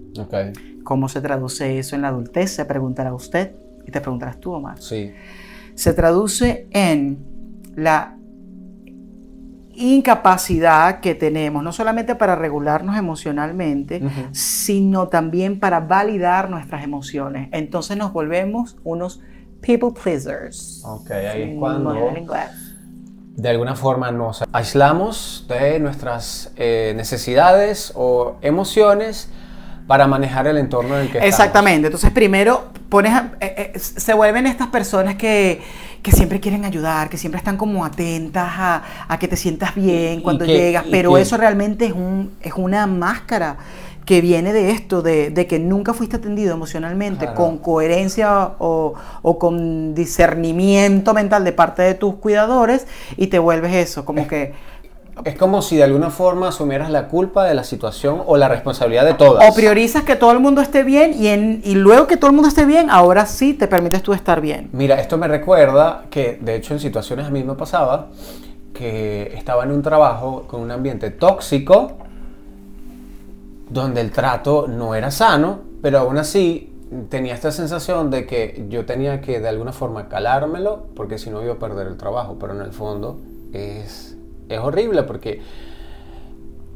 ¿Cómo 0.84 1.08
se 1.08 1.20
traduce 1.20 1.78
eso 1.78 1.96
en 1.96 2.02
la 2.02 2.08
adultez? 2.08 2.50
Se 2.54 2.64
preguntará 2.64 3.14
usted 3.14 3.52
y 3.86 3.90
te 3.90 4.00
preguntarás 4.00 4.38
tú, 4.40 4.52
Omar. 4.52 4.80
sí. 4.80 5.12
Se 5.74 5.94
traduce 5.94 6.66
en 6.72 7.18
la 7.76 8.18
incapacidad 9.82 11.00
que 11.00 11.14
tenemos, 11.14 11.62
no 11.62 11.72
solamente 11.72 12.14
para 12.14 12.36
regularnos 12.36 12.96
emocionalmente, 12.96 14.00
Ujú. 14.04 14.28
sino 14.32 15.08
también 15.08 15.58
para 15.60 15.80
validar 15.80 16.48
nuestras 16.48 16.82
emociones. 16.84 17.48
Entonces 17.52 17.96
nos 17.96 18.12
volvemos 18.12 18.76
unos 18.84 19.20
people 19.60 19.90
pleasers. 20.00 20.82
Ok, 20.86 21.10
ahí 21.10 21.42
es 21.42 21.58
cuando 21.58 21.94
de 23.34 23.48
alguna 23.48 23.74
forma 23.74 24.10
nos 24.10 24.44
aislamos 24.52 25.46
de 25.48 25.80
nuestras 25.80 26.52
eh, 26.56 26.92
necesidades 26.96 27.92
o 27.96 28.36
emociones 28.42 29.30
para 29.86 30.06
manejar 30.06 30.46
el 30.46 30.58
entorno 30.58 30.94
en 30.96 31.00
el 31.02 31.06
que 31.10 31.18
estamos. 31.18 31.28
Exactamente. 31.28 31.86
Entonces, 31.88 32.10
primero 32.10 32.70
pones 32.88 33.12
a- 33.14 33.32
eh, 33.40 33.72
eh, 33.74 33.78
se 33.78 34.14
vuelven 34.14 34.46
estas 34.46 34.68
personas 34.68 35.16
que, 35.16 35.60
que 36.02 36.10
siempre 36.12 36.40
quieren 36.40 36.64
ayudar, 36.64 37.08
que 37.08 37.16
siempre 37.16 37.38
están 37.38 37.56
como 37.56 37.84
atentas 37.84 38.48
a, 38.56 38.82
a 39.08 39.18
que 39.18 39.28
te 39.28 39.36
sientas 39.36 39.74
bien 39.74 40.20
cuando 40.20 40.44
que- 40.44 40.52
llegas, 40.52 40.84
pero 40.90 41.14
que- 41.14 41.20
eso 41.20 41.36
realmente 41.36 41.86
es, 41.86 41.92
un, 41.92 42.32
es 42.42 42.52
una 42.56 42.86
máscara 42.86 43.56
que 44.04 44.20
viene 44.20 44.52
de 44.52 44.72
esto, 44.72 45.00
de, 45.00 45.30
de 45.30 45.46
que 45.46 45.60
nunca 45.60 45.94
fuiste 45.94 46.16
atendido 46.16 46.52
emocionalmente 46.54 47.26
Claro. 47.26 47.36
con 47.36 47.58
coherencia 47.58 48.50
o, 48.58 48.94
o 49.22 49.38
con 49.38 49.94
discernimiento 49.94 51.14
mental 51.14 51.44
de 51.44 51.52
parte 51.52 51.82
de 51.82 51.94
tus 51.94 52.16
cuidadores 52.16 52.86
y 53.16 53.28
te 53.28 53.38
vuelves 53.38 53.72
eso, 53.74 54.04
como 54.04 54.26
que... 54.26 54.54
Es 55.24 55.36
como 55.36 55.62
si 55.62 55.76
de 55.76 55.84
alguna 55.84 56.10
forma 56.10 56.48
asumieras 56.48 56.90
la 56.90 57.08
culpa 57.08 57.44
de 57.44 57.54
la 57.54 57.64
situación 57.64 58.22
o 58.26 58.36
la 58.36 58.48
responsabilidad 58.48 59.04
de 59.04 59.14
todas. 59.14 59.48
O 59.48 59.54
priorizas 59.54 60.04
que 60.04 60.16
todo 60.16 60.32
el 60.32 60.40
mundo 60.40 60.60
esté 60.60 60.82
bien 60.82 61.14
y, 61.14 61.28
en, 61.28 61.60
y 61.64 61.74
luego 61.74 62.06
que 62.06 62.16
todo 62.16 62.30
el 62.30 62.34
mundo 62.34 62.48
esté 62.48 62.64
bien, 62.64 62.90
ahora 62.90 63.26
sí 63.26 63.54
te 63.54 63.68
permites 63.68 64.02
tú 64.02 64.14
estar 64.14 64.40
bien. 64.40 64.70
Mira, 64.72 65.00
esto 65.00 65.18
me 65.18 65.28
recuerda 65.28 66.04
que 66.10 66.38
de 66.40 66.56
hecho 66.56 66.74
en 66.74 66.80
situaciones 66.80 67.26
a 67.26 67.30
mí 67.30 67.44
me 67.44 67.54
pasaba 67.54 68.08
que 68.72 69.32
estaba 69.36 69.64
en 69.64 69.70
un 69.70 69.82
trabajo 69.82 70.44
con 70.48 70.60
un 70.60 70.70
ambiente 70.70 71.10
tóxico 71.10 71.92
donde 73.68 74.00
el 74.00 74.10
trato 74.10 74.66
no 74.68 74.94
era 74.94 75.10
sano, 75.10 75.60
pero 75.82 75.98
aún 75.98 76.18
así 76.18 76.72
tenía 77.08 77.34
esta 77.34 77.50
sensación 77.52 78.10
de 78.10 78.26
que 78.26 78.66
yo 78.68 78.84
tenía 78.84 79.20
que 79.20 79.40
de 79.40 79.48
alguna 79.48 79.72
forma 79.72 80.08
calármelo 80.08 80.86
porque 80.94 81.18
si 81.18 81.30
no 81.30 81.42
iba 81.42 81.54
a 81.54 81.58
perder 81.58 81.86
el 81.86 81.96
trabajo, 81.96 82.36
pero 82.38 82.54
en 82.54 82.60
el 82.60 82.72
fondo 82.72 83.18
es, 83.52 84.16
es 84.54 84.60
horrible 84.60 85.02
porque 85.02 85.42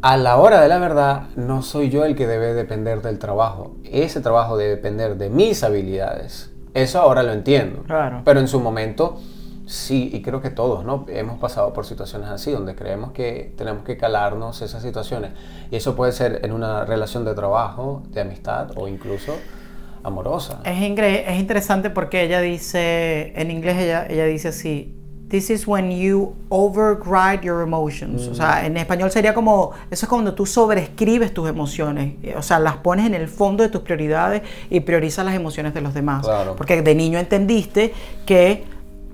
a 0.02 0.16
la 0.16 0.36
hora 0.36 0.60
de 0.60 0.68
la 0.68 0.78
verdad 0.78 1.28
no 1.36 1.62
soy 1.62 1.90
yo 1.90 2.04
el 2.04 2.14
que 2.14 2.26
debe 2.26 2.54
depender 2.54 3.02
del 3.02 3.18
trabajo, 3.18 3.76
ese 3.84 4.20
trabajo 4.20 4.56
debe 4.56 4.76
depender 4.76 5.16
de 5.16 5.30
mis 5.30 5.64
habilidades. 5.64 6.52
Eso 6.74 7.00
ahora 7.00 7.22
lo 7.22 7.32
entiendo. 7.32 7.82
Claro. 7.84 8.22
Pero 8.24 8.38
en 8.38 8.48
su 8.48 8.60
momento, 8.60 9.18
sí, 9.66 10.10
y 10.12 10.22
creo 10.22 10.42
que 10.42 10.50
todos, 10.50 10.84
¿no? 10.84 11.06
Hemos 11.08 11.38
pasado 11.38 11.72
por 11.72 11.86
situaciones 11.86 12.28
así, 12.28 12.52
donde 12.52 12.74
creemos 12.74 13.12
que 13.12 13.54
tenemos 13.56 13.82
que 13.82 13.96
calarnos 13.96 14.60
esas 14.60 14.82
situaciones. 14.82 15.32
Y 15.70 15.76
eso 15.76 15.96
puede 15.96 16.12
ser 16.12 16.40
en 16.44 16.52
una 16.52 16.84
relación 16.84 17.24
de 17.24 17.34
trabajo, 17.34 18.02
de 18.10 18.20
amistad 18.20 18.72
o 18.76 18.88
incluso 18.88 19.32
amorosa. 20.02 20.60
Es, 20.64 20.76
es 20.78 21.40
interesante 21.40 21.90
porque 21.90 22.22
ella 22.22 22.40
dice, 22.40 23.32
en 23.34 23.50
inglés 23.50 23.78
ella, 23.78 24.06
ella 24.08 24.26
dice 24.26 24.48
así, 24.48 24.94
This 25.28 25.50
is 25.50 25.66
when 25.66 25.90
you 25.90 26.36
override 26.50 27.44
your 27.44 27.62
emotions. 27.62 28.28
O 28.28 28.34
sea, 28.34 28.64
en 28.64 28.76
español 28.76 29.10
sería 29.10 29.34
como, 29.34 29.72
eso 29.90 30.06
es 30.06 30.08
cuando 30.08 30.34
tú 30.34 30.46
sobreescribes 30.46 31.34
tus 31.34 31.48
emociones. 31.48 32.14
O 32.36 32.42
sea, 32.42 32.60
las 32.60 32.76
pones 32.76 33.06
en 33.06 33.14
el 33.14 33.26
fondo 33.26 33.64
de 33.64 33.68
tus 33.68 33.80
prioridades 33.80 34.42
y 34.70 34.80
priorizas 34.80 35.24
las 35.24 35.34
emociones 35.34 35.74
de 35.74 35.80
los 35.80 35.94
demás. 35.94 36.24
Claro. 36.24 36.54
Porque 36.54 36.80
de 36.80 36.94
niño 36.94 37.18
entendiste 37.18 37.92
que 38.24 38.64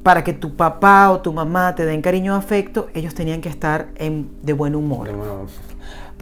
para 0.02 0.24
que 0.24 0.32
tu 0.32 0.54
papá 0.54 1.10
o 1.10 1.20
tu 1.20 1.32
mamá 1.32 1.74
te 1.74 1.86
den 1.86 2.02
cariño 2.02 2.34
o 2.34 2.36
afecto, 2.36 2.88
ellos 2.92 3.14
tenían 3.14 3.40
que 3.40 3.48
estar 3.48 3.88
en, 3.96 4.28
de 4.42 4.52
buen 4.52 4.74
humor. 4.74 5.08
Bueno, 5.14 5.46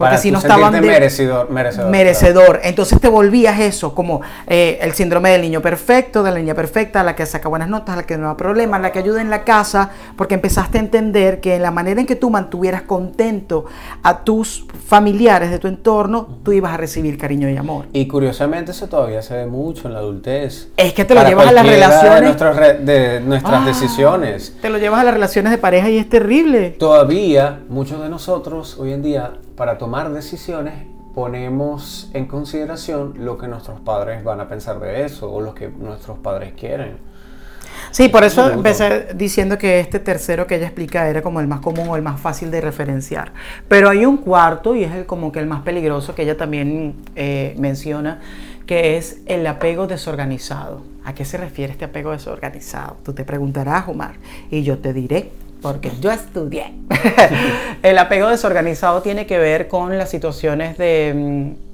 Porque 0.01 0.17
si 0.17 0.31
no 0.31 0.39
estaban 0.39 0.73
de- 0.73 0.81
merecidor, 0.81 1.49
merecedor. 1.49 1.89
merecedor. 1.89 2.59
Entonces 2.63 2.99
te 2.99 3.07
volvías 3.07 3.59
eso, 3.59 3.93
como 3.95 4.21
eh, 4.47 4.79
el 4.81 4.93
síndrome 4.93 5.29
del 5.31 5.41
niño 5.41 5.61
perfecto, 5.61 6.23
de 6.23 6.31
la 6.31 6.37
niña 6.39 6.53
perfecta, 6.53 7.03
la 7.03 7.15
que 7.15 7.25
saca 7.25 7.47
buenas 7.49 7.69
notas, 7.69 7.95
la 7.95 8.03
que 8.03 8.17
no 8.17 8.27
da 8.27 8.37
problemas, 8.37 8.81
la 8.81 8.91
que 8.91 8.99
ayuda 8.99 9.21
en 9.21 9.29
la 9.29 9.43
casa, 9.43 9.91
porque 10.17 10.35
empezaste 10.35 10.77
a 10.77 10.81
entender 10.81 11.39
que 11.41 11.55
en 11.55 11.61
la 11.61 11.71
manera 11.71 11.99
en 12.01 12.07
que 12.07 12.15
tú 12.15 12.29
mantuvieras 12.29 12.81
contento 12.83 13.65
a 14.03 14.23
tus 14.23 14.65
familiares 14.87 15.51
de 15.51 15.59
tu 15.59 15.67
entorno, 15.67 16.39
tú 16.43 16.51
ibas 16.51 16.73
a 16.73 16.77
recibir 16.77 17.17
cariño 17.17 17.49
y 17.49 17.57
amor. 17.57 17.85
Y 17.93 18.07
curiosamente 18.07 18.71
eso 18.71 18.87
todavía 18.87 19.21
se 19.21 19.35
ve 19.35 19.45
mucho 19.45 19.87
en 19.87 19.93
la 19.93 19.99
adultez. 19.99 20.69
Es 20.77 20.93
que 20.93 21.05
te 21.05 21.13
lo 21.13 21.19
Para 21.19 21.29
llevas 21.29 21.47
a 21.47 21.51
las 21.51 21.65
relaciones. 21.65 22.15
De, 22.15 22.21
nuestros 22.21 22.55
re- 22.55 22.73
de 22.79 23.19
nuestras 23.21 23.61
Ah, 23.61 23.65
decisiones. 23.65 24.55
Te 24.61 24.69
lo 24.69 24.77
llevas 24.77 25.01
a 25.01 25.03
las 25.03 25.13
relaciones 25.13 25.51
de 25.51 25.57
pareja 25.57 25.89
y 25.89 25.97
es 25.97 26.09
terrible. 26.09 26.71
Todavía 26.71 27.59
muchos 27.69 28.01
de 28.01 28.09
nosotros 28.09 28.77
hoy 28.79 28.93
en 28.93 29.01
día 29.03 29.31
para 29.61 29.77
tomar 29.77 30.11
decisiones 30.11 30.73
ponemos 31.13 32.09
en 32.15 32.25
consideración 32.25 33.13
lo 33.19 33.37
que 33.37 33.47
nuestros 33.47 33.79
padres 33.79 34.23
van 34.23 34.39
a 34.39 34.47
pensar 34.47 34.79
de 34.79 35.05
eso 35.05 35.31
o 35.31 35.39
lo 35.39 35.53
que 35.53 35.67
nuestros 35.67 36.17
padres 36.17 36.53
quieren. 36.53 36.97
Sí, 37.91 38.09
por 38.09 38.23
eso 38.23 38.49
empecé 38.49 39.09
diciendo 39.13 39.59
que 39.59 39.79
este 39.79 39.99
tercero 39.99 40.47
que 40.47 40.55
ella 40.55 40.65
explica 40.65 41.07
era 41.07 41.21
como 41.21 41.41
el 41.41 41.47
más 41.47 41.59
común 41.59 41.87
o 41.89 41.95
el 41.95 42.01
más 42.01 42.19
fácil 42.19 42.49
de 42.49 42.59
referenciar. 42.59 43.33
Pero 43.67 43.87
hay 43.87 44.03
un 44.03 44.17
cuarto, 44.17 44.75
y 44.75 44.83
es 44.83 44.95
el, 44.95 45.05
como 45.05 45.31
que 45.31 45.37
el 45.37 45.45
más 45.45 45.61
peligroso 45.61 46.15
que 46.15 46.23
ella 46.23 46.37
también 46.37 46.95
eh, 47.15 47.53
menciona, 47.59 48.19
que 48.65 48.97
es 48.97 49.21
el 49.27 49.45
apego 49.45 49.85
desorganizado. 49.85 50.81
¿A 51.05 51.13
qué 51.13 51.23
se 51.23 51.37
refiere 51.37 51.73
este 51.73 51.85
apego 51.85 52.09
desorganizado? 52.13 52.97
Tú 53.03 53.13
te 53.13 53.25
preguntarás, 53.25 53.87
Omar, 53.87 54.13
y 54.49 54.63
yo 54.63 54.79
te 54.79 54.91
diré, 54.91 55.29
porque 55.61 55.91
yo 56.01 56.11
estudié. 56.11 56.73
el 57.83 57.97
apego 57.97 58.27
desorganizado 58.29 59.01
tiene 59.01 59.25
que 59.25 59.37
ver 59.37 59.67
con 59.67 59.97
las 59.97 60.09
situaciones 60.09 60.77
de... 60.77 61.13
mm, 61.15 61.71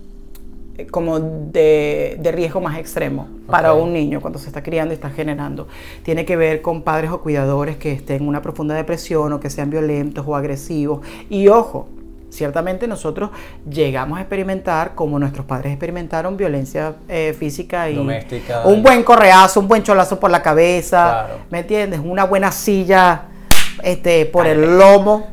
como 0.91 1.19
de, 1.19 2.17
de 2.19 2.31
riesgo 2.31 2.61
más 2.61 2.77
extremo 2.77 3.27
para 3.47 3.73
un 3.73 3.93
niño 3.93 4.21
cuando 4.21 4.37
se 4.37 4.45
está 4.47 4.61
criando 4.61 4.93
y 4.93 4.95
está 4.95 5.09
generando. 5.09 5.67
Tiene 6.03 6.23
que 6.23 6.35
ver 6.35 6.61
con 6.61 6.83
padres 6.83 7.09
o 7.11 7.21
cuidadores 7.21 7.77
que 7.77 7.91
estén 7.93 8.21
en 8.23 8.27
una 8.27 8.41
profunda 8.43 8.75
depresión 8.75 9.33
o 9.33 9.39
que 9.39 9.49
sean 9.49 9.71
violentos 9.71 10.23
o 10.27 10.35
agresivos. 10.35 10.99
Y 11.31 11.47
ojo, 11.47 11.89
ciertamente 12.29 12.87
nosotros 12.87 13.31
llegamos 13.67 14.19
a 14.19 14.21
experimentar, 14.21 14.93
como 14.93 15.17
nuestros 15.17 15.47
padres 15.47 15.71
experimentaron, 15.71 16.37
violencia 16.37 16.93
eh, 17.09 17.35
física 17.39 17.89
y 17.89 17.95
Doméstica. 17.95 18.61
un 18.67 18.83
buen 18.83 19.01
correazo, 19.03 19.59
un 19.61 19.67
buen 19.67 19.81
cholazo 19.81 20.19
por 20.19 20.29
la 20.29 20.43
cabeza, 20.43 21.25
Claro. 21.25 21.33
¿me 21.49 21.59
entiendes? 21.61 22.01
Una 22.03 22.25
buena 22.25 22.51
silla 22.51 23.23
este, 23.83 24.25
por 24.25 24.47
el 24.47 24.77
lomo, 24.77 25.27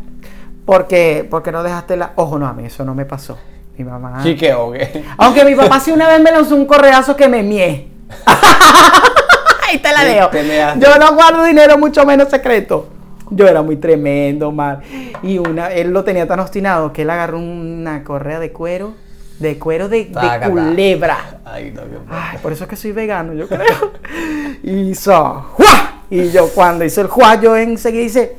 porque, 0.64 1.26
porque 1.28 1.52
no 1.52 1.62
dejaste 1.62 1.96
la... 1.96 2.12
Ojo, 2.16 2.38
no, 2.38 2.46
a 2.46 2.52
mí 2.52 2.66
eso 2.66 2.85
no 2.85 2.94
me 2.94 3.04
pasó. 3.04 3.38
Mi 3.76 3.85
mamá... 3.85 4.22
Sí 4.22 4.37
que 4.37 4.52
ahogue. 4.52 5.04
Aunque 5.18 5.44
mi 5.44 5.54
papá 5.54 5.80
sí 5.80 5.90
una 5.90 6.09
vez 6.09 6.20
me 6.22 6.30
lanzó 6.30 6.54
un 6.54 6.66
correazo 6.66 7.16
que 7.16 7.28
me 7.28 7.42
mié. 7.42 7.88
Ahí 9.68 9.78
te 9.78 9.92
la 9.92 10.04
measte. 10.04 10.80
Yo 10.80 10.98
no 10.98 11.14
guardo 11.14 11.44
dinero, 11.44 11.76
mucho 11.78 12.04
menos 12.07 12.28
secreto. 12.28 12.88
Yo 13.30 13.48
era 13.48 13.62
muy 13.62 13.76
tremendo, 13.76 14.52
mal. 14.52 14.80
Y 15.22 15.38
una, 15.38 15.72
él 15.72 15.90
lo 15.90 16.04
tenía 16.04 16.26
tan 16.26 16.40
obstinado 16.40 16.92
que 16.92 17.02
él 17.02 17.11
agarró 17.11 17.38
una 17.38 18.04
correa 18.04 18.38
de 18.38 18.52
cuero, 18.52 18.94
de 19.38 19.59
cuero 19.59 19.88
de, 19.88 20.12
culebra. 20.50 21.40
Ay, 21.44 21.72
no, 21.74 21.83
Ay, 22.11 22.38
por 22.42 22.52
eso 22.52 22.64
es 22.64 22.70
que 22.70 22.76
soy 22.76 22.92
vegano, 22.92 23.33
yo 23.33 23.48
creo. 23.48 23.92
Hizo 24.62 25.46
¡juá! 25.54 25.93
Y 26.10 26.30
yo 26.30 26.48
cuando 26.54 26.84
hizo 26.84 27.00
el 27.00 27.08
¡juá! 27.08 27.40
yo 27.40 27.56
enseguida 27.56 28.02
hice 28.04 28.36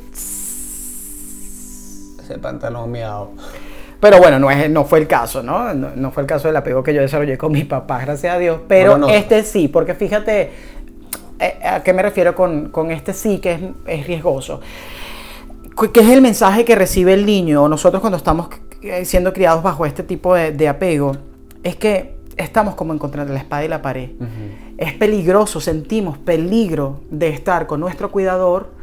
Ese 2.23 2.37
pantalón 2.39 2.91
miado. 2.91 3.31
Pero 3.99 4.17
bueno, 4.19 4.39
no, 4.39 4.51
es, 4.51 4.69
no 4.69 4.85
fue 4.85 4.99
el 4.99 5.07
caso, 5.07 5.41
¿no? 5.41 5.73
¿no? 5.73 5.89
no 5.95 6.11
fue 6.11 6.21
el 6.23 6.27
caso 6.27 6.47
del 6.47 6.57
apego 6.57 6.83
que 6.83 6.93
yo 6.93 7.01
desarrollé 7.01 7.37
con 7.37 7.51
mi 7.51 7.63
papá, 7.63 7.99
gracias 7.99 8.35
a 8.35 8.37
Dios. 8.37 8.59
Pero 8.67 8.91
Bueno, 8.91 9.07
no. 9.07 9.13
este 9.13 9.43
sí, 9.43 9.67
porque 9.67 9.95
fíjate, 9.95 10.51
eh, 11.39 11.59
¿a 11.63 11.81
qué 11.81 11.93
me 11.93 12.01
refiero 12.01 12.35
con, 12.35 12.69
con 12.69 12.91
este 12.91 13.13
sí 13.13 13.39
que 13.39 13.53
es, 13.53 13.61
es 13.87 14.07
riesgoso? 14.07 14.59
¿Qué 15.93 15.99
es 16.01 16.09
el 16.09 16.21
mensaje 16.21 16.65
que 16.65 16.75
recibe 16.75 17.13
el 17.13 17.25
niño 17.25 17.63
o 17.63 17.67
nosotros 17.67 17.99
cuando 17.99 18.17
estamos 18.17 18.49
eh, 18.81 19.05
siendo 19.05 19.33
criados 19.33 19.63
bajo 19.63 19.85
este 19.85 20.03
tipo 20.03 20.35
de, 20.35 20.51
de 20.51 20.67
apego? 20.67 21.17
Es 21.63 21.75
que 21.75 22.15
estamos 22.37 22.75
como 22.75 22.93
encontrando 22.93 23.33
la 23.33 23.39
espada 23.39 23.65
y 23.65 23.67
la 23.67 23.81
pared. 23.81 24.09
Es 24.77 24.93
peligroso, 24.93 25.61
sentimos 25.61 26.17
peligro 26.17 27.01
de 27.09 27.29
estar 27.29 27.67
con 27.67 27.79
nuestro 27.79 28.11
cuidador 28.11 28.75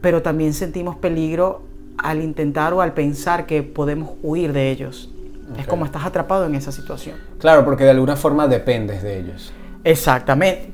pero 0.00 0.22
también 0.22 0.54
sentimos 0.54 0.96
peligro 0.96 1.62
al 1.98 2.22
intentar 2.22 2.72
o 2.72 2.80
al 2.80 2.92
pensar 2.92 3.46
que 3.46 3.62
podemos 3.62 4.12
huir 4.22 4.52
de 4.52 4.70
ellos. 4.70 5.10
Es 5.58 5.66
como 5.66 5.84
estás 5.84 6.04
atrapado 6.04 6.46
en 6.46 6.54
esa 6.54 6.70
situación. 6.70 7.16
Claro, 7.38 7.64
porque 7.64 7.84
de 7.84 7.90
alguna 7.90 8.16
forma 8.16 8.46
dependes 8.46 9.02
de 9.02 9.18
ellos. 9.18 9.52
Exactamente. 9.82 10.72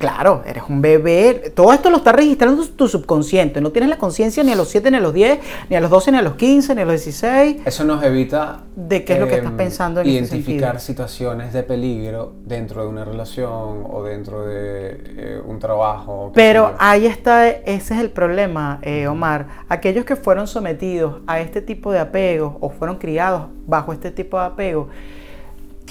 Claro, 0.00 0.42
eres 0.46 0.62
un 0.66 0.80
bebé. 0.80 1.52
Todo 1.54 1.74
esto 1.74 1.90
lo 1.90 1.98
está 1.98 2.12
registrando 2.12 2.66
tu 2.68 2.88
subconsciente. 2.88 3.60
No 3.60 3.70
tienes 3.70 3.90
la 3.90 3.98
conciencia 3.98 4.42
ni 4.42 4.50
a 4.50 4.56
los 4.56 4.68
7, 4.68 4.90
ni 4.90 4.96
a 4.96 5.00
los 5.00 5.12
10, 5.12 5.40
ni 5.68 5.76
a 5.76 5.80
los 5.82 5.90
12, 5.90 6.12
ni 6.12 6.16
a 6.16 6.22
los 6.22 6.36
15, 6.36 6.74
ni 6.74 6.80
a 6.80 6.84
los 6.86 7.04
16. 7.04 7.58
Eso 7.66 7.84
nos 7.84 8.02
evita 8.02 8.62
¿De 8.74 9.04
qué 9.04 9.12
es 9.12 9.20
lo 9.20 9.28
que 9.28 9.34
estás 9.34 9.50
em, 9.50 9.58
pensando 9.58 10.00
en 10.00 10.06
identificar 10.06 10.80
situaciones 10.80 11.52
de 11.52 11.64
peligro 11.64 12.32
dentro 12.46 12.80
de 12.80 12.88
una 12.88 13.04
relación 13.04 13.84
o 13.90 14.02
dentro 14.02 14.46
de 14.46 15.02
eh, 15.04 15.42
un 15.44 15.58
trabajo. 15.58 16.32
Pero 16.34 16.74
ahí 16.78 17.04
está, 17.04 17.50
ese 17.50 17.92
es 17.92 18.00
el 18.00 18.08
problema, 18.08 18.78
eh, 18.80 19.06
Omar. 19.06 19.48
Aquellos 19.68 20.06
que 20.06 20.16
fueron 20.16 20.46
sometidos 20.46 21.20
a 21.26 21.40
este 21.40 21.60
tipo 21.60 21.92
de 21.92 21.98
apego 21.98 22.56
o 22.62 22.70
fueron 22.70 22.96
criados 22.96 23.48
bajo 23.66 23.92
este 23.92 24.10
tipo 24.10 24.38
de 24.38 24.46
apego, 24.46 24.88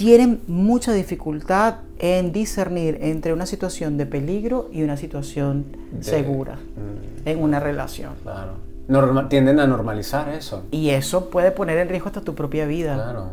tienen 0.00 0.40
mucha 0.46 0.94
dificultad 0.94 1.74
en 1.98 2.32
discernir 2.32 2.96
entre 3.02 3.34
una 3.34 3.44
situación 3.44 3.98
de 3.98 4.06
peligro 4.06 4.70
y 4.72 4.82
una 4.82 4.96
situación 4.96 5.66
De- 5.92 6.02
segura 6.02 6.54
Mm, 6.54 7.28
en 7.28 7.42
una 7.42 7.60
relación. 7.60 8.14
claro. 8.22 8.52
Norma- 8.88 9.28
tienden 9.28 9.60
a 9.60 9.66
normalizar 9.66 10.30
eso. 10.30 10.62
Y 10.70 10.88
eso 10.88 11.28
puede 11.28 11.50
poner 11.50 11.76
en 11.76 11.90
riesgo 11.90 12.06
hasta 12.06 12.22
tu 12.22 12.34
propia 12.34 12.64
vida. 12.66 12.94
Claro. 12.94 13.26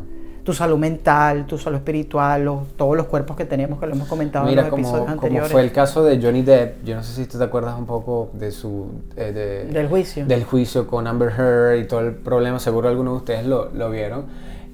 Tu 0.44 0.52
salud 0.52 0.76
mental, 0.78 1.46
tu 1.46 1.56
salud 1.56 1.78
espiritual, 1.78 2.44
los- 2.44 2.68
todos 2.76 2.96
los 2.98 3.06
cuerpos 3.06 3.34
que 3.34 3.46
tenemos, 3.46 3.80
que 3.80 3.86
lo 3.86 3.94
hemos 3.94 4.06
comentado 4.08 4.46
en 4.46 4.54
los 4.56 4.66
como, 4.66 4.76
episodios 4.82 5.04
como 5.06 5.12
anteriores. 5.14 5.50
fue 5.52 5.62
el 5.62 5.72
caso 5.72 6.04
de 6.04 6.20
Johnny 6.22 6.42
Depp, 6.42 6.84
yo 6.84 6.94
no 6.96 7.02
sé 7.02 7.14
si 7.14 7.26
tú 7.26 7.38
te 7.38 7.44
acuerdas 7.44 7.78
un 7.78 7.86
poco 7.86 8.28
de 8.34 8.50
su... 8.50 8.88
eh, 9.16 9.32
de- 9.32 9.64
Del 9.72 9.88
juicio. 9.88 10.26
Del 10.26 10.44
juicio 10.44 10.86
con 10.86 11.06
Amber 11.06 11.30
Heard 11.36 11.78
y 11.80 11.86
todo 11.86 12.00
el 12.00 12.12
problema, 12.14 12.58
seguro 12.60 12.88
algunos 12.90 13.14
de 13.14 13.16
ustedes 13.18 13.46
lo, 13.46 13.70
lo 13.72 13.90
vieron. 13.90 14.24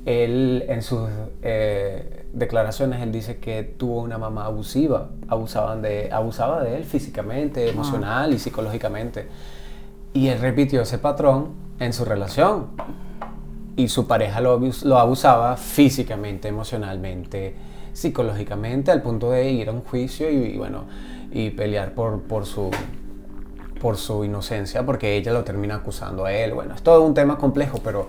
Él, 0.07 0.65
en 0.69 0.83
sus 0.83 1.09
eh, 1.43 2.27
declaraciones, 2.33 3.01
él 3.01 3.11
dice 3.11 3.39
que 3.39 3.63
tuvo 3.63 4.01
una 4.01 4.19
mamá 4.19 4.45
abusiva, 4.45 5.11
abusaban 5.29 5.81
de, 5.81 6.11
abusaba 6.13 6.63
de 6.63 6.77
él 6.77 6.85
físicamente, 6.85 7.69
emocional 7.71 8.35
y 8.35 8.39
psicológicamente. 8.39 9.29
Y 10.13 10.29
él 10.29 10.41
repitió 10.41 10.83
ese 10.83 10.99
patrón 10.99 11.55
en 11.81 11.93
su 11.93 12.05
relación. 12.05 12.67
Y 13.77 13.89
su 13.89 14.07
pareja 14.07 14.41
lo, 14.41 14.61
lo 14.85 14.99
abusaba 14.99 15.57
físicamente, 15.57 16.49
emocionalmente, 16.49 17.55
psicológicamente, 17.93 18.93
al 18.93 19.03
punto 19.03 19.31
de 19.31 19.51
ir 19.51 19.69
a 19.69 19.73
un 19.73 19.83
juicio 19.83 20.31
y, 20.31 20.37
y 20.37 20.57
bueno, 20.57 20.85
y 21.33 21.51
pelear 21.51 21.93
por, 21.95 22.23
por, 22.23 22.47
su, 22.47 22.71
por 23.81 23.97
su 23.97 24.25
inocencia, 24.25 24.87
porque 24.87 25.17
ella 25.17 25.33
lo 25.33 25.43
termina 25.43 25.77
acusando 25.77 26.25
a 26.25 26.33
él. 26.33 26.55
Bueno, 26.55 26.75
es 26.75 26.83
todo 26.83 27.03
un 27.03 27.15
tema 27.15 27.37
complejo, 27.39 27.81
pero 27.83 28.09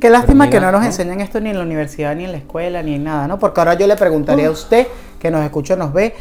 Qué 0.00 0.10
lástima 0.10 0.50
que 0.50 0.60
no 0.60 0.70
nos 0.70 0.80
¿no? 0.80 0.86
enseñan 0.86 1.20
esto 1.20 1.40
ni 1.40 1.50
en 1.50 1.56
la 1.56 1.62
universidad, 1.62 2.14
ni 2.14 2.24
en 2.24 2.32
la 2.32 2.38
escuela, 2.38 2.82
ni 2.82 2.94
en 2.94 3.04
nada, 3.04 3.26
¿no? 3.28 3.38
Porque 3.38 3.60
ahora 3.60 3.74
yo 3.74 3.86
le 3.86 3.96
preguntaría 3.96 4.48
a 4.48 4.50
usted, 4.50 4.86
que 5.18 5.30
nos 5.30 5.42
escucha, 5.44 5.76
nos 5.76 5.92
ve, 5.92 6.14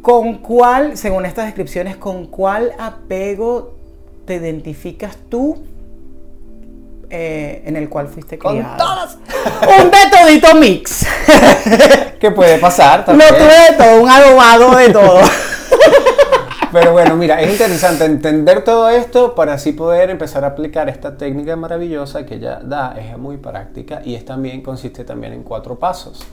¿con 0.00 0.38
cuál, 0.38 0.96
según 0.96 1.26
estas 1.26 1.46
descripciones, 1.46 1.96
con 1.96 2.26
cuál 2.26 2.72
apego 2.78 3.74
te 4.26 4.36
identificas 4.36 5.16
tú 5.28 5.64
eh, 7.10 7.62
en 7.66 7.76
el 7.76 7.88
cual 7.88 8.08
fuiste 8.08 8.38
con 8.38 8.56
criado? 8.56 8.76
todas. 8.76 9.18
Un 9.82 9.90
de 9.90 9.98
todito 10.10 10.54
mix. 10.54 11.06
¿Qué 12.20 12.30
puede 12.30 12.58
pasar? 12.58 13.04
También. 13.04 13.30
tuve 13.30 13.72
de 13.72 13.76
todo, 13.76 14.02
un 14.02 14.08
adobado 14.08 14.76
de 14.76 14.88
todo. 14.90 15.20
Pero 16.72 16.92
bueno, 16.92 17.16
mira, 17.16 17.40
es 17.42 17.52
interesante 17.52 18.06
entender 18.06 18.64
todo 18.64 18.88
esto 18.88 19.34
para 19.34 19.52
así 19.54 19.72
poder 19.72 20.08
empezar 20.08 20.42
a 20.44 20.48
aplicar 20.48 20.88
esta 20.88 21.18
técnica 21.18 21.54
maravillosa 21.54 22.24
que 22.24 22.36
ella 22.36 22.60
da, 22.64 22.94
es 22.98 23.18
muy 23.18 23.36
práctica 23.36 24.00
y 24.04 24.14
es 24.14 24.24
también 24.24 24.62
consiste 24.62 25.04
también 25.04 25.34
en 25.34 25.42
cuatro 25.42 25.78
pasos. 25.78 26.24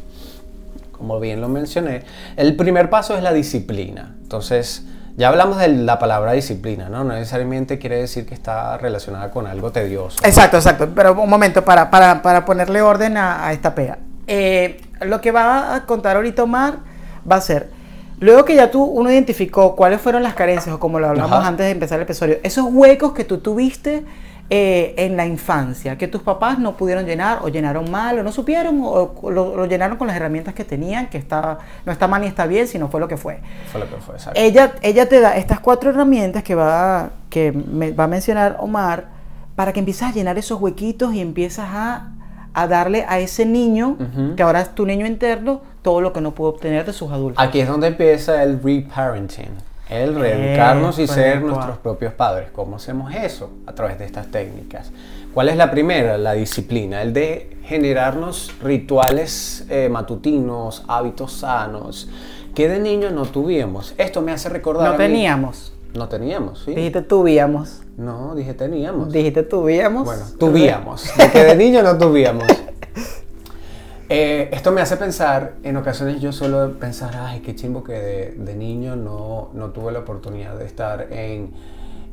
Como 0.93 1.19
bien 1.19 1.41
lo 1.41 1.49
mencioné, 1.49 2.03
el 2.37 2.55
primer 2.55 2.89
paso 2.89 3.17
es 3.17 3.23
la 3.23 3.33
disciplina. 3.33 4.15
Entonces, 4.21 4.85
ya 5.17 5.27
hablamos 5.27 5.57
de 5.57 5.67
la 5.67 5.99
palabra 5.99 6.31
disciplina, 6.31 6.87
¿no? 6.87 7.03
Necesariamente 7.03 7.77
quiere 7.77 7.97
decir 7.97 8.25
que 8.25 8.33
está 8.33 8.77
relacionada 8.77 9.31
con 9.31 9.45
algo 9.45 9.71
tedioso. 9.71 10.19
Exacto, 10.23 10.57
exacto. 10.57 10.89
Pero 10.95 11.21
un 11.21 11.29
momento, 11.29 11.65
para, 11.65 11.89
para, 11.89 12.21
para 12.21 12.45
ponerle 12.45 12.81
orden 12.81 13.17
a, 13.17 13.45
a 13.45 13.51
esta 13.51 13.75
pega. 13.75 13.97
Eh, 14.27 14.79
lo 15.01 15.19
que 15.19 15.31
va 15.31 15.75
a 15.75 15.85
contar 15.85 16.15
ahorita 16.15 16.43
Omar 16.43 16.75
va 17.29 17.37
a 17.37 17.41
ser, 17.41 17.69
luego 18.19 18.45
que 18.45 18.55
ya 18.55 18.71
tú, 18.71 18.83
uno 18.83 19.11
identificó 19.11 19.75
cuáles 19.75 20.01
fueron 20.01 20.23
las 20.23 20.33
carencias, 20.33 20.75
o 20.75 20.79
como 20.79 20.99
lo 20.99 21.07
hablamos 21.07 21.39
Ajá. 21.39 21.47
antes 21.47 21.65
de 21.65 21.71
empezar 21.71 21.97
el 21.99 22.03
episodio, 22.03 22.37
esos 22.43 22.65
huecos 22.69 23.13
que 23.13 23.23
tú 23.23 23.39
tuviste 23.39 24.03
eh, 24.51 24.95
en 24.97 25.15
la 25.15 25.27
infancia, 25.27 25.97
que 25.97 26.07
tus 26.07 26.23
papás 26.23 26.57
no 26.57 26.75
pudieron 26.75 27.05
llenar, 27.05 27.39
o 27.43 27.49
llenaron 27.49 27.91
mal, 27.91 28.17
o 28.17 28.23
no 28.23 28.31
supieron, 28.31 28.81
o, 28.81 29.13
o 29.21 29.31
lo, 29.31 29.55
lo 29.55 29.65
llenaron 29.67 29.97
con 29.97 30.07
las 30.07 30.15
herramientas 30.15 30.55
que 30.55 30.65
tenían, 30.65 31.07
que 31.07 31.19
está, 31.19 31.59
no 31.85 31.91
está 31.91 32.07
mal 32.07 32.21
ni 32.21 32.27
está 32.27 32.47
bien, 32.47 32.67
sino 32.67 32.87
fue 32.89 32.99
lo 32.99 33.07
que 33.07 33.15
fue. 33.15 33.41
Fue 33.71 33.79
lo 33.79 33.87
que 33.87 33.97
fue, 33.97 34.15
exacto. 34.15 34.39
Ella, 34.39 34.73
ella 34.81 35.07
te 35.07 35.19
da 35.19 35.37
estas 35.37 35.59
cuatro 35.59 35.91
herramientas 35.91 36.41
que 36.41 36.55
va, 36.55 37.11
que 37.29 37.51
me 37.51 37.91
va 37.91 38.05
a 38.05 38.07
mencionar 38.07 38.57
Omar 38.59 39.09
para 39.55 39.71
que 39.71 39.79
empieces 39.79 40.03
a 40.03 40.11
llenar 40.11 40.37
esos 40.37 40.59
huequitos 40.59 41.13
y 41.13 41.19
empiezas 41.19 41.67
a, 41.69 42.13
a 42.53 42.67
darle 42.67 43.05
a 43.07 43.19
ese 43.19 43.45
niño, 43.45 43.97
que 44.35 44.41
ahora 44.41 44.61
es 44.61 44.73
tu 44.73 44.85
niño 44.85 45.05
interno, 45.05 45.61
todo 45.89 46.01
lo 46.01 46.13
que 46.13 46.21
no 46.21 46.35
pudo 46.35 46.49
obtener 46.49 46.85
de 46.85 46.93
sus 46.93 47.11
adultos. 47.11 47.43
Aquí 47.43 47.61
es 47.61 47.67
donde 47.67 47.87
empieza 47.87 48.43
el 48.43 48.61
reparenting, 48.61 49.49
el 49.89 50.13
reeducarnos 50.13 50.99
y 50.99 51.05
Epa, 51.05 51.13
ser 51.15 51.41
nuestros 51.41 51.79
propios 51.79 52.13
padres. 52.13 52.49
¿Cómo 52.53 52.75
hacemos 52.75 53.11
eso? 53.11 53.49
A 53.65 53.73
través 53.73 53.97
de 53.97 54.05
estas 54.05 54.27
técnicas. 54.27 54.91
¿Cuál 55.33 55.49
es 55.49 55.57
la 55.57 55.71
primera? 55.71 56.19
La 56.19 56.33
disciplina, 56.33 57.01
el 57.01 57.11
de 57.11 57.57
generarnos 57.63 58.53
rituales 58.61 59.65
eh, 59.67 59.89
matutinos, 59.89 60.83
hábitos 60.87 61.33
sanos, 61.33 62.07
que 62.53 62.69
de 62.69 62.77
niños 62.77 63.11
no 63.11 63.25
tuvimos. 63.25 63.95
Esto 63.97 64.21
me 64.21 64.31
hace 64.31 64.47
recordar... 64.49 64.91
no 64.91 64.95
teníamos. 64.95 65.73
No 65.95 66.07
teníamos, 66.07 66.65
sí. 66.65 66.75
Dijiste 66.75 67.01
tuvíamos. 67.01 67.81
No, 67.97 68.35
dije 68.35 68.53
teníamos. 68.53 69.11
Dijiste 69.11 69.41
tuvíamos. 69.41 70.05
Bueno, 70.05 70.23
tuvíamos. 70.37 71.09
De 71.17 71.31
que 71.31 71.43
de 71.43 71.55
niño 71.55 71.81
no 71.81 71.97
tuvíamos. 71.97 72.45
Eh, 74.11 74.49
esto 74.51 74.71
me 74.71 74.81
hace 74.81 74.97
pensar, 74.97 75.53
en 75.61 75.77
ocasiones 75.77 76.19
yo 76.19 76.31
suelo 76.31 76.79
pensar, 76.79 77.15
ay, 77.15 77.41
qué 77.41 77.55
chimbo 77.55 77.83
que 77.83 77.93
de, 77.93 78.31
de 78.31 78.55
niño 78.55 78.95
no, 78.95 79.51
no 79.53 79.69
tuve 79.69 79.91
la 79.91 79.99
oportunidad 79.99 80.57
de 80.57 80.65
estar 80.65 81.13
en, 81.13 81.51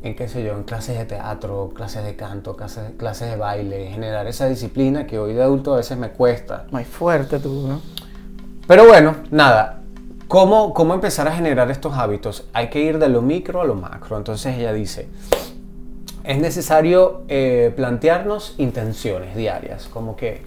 en, 0.03 0.15
qué 0.15 0.29
sé 0.29 0.45
yo, 0.45 0.53
en 0.53 0.65
clases 0.65 0.99
de 0.99 1.07
teatro, 1.07 1.71
clases 1.75 2.05
de 2.05 2.15
canto, 2.15 2.55
clases, 2.55 2.91
clases 2.99 3.31
de 3.31 3.37
baile, 3.37 3.89
generar 3.91 4.27
esa 4.27 4.47
disciplina 4.47 5.07
que 5.07 5.19
hoy 5.19 5.33
de 5.33 5.43
adulto 5.43 5.73
a 5.73 5.79
veces 5.79 5.97
me 5.97 6.11
cuesta. 6.11 6.67
Muy 6.71 6.85
fuerte 6.85 7.39
tú, 7.39 7.67
¿no? 7.67 7.81
Pero 8.67 8.87
bueno, 8.87 9.17
nada. 9.31 9.81
¿Cómo, 10.29 10.75
¿Cómo 10.75 10.93
empezar 10.93 11.27
a 11.29 11.33
generar 11.33 11.71
estos 11.71 11.97
hábitos? 11.97 12.47
Hay 12.53 12.69
que 12.69 12.81
ir 12.81 12.99
de 12.99 13.09
lo 13.09 13.23
micro 13.23 13.63
a 13.63 13.65
lo 13.65 13.75
macro. 13.75 14.19
Entonces 14.19 14.59
ella 14.59 14.75
dice, 14.75 15.09
es 16.25 16.39
necesario 16.39 17.23
eh, 17.29 17.73
plantearnos 17.75 18.55
intenciones 18.59 19.35
diarias, 19.35 19.87
como 19.87 20.17
que 20.17 20.43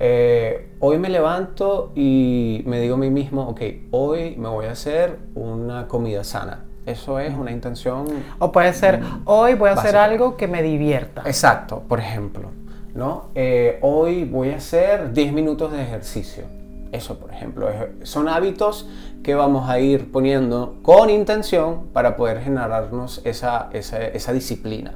eh, 0.00 0.70
hoy 0.80 0.98
me 0.98 1.08
levanto 1.08 1.92
y 1.94 2.62
me 2.66 2.80
digo 2.80 2.94
a 2.94 2.98
mí 2.98 3.10
mismo, 3.10 3.48
ok, 3.48 3.60
hoy 3.90 4.36
me 4.36 4.48
voy 4.48 4.66
a 4.66 4.72
hacer 4.72 5.18
una 5.34 5.88
comida 5.88 6.24
sana. 6.24 6.64
Eso 6.86 7.18
es 7.20 7.34
una 7.34 7.50
intención 7.50 8.06
O 8.38 8.50
puede 8.50 8.72
ser, 8.72 9.00
hoy 9.26 9.54
voy 9.54 9.68
a 9.68 9.72
hacer 9.72 9.94
Básico. 9.94 10.00
algo 10.12 10.36
que 10.38 10.48
me 10.48 10.62
divierta. 10.62 11.22
Exacto, 11.26 11.82
por 11.86 12.00
ejemplo, 12.00 12.48
¿no? 12.94 13.26
Eh, 13.34 13.78
hoy 13.82 14.24
voy 14.24 14.50
a 14.52 14.56
hacer 14.56 15.12
10 15.12 15.32
minutos 15.34 15.70
de 15.72 15.82
ejercicio. 15.82 16.44
Eso, 16.90 17.18
por 17.18 17.30
ejemplo, 17.30 17.68
es- 17.68 18.08
son 18.08 18.28
hábitos 18.28 18.88
que 19.22 19.34
vamos 19.34 19.68
a 19.68 19.78
ir 19.80 20.10
poniendo 20.10 20.76
con 20.80 21.10
intención 21.10 21.88
para 21.92 22.16
poder 22.16 22.40
generarnos 22.40 23.20
esa, 23.26 23.68
esa, 23.74 24.02
esa 24.06 24.32
disciplina. 24.32 24.94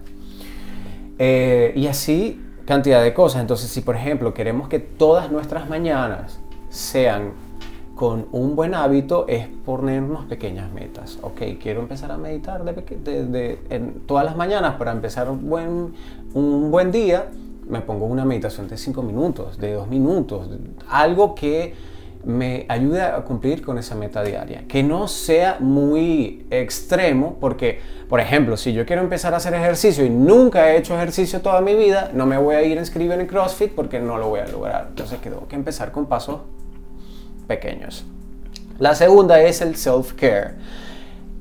Eh, 1.18 1.72
y 1.76 1.86
así 1.88 2.40
cantidad 2.64 3.02
de 3.02 3.14
cosas. 3.14 3.40
Entonces, 3.40 3.70
si 3.70 3.80
por 3.80 3.96
ejemplo 3.96 4.34
queremos 4.34 4.68
que 4.68 4.78
todas 4.78 5.30
nuestras 5.30 5.68
mañanas 5.68 6.38
sean 6.70 7.32
con 7.94 8.26
un 8.32 8.56
buen 8.56 8.74
hábito, 8.74 9.26
es 9.28 9.46
ponernos 9.64 10.24
pequeñas 10.24 10.72
metas. 10.72 11.18
Ok, 11.22 11.42
quiero 11.60 11.80
empezar 11.80 12.10
a 12.10 12.16
meditar 12.16 12.64
de, 12.64 13.58
todas 14.06 14.24
las 14.24 14.36
mañanas 14.36 14.74
para 14.74 14.92
empezar 14.92 15.30
un 15.30 15.48
buen, 15.48 15.94
un 16.34 16.70
buen 16.70 16.90
día. 16.90 17.28
Me 17.68 17.80
pongo 17.80 18.06
una 18.06 18.24
meditación 18.24 18.66
de 18.66 18.76
5 18.76 19.02
minutos, 19.02 19.58
de 19.58 19.74
2 19.74 19.88
minutos, 19.88 20.48
algo 20.88 21.34
que 21.34 21.74
me 22.24 22.66
ayude 22.68 23.02
a 23.02 23.16
cumplir 23.22 23.62
con 23.62 23.78
esa 23.78 23.94
meta 23.94 24.22
diaria. 24.22 24.64
Que 24.68 24.82
no 24.82 25.08
sea 25.08 25.56
muy 25.60 26.46
extremo, 26.50 27.36
porque, 27.40 27.80
por 28.08 28.20
ejemplo, 28.20 28.56
si 28.56 28.72
yo 28.72 28.86
quiero 28.86 29.02
empezar 29.02 29.34
a 29.34 29.38
hacer 29.38 29.54
ejercicio 29.54 30.04
y 30.04 30.10
nunca 30.10 30.70
he 30.70 30.78
hecho 30.78 30.94
ejercicio 30.94 31.40
toda 31.40 31.60
mi 31.60 31.74
vida, 31.74 32.10
no 32.14 32.26
me 32.26 32.36
voy 32.38 32.54
a 32.54 32.62
ir 32.62 32.78
a 32.78 32.80
inscribir 32.80 33.12
en 33.12 33.26
CrossFit 33.26 33.72
porque 33.72 33.98
no 34.00 34.18
lo 34.18 34.28
voy 34.28 34.40
a 34.40 34.46
lograr. 34.46 34.86
Entonces 34.90 35.20
tengo 35.20 35.48
que 35.48 35.56
empezar 35.56 35.90
con 35.90 36.06
pasos 36.06 36.40
pequeños. 37.46 38.04
La 38.78 38.94
segunda 38.94 39.40
es 39.42 39.60
el 39.60 39.74
self-care. 39.76 40.54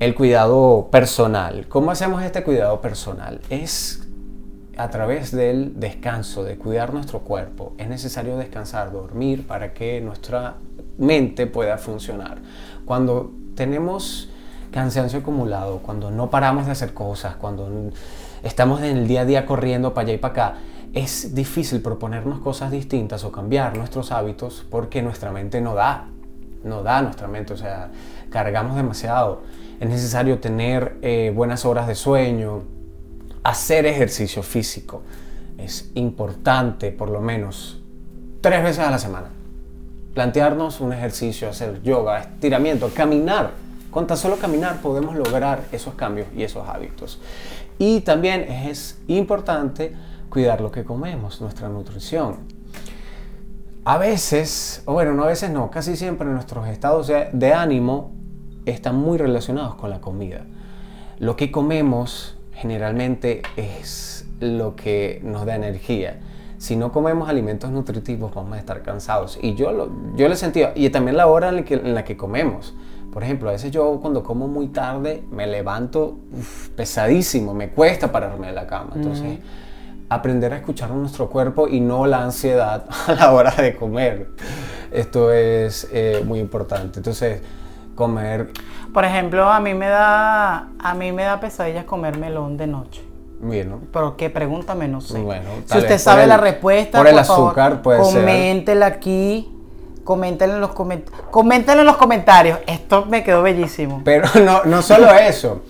el 0.02 0.16
cuidado 0.16 0.88
personal. 0.90 1.66
¿Cómo 1.68 1.92
hacemos 1.92 2.24
este 2.24 2.42
cuidado 2.42 2.80
personal? 2.80 3.40
Es 3.50 4.02
a 4.76 4.90
través 4.90 5.30
del 5.30 5.78
descanso, 5.78 6.42
de 6.42 6.56
cuidar 6.56 6.92
nuestro 6.92 7.20
cuerpo. 7.20 7.74
Es 7.78 7.88
necesario 7.88 8.36
descansar, 8.36 8.90
dormir 8.90 9.46
para 9.46 9.72
que 9.72 10.00
nuestra 10.00 10.56
mente 10.98 11.46
pueda 11.46 11.78
funcionar. 11.78 12.38
Cuando 12.84 13.32
tenemos 13.54 14.28
cansancio 14.70 15.20
acumulado, 15.20 15.78
cuando 15.78 16.10
no 16.10 16.30
paramos 16.30 16.66
de 16.66 16.72
hacer 16.72 16.94
cosas, 16.94 17.36
cuando 17.36 17.68
estamos 18.42 18.80
en 18.80 18.96
el 18.96 19.06
día 19.06 19.22
a 19.22 19.24
día 19.24 19.46
corriendo 19.46 19.94
para 19.94 20.06
allá 20.06 20.14
y 20.14 20.18
para 20.18 20.32
acá, 20.32 20.54
es 20.92 21.34
difícil 21.34 21.80
proponernos 21.80 22.40
cosas 22.40 22.70
distintas 22.70 23.24
o 23.24 23.32
cambiar 23.32 23.76
nuestros 23.76 24.12
hábitos 24.12 24.66
porque 24.70 25.02
nuestra 25.02 25.30
mente 25.30 25.60
no 25.60 25.74
da, 25.74 26.08
no 26.64 26.82
da 26.82 27.02
nuestra 27.02 27.28
mente, 27.28 27.54
o 27.54 27.56
sea, 27.56 27.90
cargamos 28.30 28.76
demasiado. 28.76 29.42
Es 29.80 29.88
necesario 29.88 30.38
tener 30.38 30.96
eh, 31.02 31.32
buenas 31.34 31.64
horas 31.64 31.86
de 31.86 31.94
sueño, 31.94 32.62
hacer 33.42 33.86
ejercicio 33.86 34.42
físico. 34.42 35.02
Es 35.58 35.90
importante 35.94 36.92
por 36.92 37.10
lo 37.10 37.20
menos 37.20 37.80
tres 38.40 38.62
veces 38.62 38.80
a 38.80 38.90
la 38.90 38.98
semana. 38.98 39.28
Plantearnos 40.14 40.80
un 40.80 40.92
ejercicio, 40.92 41.48
hacer 41.48 41.82
yoga, 41.82 42.20
estiramiento, 42.20 42.90
caminar. 42.94 43.50
Con 43.90 44.06
tan 44.06 44.16
solo 44.16 44.36
caminar 44.36 44.80
podemos 44.80 45.16
lograr 45.16 45.64
esos 45.72 45.94
cambios 45.94 46.28
y 46.36 46.42
esos 46.42 46.68
hábitos. 46.68 47.20
Y 47.78 48.00
también 48.00 48.42
es 48.42 49.00
importante 49.08 49.94
cuidar 50.28 50.60
lo 50.60 50.70
que 50.70 50.84
comemos, 50.84 51.40
nuestra 51.40 51.68
nutrición. 51.68 52.36
A 53.84 53.98
veces, 53.98 54.82
o 54.86 54.92
bueno, 54.92 55.12
no 55.12 55.24
a 55.24 55.26
veces 55.26 55.50
no, 55.50 55.70
casi 55.70 55.96
siempre 55.96 56.28
nuestros 56.28 56.68
estados 56.68 57.08
de, 57.08 57.52
ánimo 57.52 58.12
están 58.64 58.94
muy 58.94 59.18
relacionados 59.18 59.74
con 59.74 59.90
la 59.90 60.00
comida. 60.00 60.46
Lo 61.18 61.34
que 61.34 61.50
comemos 61.50 62.36
generalmente 62.52 63.42
es 63.56 64.24
lo 64.38 64.76
que 64.76 65.20
nos 65.24 65.46
da 65.46 65.56
energía. 65.56 66.20
Si 66.62 66.76
no 66.76 66.92
comemos 66.92 67.28
alimentos 67.28 67.72
nutritivos 67.72 68.32
vamos 68.32 68.52
a 68.52 68.60
estar 68.60 68.82
cansados. 68.82 69.36
Y 69.42 69.56
yo 69.56 69.72
lo, 69.72 69.90
yo 70.14 70.28
lo 70.28 70.34
he 70.34 70.36
sentido. 70.36 70.70
Y 70.76 70.88
también 70.90 71.16
la 71.16 71.26
hora 71.26 71.48
en 71.48 71.94
la 71.96 72.04
que, 72.04 72.16
comemos. 72.16 72.72
Por 73.12 73.24
ejemplo, 73.24 73.48
a 73.48 73.52
veces 73.52 73.72
yo 73.72 73.98
cuando 74.00 74.22
como 74.22 74.46
muy 74.46 74.68
tarde 74.68 75.24
me 75.32 75.48
levanto 75.48 76.20
pesadísimo, 76.76 77.52
me 77.52 77.70
cuesta 77.70 78.12
pararme 78.12 78.46
de 78.46 78.52
la 78.52 78.68
cama. 78.68 78.92
Entonces, 78.94 79.40
aprender 80.08 80.52
a 80.52 80.58
escuchar 80.58 80.92
nuestro 80.92 81.28
cuerpo 81.28 81.66
y 81.66 81.80
no 81.80 82.06
la 82.06 82.22
ansiedad 82.22 82.86
a 83.08 83.12
la 83.12 83.32
hora 83.32 83.50
de 83.50 83.74
comer. 83.74 84.28
Esto 84.92 85.32
es 85.32 85.88
eh, 85.92 86.22
muy 86.24 86.38
importante. 86.38 87.00
Entonces, 87.00 87.42
comer. 87.96 88.52
Por 88.94 89.04
ejemplo, 89.04 89.50
a 89.50 89.58
mí 89.58 89.74
me 89.74 89.88
da 89.88 90.68
a 90.78 90.94
mí 90.94 91.10
me 91.10 91.24
da 91.24 91.40
pesadillas 91.40 91.86
comer 91.86 92.18
melón 92.18 92.56
de 92.56 92.68
noche. 92.68 93.11
Bueno. 93.42 93.80
Pero 93.92 94.16
qué 94.16 94.30
pregúntame, 94.30 94.88
no 94.88 95.00
sé. 95.00 95.18
Bueno, 95.20 95.50
si 95.66 95.76
usted 95.76 95.98
sabe 95.98 96.26
la 96.26 96.38
respuesta, 96.38 96.98
por 96.98 97.08
el 97.08 97.18
azúcar, 97.18 97.82
puede 97.82 98.00
coméntela 98.00 98.86
aquí. 98.86 99.48
Coméntenlo 100.04 100.56
en, 100.56 100.60
los 100.60 100.72
coment 100.72 101.68
en 101.68 101.84
los 101.84 101.96
comentarios. 101.96 102.58
Esto 102.66 103.06
me 103.06 103.22
quedó 103.22 103.42
bellísimo. 103.42 104.00
Pero 104.04 104.28
no, 104.44 104.64
no 104.64 104.82
solo 104.82 105.12
eso 105.12 105.62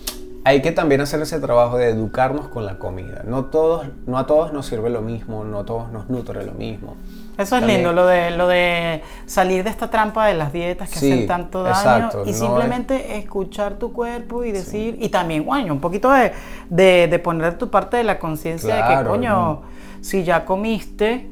hay 0.45 0.61
que 0.61 0.71
también 0.71 1.01
hacer 1.01 1.21
ese 1.21 1.39
trabajo 1.39 1.77
de 1.77 1.89
educarnos 1.89 2.47
con 2.47 2.65
la 2.65 2.77
comida. 2.77 3.23
No, 3.25 3.45
todos, 3.45 3.87
no 4.05 4.17
a 4.17 4.27
todos 4.27 4.51
nos 4.51 4.65
sirve 4.65 4.89
lo 4.89 5.01
mismo, 5.01 5.43
no 5.45 5.59
a 5.59 5.65
todos 5.65 5.91
nos 5.91 6.09
nutre 6.09 6.45
lo 6.45 6.53
mismo. 6.53 6.95
Eso 7.37 7.57
es 7.57 7.63
lindo, 7.63 7.93
lo 7.93 8.05
de, 8.05 8.31
lo 8.31 8.47
de 8.47 9.01
salir 9.25 9.63
de 9.63 9.69
esta 9.71 9.89
trampa 9.89 10.27
de 10.27 10.35
las 10.35 10.53
dietas 10.53 10.89
que 10.89 10.97
hacen 10.97 11.27
tanto 11.27 11.63
daño 11.63 12.09
y 12.25 12.33
simplemente 12.33 13.17
escuchar 13.17 13.73
tu 13.75 13.91
cuerpo 13.91 14.43
y 14.43 14.51
decir, 14.51 14.97
y 14.99 15.09
también, 15.09 15.43
guaño, 15.43 15.73
un 15.73 15.79
poquito 15.79 16.11
de, 16.11 16.31
de, 16.69 17.19
poner 17.19 17.57
tu 17.57 17.69
parte 17.69 17.97
de 17.97 18.03
la 18.03 18.19
conciencia 18.19 18.75
de 18.75 18.95
que, 18.95 19.09
coño, 19.09 19.61
si 20.01 20.23
ya 20.23 20.45
comiste, 20.45 21.29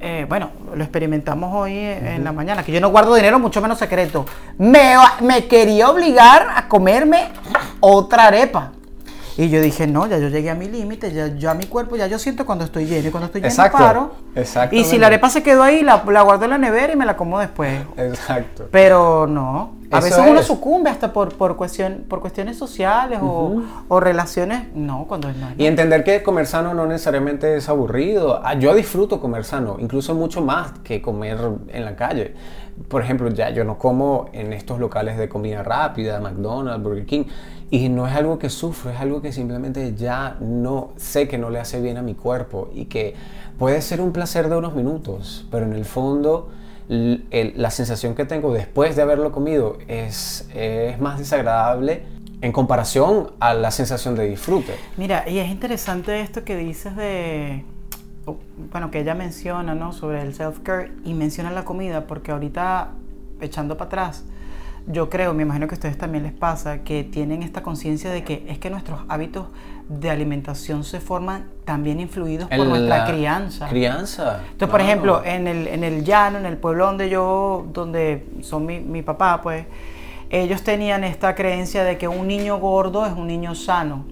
eh, 0.00 0.26
bueno, 0.28 0.50
lo 0.72 0.84
experimentamos 0.84 1.52
hoy 1.52 1.76
en 1.76 2.22
la 2.22 2.30
mañana, 2.30 2.62
que 2.62 2.70
yo 2.70 2.80
no 2.80 2.90
guardo 2.90 3.14
dinero, 3.16 3.40
mucho 3.40 3.60
menos 3.60 3.78
secreto. 3.78 4.24
Me, 4.56 4.94
me 5.20 5.48
quería 5.48 5.90
obligar 5.90 6.46
a 6.54 6.68
comerme 6.68 7.28
otra 7.80 8.28
arepa. 8.28 8.72
Y 9.38 9.50
yo 9.50 9.60
dije, 9.60 9.86
no, 9.86 10.08
ya 10.08 10.18
yo 10.18 10.30
llegué 10.30 10.50
a 10.50 10.56
mi 10.56 10.66
límite, 10.66 11.12
ya, 11.12 11.28
ya 11.28 11.54
mi 11.54 11.66
cuerpo, 11.66 11.94
ya 11.94 12.08
yo 12.08 12.18
siento 12.18 12.44
cuando 12.44 12.64
estoy 12.64 12.86
lleno 12.86 13.06
y 13.06 13.10
cuando 13.12 13.26
estoy 13.26 13.40
lleno 13.40 13.52
Exacto, 13.52 13.78
paro. 13.78 14.10
Y 14.72 14.82
si 14.82 14.98
la 14.98 15.06
arepa 15.06 15.30
se 15.30 15.44
quedó 15.44 15.62
ahí, 15.62 15.82
la, 15.82 16.02
la 16.10 16.22
guardo 16.22 16.46
en 16.46 16.50
la 16.50 16.58
nevera 16.58 16.92
y 16.92 16.96
me 16.96 17.06
la 17.06 17.16
como 17.16 17.38
después. 17.38 17.82
Exacto. 17.96 18.66
Pero 18.72 19.28
no, 19.28 19.76
a 19.92 20.00
veces 20.00 20.18
uno 20.28 20.42
sucumbe 20.42 20.90
hasta 20.90 21.12
por, 21.12 21.34
por, 21.34 21.56
cuestión, 21.56 22.04
por 22.08 22.20
cuestiones 22.20 22.58
sociales 22.58 23.20
o, 23.22 23.62
o, 23.86 24.00
relaciones, 24.00 24.74
no, 24.74 25.04
cuando 25.06 25.28
es 25.28 25.36
no. 25.36 25.50
Y 25.56 25.66
entender 25.66 26.02
que 26.02 26.20
comer 26.24 26.48
sano 26.48 26.74
no 26.74 26.86
necesariamente 26.86 27.56
es 27.56 27.68
aburrido. 27.68 28.40
Ah, 28.44 28.54
yo 28.54 28.74
disfruto 28.74 29.20
comer 29.20 29.44
sano, 29.44 29.76
incluso 29.78 30.16
mucho 30.16 30.42
más 30.42 30.72
que 30.82 31.00
comer 31.00 31.38
en 31.68 31.84
la 31.84 31.94
calle. 31.94 32.34
Por 32.88 33.02
ejemplo, 33.02 33.28
ya 33.30 33.50
yo 33.50 33.62
no 33.62 33.78
como 33.78 34.30
en 34.32 34.52
estos 34.52 34.80
locales 34.80 35.16
de 35.16 35.28
comida 35.28 35.62
rápida, 35.62 36.20
McDonald's, 36.20 36.82
Burger 36.82 37.06
King 37.06 37.24
y 37.70 37.88
no 37.88 38.06
es 38.06 38.14
algo 38.14 38.38
que 38.38 38.48
sufro, 38.50 38.90
es 38.90 39.00
algo 39.00 39.20
que 39.20 39.32
simplemente 39.32 39.94
ya 39.94 40.36
no 40.40 40.90
sé 40.96 41.28
que 41.28 41.38
no 41.38 41.50
le 41.50 41.60
hace 41.60 41.80
bien 41.80 41.96
a 41.96 42.02
mi 42.02 42.14
cuerpo 42.14 42.70
y 42.74 42.86
que 42.86 43.14
puede 43.58 43.82
ser 43.82 44.00
un 44.00 44.12
placer 44.12 44.48
de 44.48 44.56
unos 44.56 44.74
minutos, 44.74 45.46
pero 45.50 45.66
en 45.66 45.72
el 45.72 45.84
fondo 45.84 46.50
la 46.88 47.70
sensación 47.70 48.14
que 48.14 48.24
tengo 48.24 48.52
después 48.54 48.96
de 48.96 49.02
haberlo 49.02 49.30
comido 49.30 49.76
es, 49.88 50.48
es 50.54 50.98
más 50.98 51.18
desagradable 51.18 52.04
en 52.40 52.52
comparación 52.52 53.32
a 53.40 53.52
la 53.52 53.70
sensación 53.70 54.14
de 54.14 54.26
disfrute. 54.26 54.74
Mira, 54.96 55.28
y 55.28 55.38
es 55.38 55.50
interesante 55.50 56.20
esto 56.20 56.44
que 56.44 56.56
dices 56.56 56.96
de, 56.96 57.64
bueno, 58.72 58.90
que 58.90 59.00
ella 59.00 59.14
menciona, 59.14 59.74
¿no? 59.74 59.92
Sobre 59.92 60.22
el 60.22 60.34
self-care 60.34 60.92
y 61.04 61.14
menciona 61.14 61.50
la 61.50 61.64
comida, 61.64 62.06
porque 62.06 62.30
ahorita, 62.32 62.92
echando 63.40 63.76
para 63.76 63.88
atrás, 63.88 64.24
yo 64.90 65.10
creo, 65.10 65.34
me 65.34 65.42
imagino 65.42 65.68
que 65.68 65.74
a 65.74 65.76
ustedes 65.76 65.98
también 65.98 66.24
les 66.24 66.32
pasa, 66.32 66.78
que 66.78 67.04
tienen 67.04 67.42
esta 67.42 67.62
conciencia 67.62 68.10
de 68.10 68.24
que 68.24 68.44
es 68.48 68.58
que 68.58 68.70
nuestros 68.70 69.00
hábitos 69.08 69.46
de 69.88 70.10
alimentación 70.10 70.84
se 70.84 71.00
forman 71.00 71.46
también 71.64 72.00
influidos 72.00 72.48
por 72.48 72.66
nuestra 72.66 73.04
crianza. 73.06 73.68
Crianza. 73.68 74.40
Entonces, 74.52 74.68
por 74.68 74.80
ejemplo, 74.80 75.22
en 75.24 75.46
el, 75.46 75.66
en 75.66 75.84
el 75.84 76.04
llano, 76.04 76.38
en 76.38 76.46
el 76.46 76.56
pueblo 76.56 76.86
donde 76.86 77.08
yo, 77.10 77.66
donde 77.72 78.26
son 78.40 78.66
mi, 78.66 78.80
mi 78.80 79.02
papá, 79.02 79.40
pues, 79.42 79.66
ellos 80.30 80.62
tenían 80.62 81.04
esta 81.04 81.34
creencia 81.34 81.84
de 81.84 81.96
que 81.96 82.06
un 82.06 82.26
niño 82.26 82.58
gordo 82.58 83.06
es 83.06 83.12
un 83.12 83.26
niño 83.26 83.54
sano. 83.54 84.04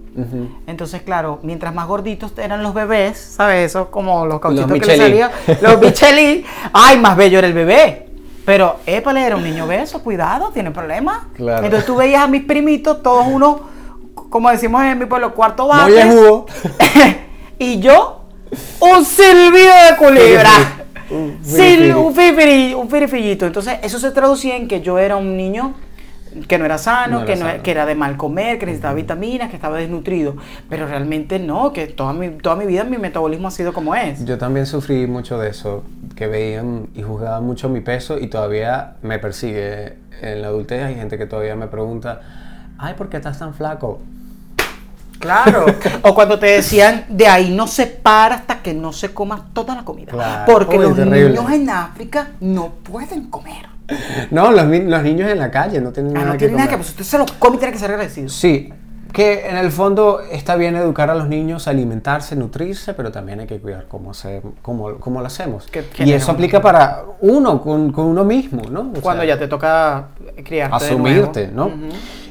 Entonces, 0.66 1.02
claro, 1.02 1.40
mientras 1.42 1.74
más 1.74 1.86
gorditos 1.86 2.32
eran 2.38 2.62
los 2.62 2.72
bebés, 2.72 3.18
¿sabes? 3.18 3.66
Eso 3.66 3.90
como 3.90 4.24
los 4.24 4.40
cauchitos 4.40 4.72
que 4.72 4.86
le 4.86 4.96
salían, 4.96 5.30
los 5.60 5.78
Michelin, 5.78 6.42
ay, 6.72 6.98
más 6.98 7.18
bello 7.18 7.38
era 7.38 7.46
el 7.46 7.52
bebé. 7.52 8.06
Pero, 8.46 8.76
épale, 8.87 9.26
era 9.26 9.35
un 9.35 9.42
niño 9.42 9.66
beso, 9.66 10.02
cuidado, 10.02 10.50
tiene 10.54 10.70
problemas. 10.70 11.18
Entonces 11.37 11.85
tú 11.85 11.96
veías 11.96 12.22
a 12.22 12.28
mis 12.28 12.44
primitos, 12.44 13.02
todos 13.02 13.26
uno, 13.28 13.61
como 14.14 14.48
decimos 14.50 14.85
en 14.85 14.98
mi 15.00 15.06
pueblo, 15.06 15.35
cuarto 15.35 15.66
bate. 15.66 16.09
y 17.59 17.80
yo, 17.80 18.20
un 18.78 19.04
silbido 19.04 19.72
de 19.90 19.96
culebra. 19.98 20.50
un, 21.11 21.40
un, 22.76 22.88
firifillito. 22.88 23.46
Entonces, 23.46 23.78
eso 23.82 23.98
se 23.98 24.12
traducía 24.12 24.54
en 24.56 24.68
que 24.68 24.80
yo 24.80 24.96
era 25.00 25.16
un 25.16 25.37
niño 25.37 25.74
que 26.49 26.59
no 26.59 26.64
era 26.64 26.79
sano, 26.79 27.25
que, 27.25 27.37
no, 27.37 27.46
que 27.62 27.70
era 27.70 27.87
de 27.87 27.94
mal 27.94 28.16
comer, 28.16 28.59
que 28.59 28.66
necesitaba 28.66 28.94
vitaminas, 28.94 29.51
que 29.51 29.57
estaba 29.57 29.79
desnutrido. 29.79 30.37
Pero 30.68 30.87
realmente 30.87 31.38
no, 31.38 31.72
que 31.72 31.87
toda 31.87 32.12
mi, 32.12 32.31
toda 32.31 32.57
mi 32.57 32.66
vida 32.66 32.85
mi 32.85 32.99
metabolismo 32.99 33.49
ha 33.49 33.51
sido 33.51 33.72
como 33.72 33.94
es. 33.94 34.25
Yo 34.25 34.38
también 34.38 34.66
sufrí 34.66 35.07
mucho 35.07 35.38
de 35.38 35.51
eso, 35.51 35.85
que 36.14 36.27
veían 36.27 36.88
y 36.94 37.03
juzgaban 37.03 37.44
mucho 37.44 37.68
mi 37.68 37.81
peso 37.81 38.18
y 38.18 38.29
todavía 38.29 38.94
me 39.03 39.18
persigue. 39.18 39.94
En 40.22 40.42
la 40.42 40.49
adultez 40.49 40.83
hay 40.83 40.94
gente 40.94 41.18
que 41.18 41.27
todavía 41.27 41.57
me 41.57 41.66
pregunta, 41.66 42.22
ay, 42.79 42.94
¿por 42.94 43.09
qué 43.09 43.18
estás 43.18 43.38
tan 43.38 43.55
flaco? 43.55 44.01
Claro. 45.18 45.66
o 46.02 46.14
cuando 46.14 46.38
te 46.38 46.46
decían, 46.46 47.05
de 47.09 47.26
ahí 47.26 47.55
no 47.55 47.66
se 47.66 47.87
para 47.87 48.37
hasta 48.37 48.62
que 48.62 48.74
no 48.74 48.92
se 48.92 49.12
coma 49.12 49.46
toda 49.52 49.74
la 49.74 49.85
comida. 49.85 50.44
Porque 50.46 50.79
los 50.79 50.96
niños 50.96 51.50
en 51.50 51.70
África 51.70 52.29
no 52.40 52.72
pueden 52.83 53.24
comer. 53.31 53.76
No, 54.31 54.50
los, 54.50 54.66
niños 54.66 55.31
en 55.31 55.38
la 55.38 55.50
calle 55.50 55.81
no 55.81 55.92
tienen 55.92 56.17
ah, 56.17 56.21
nada 56.21 56.33
no 56.33 56.38
que 56.38 56.48
nada 56.50 56.69
que, 56.69 56.77
pues 56.77 56.90
usted 56.90 57.04
se 57.04 57.19
los 57.19 57.31
come 57.33 57.56
y 57.56 57.58
tiene 57.58 57.73
que 57.73 57.79
ser 57.79 57.90
agradecido. 57.90 58.29
Sí, 58.29 58.73
que 59.12 59.48
en 59.48 59.56
el 59.56 59.71
fondo 59.71 60.21
está 60.31 60.56
bien 60.56 60.77
educar 60.77 61.08
a 61.08 61.14
los 61.14 61.27
niños, 61.29 61.69
alimentarse, 61.69 62.37
nutrirse, 62.37 62.92
pero 62.92 63.10
también 63.10 63.40
hay 63.40 63.46
que 63.46 63.58
cuidar 63.58 63.87
cómo, 63.88 64.10
hacer, 64.10 64.42
cómo, 64.60 64.96
cómo 64.96 65.21
lo 65.21 65.27
hacemos. 65.27 65.67
y 65.98 66.12
eso 66.12 66.33
aplica 66.33 66.60
para 66.60 67.02
uno, 67.21 67.62
con, 67.62 67.92
con 67.92 68.06
uno 68.06 68.25
mismo, 68.25 68.62
¿no? 68.71 68.92
Cuando 69.00 69.25
ya 69.25 69.38
te 69.38 69.48
toca 69.48 70.08
criarte. 70.44 70.77
Asumirte, 70.77 71.48
¿no? 71.48 71.71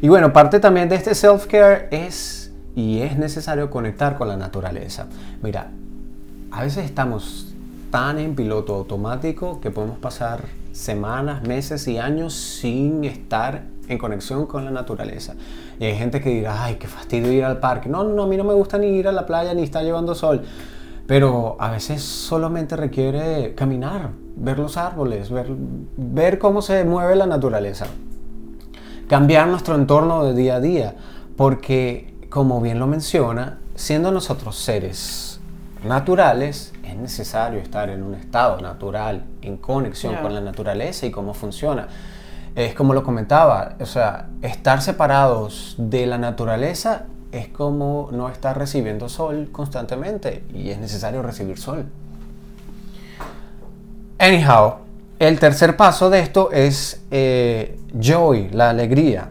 Y 0.02 0.10
bueno, 0.10 0.32
parte 0.32 0.60
también 0.60 0.88
de 0.88 0.96
este 0.96 1.12
self-care 1.16 1.88
es, 1.90 2.45
y 2.76 3.00
es 3.00 3.18
necesario 3.18 3.70
conectar 3.70 4.18
con 4.18 4.28
la 4.28 4.38
naturaleza. 4.38 5.08
Mira, 5.42 5.72
a 6.52 6.62
veces 6.62 6.86
estamos 6.86 7.54
tan 7.92 8.20
en 8.20 8.36
piloto 8.36 8.76
automático 8.76 9.62
que 9.62 9.72
podemos 9.72 9.98
pasar 9.98 10.44
semanas, 10.74 11.48
meses 11.48 11.88
y 11.88 11.98
años 11.98 12.34
sin 12.34 13.06
estar 13.06 13.64
en 13.88 13.98
conexión 13.98 14.46
con 14.46 14.66
la 14.66 14.72
naturaleza. 14.72 15.36
Y 15.80 15.86
hay 15.86 15.96
gente 15.96 16.20
que 16.22 16.30
dirá, 16.30 16.64
ay, 16.64 16.76
qué 16.76 16.88
fastidio 16.88 17.32
ir 17.32 17.46
al 17.46 17.60
parque. 17.60 17.88
No, 17.88 18.04
no, 18.04 18.24
a 18.24 18.28
mí 18.28 18.36
no 18.36 18.44
me 18.44 18.54
gusta 18.54 18.78
ni 18.78 18.88
ir 18.88 19.08
a 19.08 19.12
la 19.12 19.26
playa 19.26 19.54
ni 19.54 19.64
estar 19.64 19.84
llevando 19.84 20.16
sol. 20.16 20.42
Pero 21.08 21.56
a 21.60 21.72
veces 21.72 22.02
solamente 22.02 22.76
requiere 22.76 23.54
caminar, 23.54 24.10
ver 24.36 24.58
los 24.58 24.76
árboles, 24.76 25.30
ver, 25.30 25.48
ver 25.98 26.40
cómo 26.40 26.62
se 26.62 26.84
mueve 26.84 27.16
la 27.16 27.28
naturaleza. 27.28 27.86
Cambiar 29.08 29.48
nuestro 29.48 29.76
entorno 29.76 30.26
de 30.26 30.34
día 30.34 30.56
a 30.56 30.60
día. 30.60 30.96
Porque, 31.38 32.15
como 32.36 32.60
bien 32.60 32.78
lo 32.78 32.86
menciona, 32.86 33.58
siendo 33.74 34.12
nosotros 34.12 34.58
seres 34.58 35.40
naturales, 35.84 36.74
es 36.84 36.96
necesario 36.96 37.60
estar 37.60 37.90
en 37.90 38.04
un 38.04 38.14
estado 38.14 38.60
natural, 38.60 39.24
en 39.42 39.56
conexión 39.56 40.18
con 40.18 40.36
la 40.36 40.42
naturaleza 40.42 41.08
y 41.08 41.12
cómo 41.12 41.34
funciona 41.34 41.88
es 42.56 42.74
como 42.74 42.94
lo 42.94 43.04
comentaba, 43.04 43.76
o 43.80 43.86
sea, 43.86 44.28
estar 44.42 44.82
separados 44.82 45.76
de 45.78 46.06
la 46.08 46.18
naturaleza 46.18 47.04
es 47.32 47.50
como 47.50 48.10
no 48.14 48.30
estar 48.30 48.58
recibiendo 48.58 49.10
sol 49.10 49.50
constantemente 49.52 50.44
y 50.54 50.70
es 50.70 50.80
necesario 50.80 51.22
recibir 51.22 51.58
sol. 51.58 51.86
Anyhow, 54.20 54.76
el 55.20 55.38
tercer 55.40 55.76
paso 55.76 56.10
de 56.10 56.20
esto 56.20 56.50
es 56.54 57.02
eh, 57.12 57.78
joy, 57.98 58.50
la 58.52 58.70
alegría. 58.70 59.30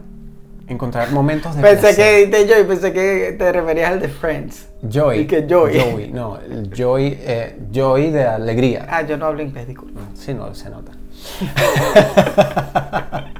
Encontrar 0.67 1.11
momentos 1.11 1.55
de 1.55 1.61
Pensé 1.61 1.95
que 1.95 2.25
de 2.25 2.47
joy, 2.47 2.63
pensé 2.63 2.91
que 2.91 3.35
te 3.37 3.51
referías 3.51 3.91
al 3.91 3.99
de 3.99 4.07
Friends. 4.07 4.67
Joy. 4.81 5.19
Y 5.19 5.27
que 5.27 5.45
joy. 5.47 5.79
Joy, 5.79 6.11
no, 6.11 6.39
joy, 6.75 7.15
eh, 7.21 7.55
joy 7.71 8.09
de 8.09 8.23
alegría. 8.23 8.87
Ah, 8.89 9.03
yo 9.03 9.15
no 9.17 9.27
hablo 9.27 9.43
inglés, 9.43 9.67
disculpa. 9.67 10.01
Sí, 10.15 10.33
no, 10.33 10.55
se 10.55 10.69
nota. 10.69 10.91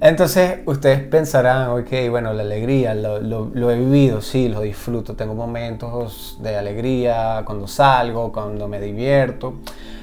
Entonces 0.00 0.60
ustedes 0.64 1.02
pensarán, 1.02 1.72
ok, 1.72 2.08
bueno, 2.08 2.32
la 2.32 2.42
alegría, 2.42 2.94
lo, 2.94 3.70
he 3.70 3.78
vivido, 3.78 4.22
sí, 4.22 4.48
lo 4.48 4.62
disfruto, 4.62 5.14
tengo 5.14 5.34
momentos 5.34 6.38
de 6.40 6.56
alegría 6.56 7.42
cuando 7.44 7.66
salgo, 7.66 8.32
cuando 8.32 8.66
me 8.66 8.80
divierto, 8.80 9.56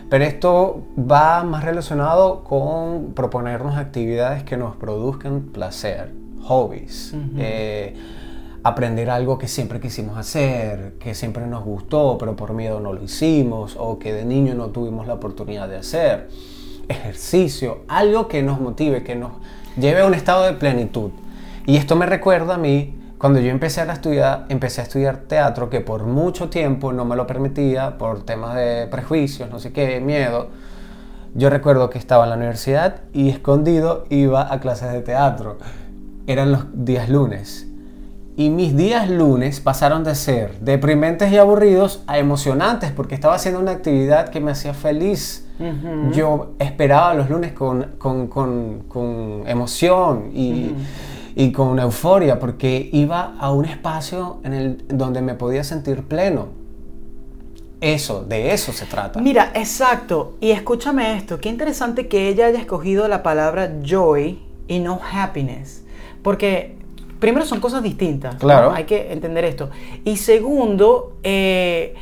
pero 0.09 0.23
esto 0.23 0.83
va 0.97 1.43
más 1.43 1.63
relacionado 1.63 2.43
con 2.43 3.13
proponernos 3.13 3.77
actividades 3.77 4.43
que 4.43 4.57
nos 4.57 4.75
produzcan 4.75 5.41
placer, 5.53 6.13
hobbies, 6.43 7.13
eh, 7.37 7.95
aprender 8.63 9.09
algo 9.09 9.37
que 9.37 9.47
siempre 9.47 9.79
quisimos 9.79 10.17
hacer, 10.17 10.93
que 10.99 11.13
siempre 11.13 11.45
nos 11.47 11.63
gustó, 11.63 12.17
pero 12.17 12.35
por 12.35 12.53
miedo 12.53 12.79
no 12.79 12.93
lo 12.93 13.03
hicimos, 13.03 13.75
o 13.77 13.99
que 13.99 14.13
de 14.13 14.25
niño 14.25 14.55
no 14.55 14.67
tuvimos 14.67 15.07
la 15.07 15.15
oportunidad 15.15 15.67
de 15.67 15.77
hacer 15.77 16.29
ejercicio, 16.87 17.81
algo 17.87 18.27
que 18.27 18.43
nos 18.43 18.61
motive, 18.61 19.03
que 19.03 19.15
nos 19.15 19.33
lleve 19.77 20.01
a 20.01 20.05
un 20.05 20.13
estado 20.13 20.45
de 20.45 20.53
plenitud. 20.53 21.11
Y 21.65 21.75
esto 21.75 21.95
me 21.95 22.05
recuerda 22.05 22.55
a 22.55 22.57
mí 22.57 22.96
cuando 23.18 23.39
yo 23.39 23.49
empecé 23.49 23.82
a 23.82 23.91
estudiar, 23.91 24.45
empecé 24.49 24.82
a 24.82 24.84
estudiar 24.84 25.18
teatro, 25.28 25.70
que 25.70 25.82
por 25.82 26.03
mucho 26.03 26.49
tiempo 26.49 26.93
no 26.93 27.03
me 27.03 27.15
lo 27.15 27.26
permitía 27.26 27.97
por 27.97 28.24
temas 28.24 28.55
de 28.55 28.88
prejuicios, 28.91 29.49
no 29.49 29.59
sé 29.59 29.72
qué, 29.72 29.99
miedo. 29.99 30.49
Yo 31.34 31.49
recuerdo 31.49 31.89
que 31.89 31.97
estaba 31.97 32.26
en 32.26 32.30
la 32.30 32.36
universidad 32.36 33.01
y 33.13 33.30
escondido 33.30 34.05
iba 34.09 34.53
a 34.53 34.59
clases 34.59 34.91
de 34.91 35.01
teatro. 35.01 35.57
Eran 36.28 36.51
los 36.51 36.65
días 36.74 37.09
lunes. 37.09 37.68
Y 38.36 38.51
mis 38.51 38.78
días 38.78 39.09
lunes 39.09 39.61
pasaron 39.61 40.03
de 40.03 40.13
ser 40.13 40.59
deprimentes 40.59 41.32
y 41.32 41.38
aburridos 41.38 42.03
a 42.05 42.20
emocionantes 42.20 42.91
porque 42.91 43.15
estaba 43.15 43.34
haciendo 43.34 43.59
una 43.59 43.72
actividad 43.72 44.30
que 44.30 44.39
me 44.39 44.51
hacía 44.51 44.76
feliz. 44.76 45.47
Yo 46.11 46.51
esperaba 46.59 47.15
los 47.15 47.32
lunes 47.32 47.53
con, 47.53 47.95
con, 47.97 48.28
con, 48.28 48.84
con 48.88 49.43
emoción 49.47 50.30
y, 50.36 50.76
y, 51.38 51.51
con 51.51 51.79
euforia 51.79 52.39
porque 52.39 52.89
iba 52.91 53.35
a 53.39 53.51
un 53.51 53.65
espacio 53.65 54.39
en 54.43 54.53
el, 54.53 54.83
donde 54.88 55.21
me 55.21 55.35
podía 55.35 55.63
sentir 55.63 56.03
pleno. 56.03 56.47
Eso, 57.79 58.23
de 58.23 58.53
eso 58.53 58.73
se 58.73 58.88
trata. 58.88 59.21
Mira, 59.21 59.51
exacto. 59.53 60.33
Y 60.41 60.49
escúchame 60.49 61.15
esto, 61.15 61.39
qué 61.39 61.49
interesante 61.49 62.07
que 62.07 62.27
ella 62.27 62.47
haya 62.47 62.59
escogido 62.59 63.07
la 63.07 63.21
palabra 63.21 63.71
joy 63.83 64.39
y 64.67 64.79
no 64.79 64.99
happiness. 65.11 65.83
Porque 66.23 66.75
primero 67.19 67.45
son 67.45 67.59
cosas 67.59 67.83
distintas. 67.83 68.35
Claro. 68.38 68.71
Hay 68.71 68.85
que 68.85 69.13
entender 69.13 69.45
esto. 69.45 69.69
Y 70.03 70.17
segundo, 70.17 71.17
eh, 71.21 71.93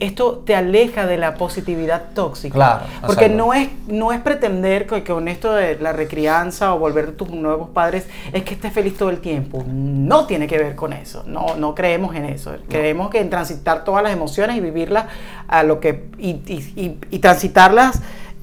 esto 0.00 0.42
te 0.44 0.54
aleja 0.54 1.06
de 1.06 1.16
la 1.16 1.34
positividad 1.34 2.10
tóxica. 2.14 2.54
Claro. 2.54 2.80
Porque 3.06 3.28
no, 3.28 3.54
es, 3.54 3.68
no 3.86 4.12
es 4.12 4.20
pretender 4.20 4.86
que, 4.86 5.04
con 5.04 5.28
esto 5.28 5.52
de 5.52 5.78
la 5.78 5.92
recrianza 5.92 6.74
o 6.74 6.78
volver 6.78 7.12
tus 7.12 7.30
nuevos 7.30 7.70
padres 7.70 8.06
es 8.32 8.42
que 8.44 8.54
estés 8.54 8.72
feliz 8.72 8.96
todo 8.96 9.10
el 9.10 9.18
tiempo. 9.18 9.64
No 9.66 10.26
tiene 10.26 10.46
que 10.46 10.58
ver 10.58 10.74
con 10.74 10.92
eso. 10.92 11.24
No, 11.26 11.56
no 11.56 11.74
creemos 11.74 12.14
en 12.14 12.26
eso. 12.26 12.52
Creemos 12.68 13.10
que 13.10 13.20
en 13.20 13.30
transitar 13.30 13.84
todas 13.84 14.02
las 14.02 14.12
emociones 14.12 14.56
y 14.56 14.60
vivirlas 14.60 15.06
a 15.46 15.62
lo 15.62 15.80
que. 15.80 16.08
y, 16.18 17.18
transitarlas 17.18 18.00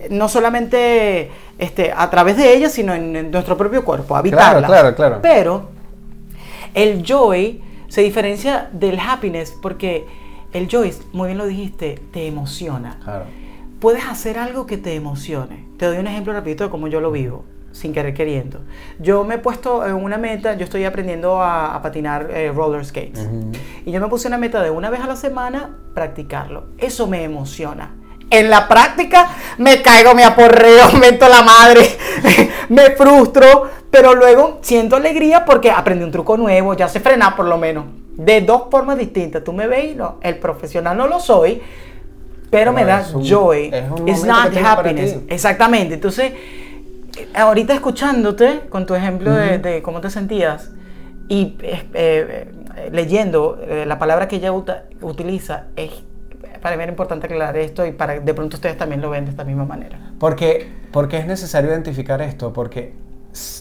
no 0.09 0.27
solamente 0.27 1.31
este, 1.57 1.93
a 1.95 2.09
través 2.09 2.37
de 2.37 2.53
ellas, 2.53 2.71
sino 2.73 2.93
en, 2.93 3.31
nuestro 3.31 3.57
propio 3.57 3.83
cuerpo, 3.85 4.15
habitarlas. 4.15 4.65
Claro, 4.65 4.93
claro, 4.93 4.95
claro. 4.95 5.19
Pero 5.21 5.69
el 6.73 7.03
joy 7.03 7.61
se 7.87 8.01
diferencia 8.01 8.69
del 8.73 8.99
happiness 8.99 9.55
porque 9.61 10.05
el 10.55 10.69
joy, 10.69 10.93
muy 11.11 11.27
bien 11.27 11.37
lo 11.37 11.47
dijiste, 11.47 12.01
te 12.13 12.27
emociona. 12.27 12.97
Claro. 13.03 13.25
Puedes 13.81 14.05
hacer 14.05 14.39
algo 14.39 14.65
que 14.65 14.77
te 14.77 14.95
emocione. 14.95 15.67
Te 15.77 15.85
doy 15.85 15.97
un 15.97 16.07
ejemplo 16.07 16.31
rapidito 16.31 16.63
de 16.63 16.69
cómo 16.69 16.87
yo 16.87 17.01
lo 17.01 17.11
vivo, 17.11 17.43
sin 17.73 17.91
querer 17.91 18.13
queriendo. 18.13 18.61
Yo 18.97 19.25
me 19.25 19.35
he 19.35 19.37
puesto 19.37 19.85
en 19.85 19.95
una 19.95 20.17
meta, 20.17 20.53
yo 20.53 20.63
estoy 20.63 20.85
aprendiendo 20.85 21.43
a, 21.43 21.81
patinar 21.83 22.31
eh, 22.31 22.53
roller 22.53 22.85
skates. 22.85 23.27
Y 23.85 23.91
yo 23.91 23.99
me 23.99 24.07
puse 24.07 24.29
una 24.29 24.37
meta 24.37 24.63
de 24.63 24.69
una 24.69 24.89
vez 24.89 25.01
a 25.01 25.07
la 25.07 25.17
semana 25.17 25.77
practicarlo. 25.93 26.67
Eso 26.77 27.05
me 27.05 27.23
emociona. 27.23 27.93
En 28.29 28.49
la 28.49 28.69
práctica 28.69 29.27
me 29.57 29.81
caigo, 29.81 30.15
me 30.15 30.23
aporreo, 30.23 30.89
meto 30.99 31.27
la 31.27 31.41
madre, 31.41 31.85
me 32.69 32.91
frustro, 32.91 33.69
pero 33.91 34.15
luego 34.15 34.59
siento 34.61 34.95
alegría 34.95 35.43
porque 35.43 35.69
aprendí 35.69 36.05
un 36.05 36.11
truco 36.11 36.37
nuevo, 36.37 36.73
ya 36.75 36.87
sé 36.87 37.01
frenar 37.01 37.35
por 37.35 37.45
lo 37.45 37.57
menos. 37.57 38.04
De 38.17 38.41
dos 38.41 38.63
formas 38.71 38.97
distintas. 38.97 39.43
Tú 39.43 39.53
me 39.53 39.67
ves 39.67 39.95
no, 39.95 40.17
el 40.21 40.37
profesional 40.37 40.97
no 40.97 41.07
lo 41.07 41.19
soy, 41.19 41.61
pero, 42.49 42.71
me 42.71 42.85
da 42.85 43.03
joy. 43.03 43.71
It's 44.05 44.23
not 44.23 44.55
happiness. 44.55 45.17
Exactamente. 45.27 45.95
Entonces, 45.95 46.33
ahorita 47.33 47.73
escuchándote 47.73 48.61
con 48.69 48.85
tu 48.85 48.95
ejemplo 48.95 49.31
de, 49.31 49.81
cómo 49.83 50.01
te 50.01 50.09
sentías 50.09 50.71
y 51.27 51.57
eh, 51.61 51.83
eh, 51.93 52.51
leyendo 52.91 53.59
eh, 53.61 53.85
la 53.85 53.99
palabra 53.99 54.27
que 54.27 54.37
ella 54.37 54.51
utiliza, 54.51 55.65
es 55.75 55.91
para 56.61 56.77
mí 56.77 56.83
era 56.83 56.91
importante 56.91 57.27
aclarar 57.27 57.57
esto 57.57 57.85
y 57.85 57.91
para 57.91 58.19
de 58.19 58.33
pronto 58.33 58.55
ustedes 58.57 58.75
también 58.75 58.99
lo 58.99 59.11
ven 59.11 59.25
de 59.25 59.31
esta 59.31 59.43
misma 59.43 59.65
manera. 59.65 59.99
Porque, 60.17 60.67
porque 60.91 61.17
es 61.17 61.27
necesario 61.27 61.69
identificar 61.69 62.23
esto, 62.23 62.53
porque 62.53 62.93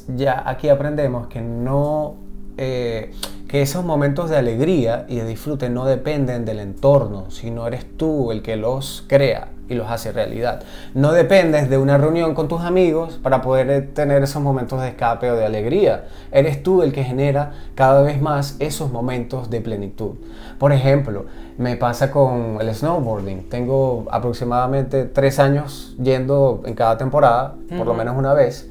ya 0.08 0.42
aquí 0.46 0.70
aprendemos 0.70 1.26
que 1.26 1.42
no 1.42 2.16
eh, 2.56 3.12
que 3.54 3.62
esos 3.62 3.84
momentos 3.84 4.30
de 4.30 4.36
alegría 4.36 5.06
y 5.06 5.14
de 5.14 5.26
disfrute 5.26 5.70
no 5.70 5.84
dependen 5.84 6.44
del 6.44 6.58
entorno, 6.58 7.30
sino 7.30 7.68
eres 7.68 7.86
tú 7.96 8.32
el 8.32 8.42
que 8.42 8.56
los 8.56 9.04
crea 9.06 9.46
y 9.68 9.74
los 9.74 9.88
hace 9.88 10.10
realidad. 10.10 10.64
No 10.92 11.12
dependes 11.12 11.70
de 11.70 11.78
una 11.78 11.96
reunión 11.96 12.34
con 12.34 12.48
tus 12.48 12.62
amigos 12.62 13.20
para 13.22 13.42
poder 13.42 13.94
tener 13.94 14.24
esos 14.24 14.42
momentos 14.42 14.80
de 14.80 14.88
escape 14.88 15.30
o 15.30 15.36
de 15.36 15.44
alegría. 15.44 16.06
Eres 16.32 16.64
tú 16.64 16.82
el 16.82 16.92
que 16.92 17.04
genera 17.04 17.52
cada 17.76 18.02
vez 18.02 18.20
más 18.20 18.56
esos 18.58 18.90
momentos 18.90 19.50
de 19.50 19.60
plenitud. 19.60 20.16
Por 20.58 20.72
ejemplo, 20.72 21.26
me 21.56 21.76
pasa 21.76 22.10
con 22.10 22.58
el 22.60 22.74
snowboarding. 22.74 23.48
Tengo 23.50 24.06
aproximadamente 24.10 25.04
tres 25.04 25.38
años 25.38 25.94
yendo 26.02 26.62
en 26.66 26.74
cada 26.74 26.98
temporada, 26.98 27.54
por 27.78 27.86
lo 27.86 27.94
menos 27.94 28.16
una 28.18 28.34
vez 28.34 28.68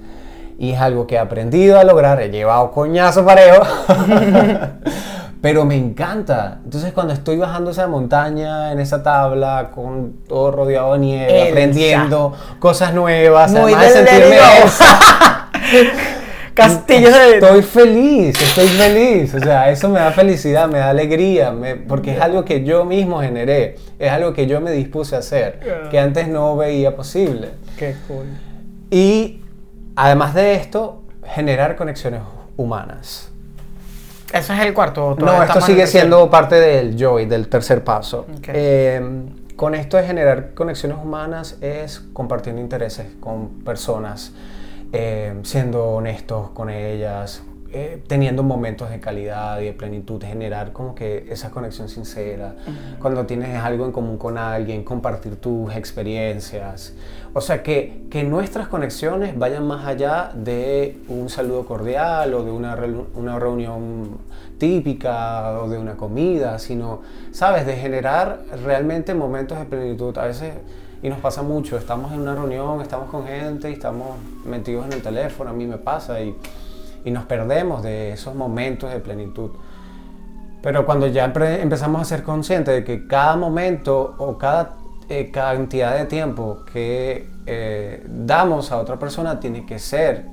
y 0.57 0.71
es 0.71 0.79
algo 0.79 1.07
que 1.07 1.15
he 1.15 1.19
aprendido 1.19 1.79
a 1.79 1.83
lograr, 1.83 2.21
he 2.21 2.29
llevado 2.29 2.71
coñazo 2.71 3.25
parejo, 3.25 3.63
pero 5.41 5.65
me 5.65 5.75
encanta. 5.75 6.59
Entonces 6.63 6.93
cuando 6.93 7.13
estoy 7.13 7.37
bajando 7.37 7.71
esa 7.71 7.87
montaña, 7.87 8.71
en 8.71 8.79
esa 8.79 9.03
tabla, 9.03 9.71
con 9.73 10.19
todo 10.27 10.51
rodeado 10.51 10.93
de 10.93 10.99
nieve, 10.99 11.49
aprendiendo 11.49 12.33
cosas 12.59 12.93
nuevas, 12.93 13.51
Muy 13.51 13.73
además 13.73 13.93
de 13.93 14.05
sentirme 14.05 14.37
Castillo 16.53 17.09
de... 17.11 17.33
Estoy 17.35 17.61
feliz, 17.63 18.39
estoy 18.39 18.67
feliz. 18.67 19.33
O 19.33 19.39
sea, 19.39 19.71
eso 19.71 19.89
me 19.89 19.99
da 19.99 20.11
felicidad, 20.11 20.67
me 20.67 20.77
da 20.77 20.89
alegría, 20.89 21.53
porque 21.87 22.11
es 22.11 22.21
algo 22.21 22.45
que 22.45 22.63
yo 22.63 22.85
mismo 22.85 23.21
generé, 23.21 23.75
es 23.97 24.11
algo 24.11 24.33
que 24.33 24.45
yo 24.45 24.61
me 24.61 24.71
dispuse 24.71 25.15
a 25.15 25.19
hacer, 25.19 25.59
que 25.89 25.99
antes 25.99 26.27
no 26.27 26.55
veía 26.55 26.95
posible. 26.95 27.49
Qué 27.77 27.95
cool. 28.07 28.27
Y 28.91 29.42
Además 29.95 30.33
de 30.33 30.55
esto, 30.55 31.03
generar 31.25 31.75
conexiones 31.75 32.21
humanas. 32.57 33.29
¿Eso 34.33 34.53
es 34.53 34.59
el 34.61 34.73
cuarto? 34.73 35.15
No, 35.19 35.43
esto 35.43 35.61
sigue 35.61 35.85
siendo 35.85 36.29
parte 36.29 36.55
del 36.55 36.97
joy, 36.97 37.25
del 37.25 37.47
tercer 37.47 37.83
paso. 37.83 38.25
Em, 38.47 39.27
con 39.55 39.75
esto 39.75 39.97
de 39.97 40.03
generar 40.03 40.55
conexiones 40.55 40.97
humanas 40.97 41.57
es 41.61 41.99
compartiendo 42.13 42.59
intereses 42.59 43.05
con 43.19 43.63
personas 43.63 44.33
eh, 44.91 45.33
siendo 45.43 45.85
honestos 45.85 46.51
con 46.51 46.69
ellas, 46.69 47.43
eh, 47.75 48.03
teniendo 48.05 48.43
momentos 48.43 48.91
de 48.91 48.99
calidad 48.99 49.59
y 49.59 49.65
de 49.65 49.73
plenitud, 49.73 50.23
generar 50.23 50.73
como 50.73 50.93
que 50.93 51.25
esa 51.29 51.49
conexión 51.49 51.89
sincera, 51.89 52.55
cuando 52.99 53.25
tienes 53.25 53.57
algo 53.57 53.85
en 53.85 53.91
común 53.91 54.17
con 54.19 54.37
alguien, 54.37 54.83
compartir 54.83 55.37
tus 55.37 55.75
experiencias. 55.75 56.93
O 57.33 57.41
sea, 57.41 57.63
que, 57.63 58.03
que 58.11 58.23
nuestras 58.23 58.67
conexiones 58.67 59.37
vayan 59.37 59.65
más 59.65 59.87
allá 59.87 60.31
de 60.35 60.99
un 61.07 61.29
saludo 61.29 61.65
cordial 61.65 62.33
o 62.35 62.43
de 62.43 62.51
una, 62.51 62.77
una 63.15 63.39
reunión 63.39 64.19
típica 64.59 65.59
o 65.59 65.67
de 65.67 65.79
una 65.79 65.95
comida, 65.95 66.59
sino, 66.59 67.01
¿sabes?, 67.31 67.65
de 67.65 67.75
generar 67.75 68.43
realmente 68.63 69.15
momentos 69.15 69.57
de 69.57 69.65
plenitud. 69.65 70.15
A 70.19 70.25
veces 70.25 70.53
y 71.01 71.09
nos 71.09 71.19
pasa 71.19 71.41
mucho, 71.41 71.77
estamos 71.77 72.13
en 72.13 72.21
una 72.21 72.33
reunión, 72.33 72.81
estamos 72.81 73.09
con 73.09 73.27
gente 73.27 73.69
y 73.69 73.73
estamos 73.73 74.11
metidos 74.45 74.85
en 74.85 74.93
el 74.93 75.01
teléfono, 75.01 75.49
a 75.49 75.53
mí 75.53 75.65
me 75.65 75.77
pasa 75.77 76.21
y 76.21 76.33
y 77.05 77.11
nos 77.11 77.25
perdemos 77.25 77.83
de 77.83 78.13
esos 78.13 78.35
momentos 78.35 78.91
de 78.91 78.99
plenitud. 78.99 79.51
Pero 80.61 80.85
cuando 80.85 81.07
ya 81.07 81.25
empezamos 81.25 82.01
a 82.01 82.05
ser 82.05 82.23
conscientes 82.23 82.73
de 82.73 82.83
que 82.83 83.07
cada 83.07 83.35
momento 83.35 84.15
o 84.17 84.37
cada 84.37 84.77
eh, 85.09 85.29
cantidad 85.31 85.97
de 85.97 86.05
tiempo 86.05 86.63
que 86.71 87.27
eh, 87.45 88.05
damos 88.07 88.71
a 88.71 88.77
otra 88.77 88.97
persona 88.97 89.39
tiene 89.41 89.65
que 89.65 89.77
ser 89.77 90.25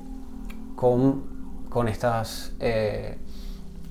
con, 0.75 1.23
con 1.69 1.89
estas 1.89 2.53
eh, 2.61 3.17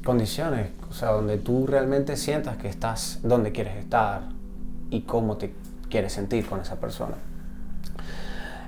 condiciones, 0.03 0.71
o 0.89 0.95
sea, 0.95 1.11
donde 1.11 1.37
tú 1.37 1.67
realmente 1.67 2.17
sientas 2.17 2.57
que 2.57 2.69
estás 2.69 3.21
donde 3.23 3.53
quieres 3.53 3.77
estar 3.77 4.23
y 4.89 5.03
cómo 5.03 5.37
te 5.37 5.53
quieres 5.91 6.15
sentir 6.15 6.47
con 6.47 6.61
esa 6.61 6.77
persona. 6.77 7.17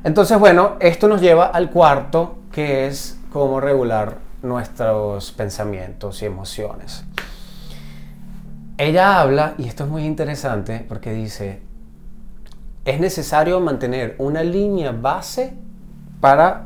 Entonces, 0.05 0.39
bueno, 0.39 0.77
esto 0.81 1.09
nos 1.09 1.23
lleva 1.23 1.47
al 1.47 1.71
cuarto, 1.71 2.37
que 2.51 2.87
es 2.87 3.19
cómo 3.33 3.61
regular 3.61 4.19
nuestros 4.43 5.33
pensamientos 5.33 6.23
y 6.23 6.27
emociones. 6.27 7.05
Ella 8.77 9.21
habla, 9.21 9.55
y 9.59 9.69
esto 9.69 9.85
es 9.85 9.91
muy 9.91 10.05
interesante, 10.05 10.85
porque 10.87 11.13
dice, 11.13 11.63
es 12.85 13.01
necesario 13.01 13.61
mantener 13.61 14.17
una 14.19 14.43
línea 14.43 14.93
base 14.93 15.55
para, 16.21 16.63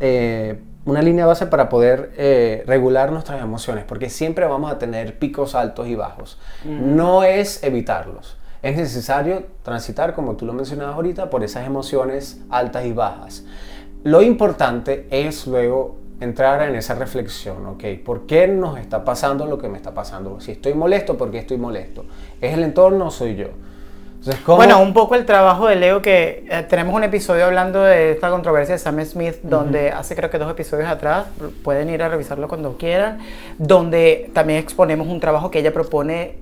eh, 0.00 0.60
una 0.84 1.02
línea 1.02 1.26
base 1.26 1.46
para 1.46 1.68
poder 1.68 2.12
eh, 2.16 2.64
regular 2.66 3.12
nuestras 3.12 3.40
emociones, 3.40 3.84
porque 3.84 4.10
siempre 4.10 4.46
vamos 4.46 4.72
a 4.72 4.78
tener 4.78 5.18
picos 5.18 5.54
altos 5.54 5.86
y 5.86 5.94
bajos. 5.94 6.38
No 6.64 7.22
es 7.22 7.62
evitarlos. 7.62 8.36
Es 8.62 8.76
necesario 8.76 9.44
transitar, 9.62 10.14
como 10.14 10.36
tú 10.36 10.44
lo 10.44 10.52
mencionabas 10.52 10.96
ahorita, 10.96 11.30
por 11.30 11.44
esas 11.44 11.66
emociones 11.66 12.40
altas 12.50 12.84
y 12.84 12.92
bajas. 12.92 13.44
Lo 14.02 14.22
importante 14.22 15.06
es 15.10 15.46
luego 15.46 15.99
entrar 16.20 16.62
en 16.68 16.74
esa 16.74 16.94
reflexión, 16.94 17.66
¿ok? 17.66 17.84
¿Por 18.04 18.26
qué 18.26 18.46
nos 18.46 18.78
está 18.78 19.04
pasando 19.04 19.46
lo 19.46 19.58
que 19.58 19.68
me 19.68 19.76
está 19.76 19.92
pasando? 19.92 20.40
Si 20.40 20.52
estoy 20.52 20.74
molesto, 20.74 21.16
¿por 21.16 21.30
qué 21.30 21.38
estoy 21.38 21.56
molesto? 21.56 22.04
¿Es 22.40 22.54
el 22.54 22.62
entorno 22.62 23.06
o 23.06 23.10
soy 23.10 23.36
yo? 23.36 23.48
Bueno, 24.46 24.82
un 24.82 24.92
poco 24.92 25.14
el 25.14 25.24
trabajo 25.24 25.66
de 25.66 25.76
Leo, 25.76 26.02
que 26.02 26.44
eh, 26.50 26.66
tenemos 26.68 26.94
un 26.94 27.04
episodio 27.04 27.46
hablando 27.46 27.82
de 27.82 28.12
esta 28.12 28.28
controversia 28.28 28.74
de 28.74 28.78
Sam 28.78 29.02
Smith, 29.06 29.36
donde 29.42 29.90
hace 29.90 30.14
creo 30.14 30.28
que 30.28 30.36
dos 30.36 30.50
episodios 30.50 30.88
atrás, 30.88 31.26
pueden 31.64 31.88
ir 31.88 32.02
a 32.02 32.08
revisarlo 32.10 32.46
cuando 32.46 32.76
quieran, 32.76 33.18
donde 33.56 34.30
también 34.34 34.58
exponemos 34.58 35.08
un 35.08 35.20
trabajo 35.20 35.50
que 35.50 35.60
ella 35.60 35.72
propone 35.72 36.34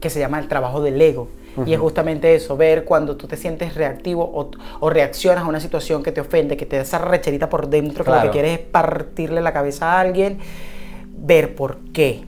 que 0.00 0.10
se 0.10 0.20
llama 0.20 0.38
el 0.38 0.48
trabajo 0.48 0.82
del 0.82 1.00
ego 1.00 1.28
y 1.66 1.72
es 1.72 1.80
justamente 1.80 2.34
eso, 2.34 2.56
ver 2.56 2.84
cuando 2.84 3.16
tú 3.16 3.26
te 3.28 3.36
sientes 3.36 3.74
reactivo 3.74 4.50
o, 4.80 4.90
reaccionas 4.90 5.44
a 5.44 5.46
una 5.46 5.60
situación 5.60 6.02
que 6.02 6.10
te 6.12 6.20
ofende, 6.20 6.56
que 6.56 6.66
te 6.66 6.76
da 6.76 6.82
esa 6.82 6.98
recherita 6.98 7.48
por 7.48 7.68
dentro, 7.68 8.04
que 8.04 8.10
lo 8.10 8.22
que 8.22 8.30
quieres 8.30 8.58
es 8.58 8.66
partirle 8.66 9.40
la 9.40 9.52
cabeza 9.52 9.92
a 9.92 10.00
alguien, 10.00 10.38
ver 11.16 11.54
por 11.54 11.78
qué, 11.92 12.24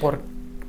por 0.00 0.20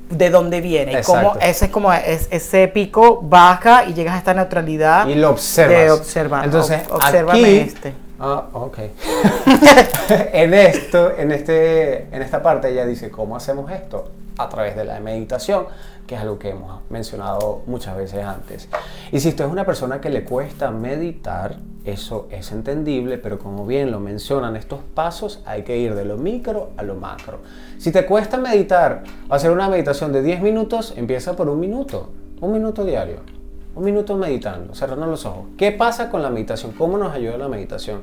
de 0.09 0.29
dónde 0.29 0.61
viene. 0.61 1.01
Cómo 1.01 1.35
ese 1.41 1.65
es 1.65 1.71
como 1.71 1.91
ese 1.93 2.67
pico 2.67 3.21
baja 3.23 3.85
y 3.85 3.93
llegas 3.93 4.15
a 4.15 4.17
esta 4.19 4.33
neutralidad. 4.33 5.07
Y 5.07 5.15
lo 5.15 5.31
observas. 5.31 5.77
De 5.77 5.91
observar. 5.91 6.45
Entonces, 6.45 6.81
aquí, 6.91 7.45
este. 7.45 7.93
Ah, 8.19 8.47
ok. 8.53 8.77
en 10.33 10.53
esto, 10.53 11.17
en, 11.17 11.31
este, 11.31 12.15
en 12.15 12.21
esta 12.21 12.43
parte 12.43 12.69
ella 12.69 12.85
dice, 12.85 13.09
¿cómo 13.09 13.35
hacemos 13.35 13.71
esto? 13.71 14.11
A 14.37 14.49
través 14.49 14.75
de 14.75 14.85
la 14.85 14.99
meditación 14.99 15.65
que 16.07 16.15
es 16.15 16.21
algo 16.21 16.37
que 16.37 16.49
hemos 16.49 16.81
mencionado 16.89 17.61
muchas 17.65 17.95
veces 17.95 18.23
antes. 18.23 18.67
Y 19.11 19.19
si 19.19 19.29
usted 19.29 19.45
es 19.45 19.51
una 19.51 19.65
persona 19.65 20.01
que 20.01 20.09
le 20.09 20.23
cuesta 20.23 20.69
meditar, 20.71 21.57
eso 21.85 22.27
es 22.29 22.51
entendible, 22.51 23.17
pero 23.17 23.39
como 23.39 23.65
bien 23.65 23.91
lo 23.91 23.99
mencionan 23.99 24.55
estos 24.55 24.79
pasos, 24.93 25.41
hay 25.45 25.63
que 25.63 25.77
ir 25.77 25.95
de 25.95 26.05
lo 26.05 26.17
micro 26.17 26.71
a 26.77 26.83
lo 26.83 26.95
macro. 26.95 27.39
Si 27.77 27.91
te 27.91 28.05
cuesta 28.05 28.37
meditar, 28.37 29.03
hacer 29.29 29.51
una 29.51 29.69
meditación 29.69 30.11
de 30.11 30.21
10 30.21 30.41
minutos, 30.41 30.93
empieza 30.97 31.35
por 31.35 31.49
un 31.49 31.59
minuto, 31.59 32.09
un 32.41 32.51
minuto 32.51 32.83
diario, 32.83 33.19
un 33.75 33.83
minuto 33.83 34.17
meditando, 34.17 34.75
cerrando 34.75 35.05
los 35.07 35.25
ojos. 35.25 35.45
¿Qué 35.57 35.71
pasa 35.71 36.09
con 36.09 36.21
la 36.21 36.29
meditación? 36.29 36.73
¿Cómo 36.73 36.97
nos 36.97 37.13
ayuda 37.13 37.37
la 37.37 37.47
meditación? 37.47 38.01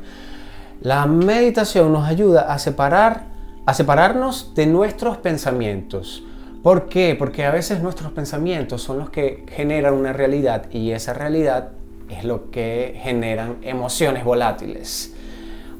La 0.81 1.05
meditación 1.07 1.93
nos 1.93 2.09
ayuda 2.09 2.53
a 2.53 2.59
separar, 2.59 3.25
a 3.67 3.75
separarnos 3.75 4.55
de 4.55 4.67
nuestros 4.67 5.19
pensamientos 5.19 6.25
¿Por 6.63 6.91
qué? 6.91 7.17
Porque 7.19 7.47
a 7.47 7.51
veces 7.51 7.83
nuestros 7.83 8.13
pensamientos 8.13 8.83
son 8.83 8.99
los 8.99 9.09
que 9.09 9.47
generan 9.49 9.95
una 9.95 10.13
realidad 10.13 10.71
y 10.71 10.91
esa 10.91 11.15
realidad 11.15 11.71
es 12.11 12.23
lo 12.25 12.51
que 12.51 13.01
generan 13.03 13.57
emociones 13.63 14.25
volátiles. 14.25 15.15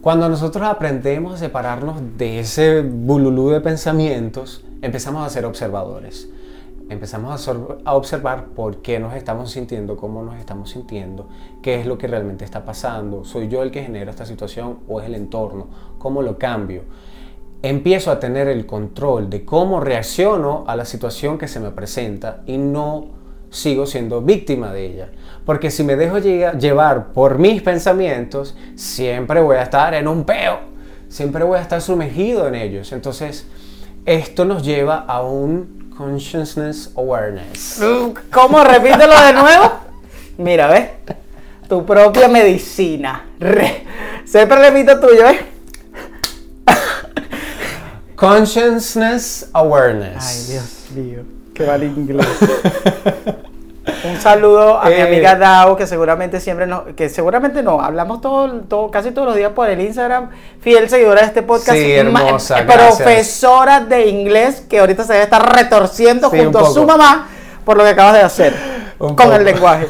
Cuando 0.01 0.31
nosotros 0.31 0.67
aprendemos 0.67 1.35
a 1.35 1.37
separarnos 1.37 2.01
de 2.17 2.41
ese 2.41 2.81
bululú 2.81 3.51
de 3.51 3.61
pensamientos, 3.61 4.65
empezamos 4.81 5.27
a 5.27 5.29
ser 5.29 5.45
observadores. 5.45 6.31
Empezamos 6.89 7.47
a 7.85 7.95
observar 7.95 8.47
por 8.47 8.79
qué 8.79 8.99
nos 8.99 9.15
estamos 9.15 9.51
sintiendo, 9.51 9.99
cómo 9.99 10.23
nos 10.23 10.37
estamos 10.39 10.71
sintiendo, 10.71 11.29
qué 11.61 11.79
es 11.79 11.87
lo 11.87 11.99
que 11.99 12.07
realmente 12.07 12.47
está 12.47 12.65
pasando. 12.65 13.23
¿Soy 13.25 13.49
yo 13.49 13.63
el 13.63 13.71
que 13.71 13.83
genera 13.83 14.11
esta 14.11 14.25
situación 14.25 14.79
o 14.89 15.03
es 15.03 15.07
el 15.07 15.15
entorno? 15.15 15.67
¿Cómo 15.99 16.23
lo 16.23 16.39
cambio? 16.39 16.85
Empiezo 17.63 18.11
a 18.11 18.21
tener 18.21 18.49
el 18.49 18.67
control 18.67 19.29
de 19.29 19.45
cómo 19.45 19.81
reacciono 19.81 20.65
a 20.67 20.77
la 20.77 20.85
situación 20.85 21.39
que 21.39 21.49
se 21.49 21.61
me 21.61 21.71
presenta 21.71 22.41
y 22.47 22.59
no 22.59 23.09
sigo 23.51 23.87
siendo 23.87 24.23
víctima 24.23 24.73
de 24.73 24.87
ella. 24.87 25.09
Porque 25.45 25.71
si 25.71 25.83
me 25.83 25.97
dejo 25.97 26.19
llevar 26.19 27.13
por 27.13 27.39
mis 27.39 27.63
pensamientos, 27.63 28.57
siempre 28.77 29.41
voy 29.41 29.57
a 29.57 29.63
estar 29.63 29.95
en 29.95 30.07
un 30.09 30.25
peo, 30.25 30.61
siempre 31.09 31.45
voy 31.45 31.59
a 31.59 31.63
estar 31.63 31.83
sumergido 31.83 32.47
en 32.47 32.55
ellos. 32.55 32.93
Entonces, 32.93 33.47
esto 34.07 34.45
nos 34.45 34.63
lleva 34.63 35.05
a 35.07 35.23
un 35.23 35.93
consciousness 35.97 36.93
awareness. 36.97 37.83
¿Cómo? 38.33 38.65
Repítelo 38.65 39.21
de 39.21 39.33
nuevo. 39.33 39.73
Mira, 40.39 40.69
¿ves? 40.69 40.89
Tu 41.69 41.85
propia 41.85 42.29
medicina. 42.29 43.27
Siempre 44.25 44.71
repito 44.71 44.99
tuyo, 44.99 45.25
¿ves? 45.25 45.50
Consciousness 48.21 49.49
Awareness. 49.55 50.27
Ay, 50.29 50.53
Dios 50.53 50.91
mío, 50.95 51.23
qué 51.55 51.65
vale 51.65 51.87
inglés. 51.87 52.27
Un 54.05 54.21
saludo 54.21 54.79
a 54.79 54.91
mi 54.91 54.97
eh, 54.97 55.03
amiga 55.03 55.37
Dao, 55.37 55.75
que 55.75 55.87
seguramente 55.87 56.39
siempre 56.39 56.67
no, 56.67 56.85
que 56.95 57.09
seguramente 57.09 57.63
no, 57.63 57.81
hablamos 57.81 58.21
todo, 58.21 58.61
todo, 58.69 58.91
casi 58.91 59.13
todos 59.13 59.29
los 59.29 59.37
días 59.37 59.53
por 59.53 59.71
el 59.71 59.81
Instagram, 59.81 60.29
fiel 60.61 60.91
seguidora 60.91 61.23
de 61.23 61.29
este 61.29 61.43
podcast, 61.43 61.79
sí, 61.79 61.93
hermosa, 61.93 62.67
profesora 62.67 63.81
de 63.81 64.09
inglés 64.09 64.65
que 64.69 64.81
ahorita 64.81 65.05
se 65.05 65.15
debe 65.15 65.25
estar 65.25 65.57
retorciendo 65.57 66.29
junto 66.29 66.59
a 66.59 66.71
su 66.71 66.85
mamá 66.85 67.27
por 67.65 67.79
lo 67.79 67.85
que 67.85 67.91
acabas 67.91 68.15
de 68.15 68.21
hacer 68.21 68.55
con 68.99 69.33
el 69.33 69.45
lenguaje. 69.45 69.89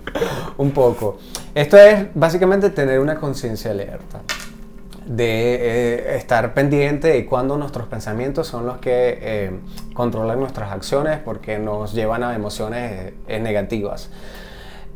un 0.56 0.70
poco. 0.70 1.18
Esto 1.54 1.76
es 1.76 2.06
básicamente 2.14 2.70
tener 2.70 3.00
una 3.00 3.16
conciencia 3.16 3.70
alerta 3.70 4.22
de 5.06 5.54
eh, 5.54 6.16
estar 6.16 6.52
pendiente 6.52 7.08
de 7.08 7.26
cuando 7.26 7.56
nuestros 7.56 7.86
pensamientos 7.86 8.48
son 8.48 8.66
los 8.66 8.78
que 8.78 9.18
eh, 9.20 9.50
controlan 9.94 10.40
nuestras 10.40 10.72
acciones 10.72 11.20
porque 11.24 11.58
nos 11.58 11.94
llevan 11.94 12.24
a 12.24 12.34
emociones 12.34 13.12
eh, 13.28 13.38
negativas. 13.38 14.10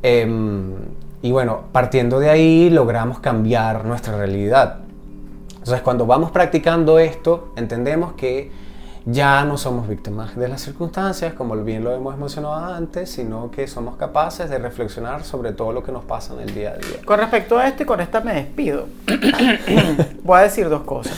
Em, 0.02 0.74
y 1.22 1.30
bueno, 1.30 1.64
partiendo 1.72 2.18
de 2.18 2.28
ahí 2.28 2.70
logramos 2.70 3.20
cambiar 3.20 3.84
nuestra 3.84 4.16
realidad. 4.16 4.80
Entonces 5.50 5.80
cuando 5.82 6.06
vamos 6.06 6.30
practicando 6.32 6.98
esto, 6.98 7.52
entendemos 7.56 8.14
que 8.14 8.50
ya 9.07 9.44
no 9.44 9.57
somos 9.57 9.88
víctimas 9.88 10.36
de 10.36 10.48
las 10.48 10.61
circunstancias, 10.61 11.32
como 11.34 11.57
bien 11.57 11.82
lo 11.84 11.92
hemos 11.92 12.18
mencionado 12.18 12.74
antes, 12.74 13.11
sino 13.11 13.51
que 13.51 13.66
somos 13.66 13.96
capaces 13.96 14.51
de 14.51 14.59
reflexionar 14.59 15.24
sobre 15.24 15.53
todo 15.53 15.72
lo 15.72 15.82
que 15.82 15.90
nos 15.90 16.05
pasa 16.05 16.34
en 16.34 16.40
el 16.40 16.55
día 16.55 16.70
a 16.70 16.76
día. 16.76 17.05
Con 17.05 17.18
respecto 17.18 17.59
a 17.59 17.66
esto 17.66 17.82
y 17.82 17.86
con 17.86 18.01
esta 18.01 18.20
me 18.20 18.34
despido, 18.34 18.86
voy 20.22 20.38
a 20.38 20.42
decir 20.42 20.68
dos 20.68 20.82
cosas. 20.82 21.16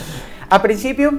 Al 0.49 0.61
principio, 0.61 1.13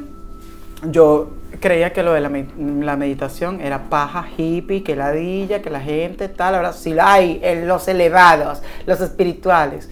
yo 0.91 1.31
creía 1.61 1.93
que 1.93 2.03
lo 2.03 2.13
de 2.13 2.21
la, 2.21 2.97
meditación 2.97 3.61
era 3.61 3.91
paja 3.91 4.27
hippie, 4.37 4.83
que 4.83 4.97
ladilla, 4.97 5.61
que 5.61 5.71
la 5.71 5.81
gente 5.81 6.29
tal, 6.29 6.55
ahora 6.55 6.73
sí 6.73 6.95
la 6.95 7.13
hay, 7.13 7.41
los 7.65 7.87
elevados, 7.89 8.63
los 8.87 9.01
espirituales. 9.01 9.91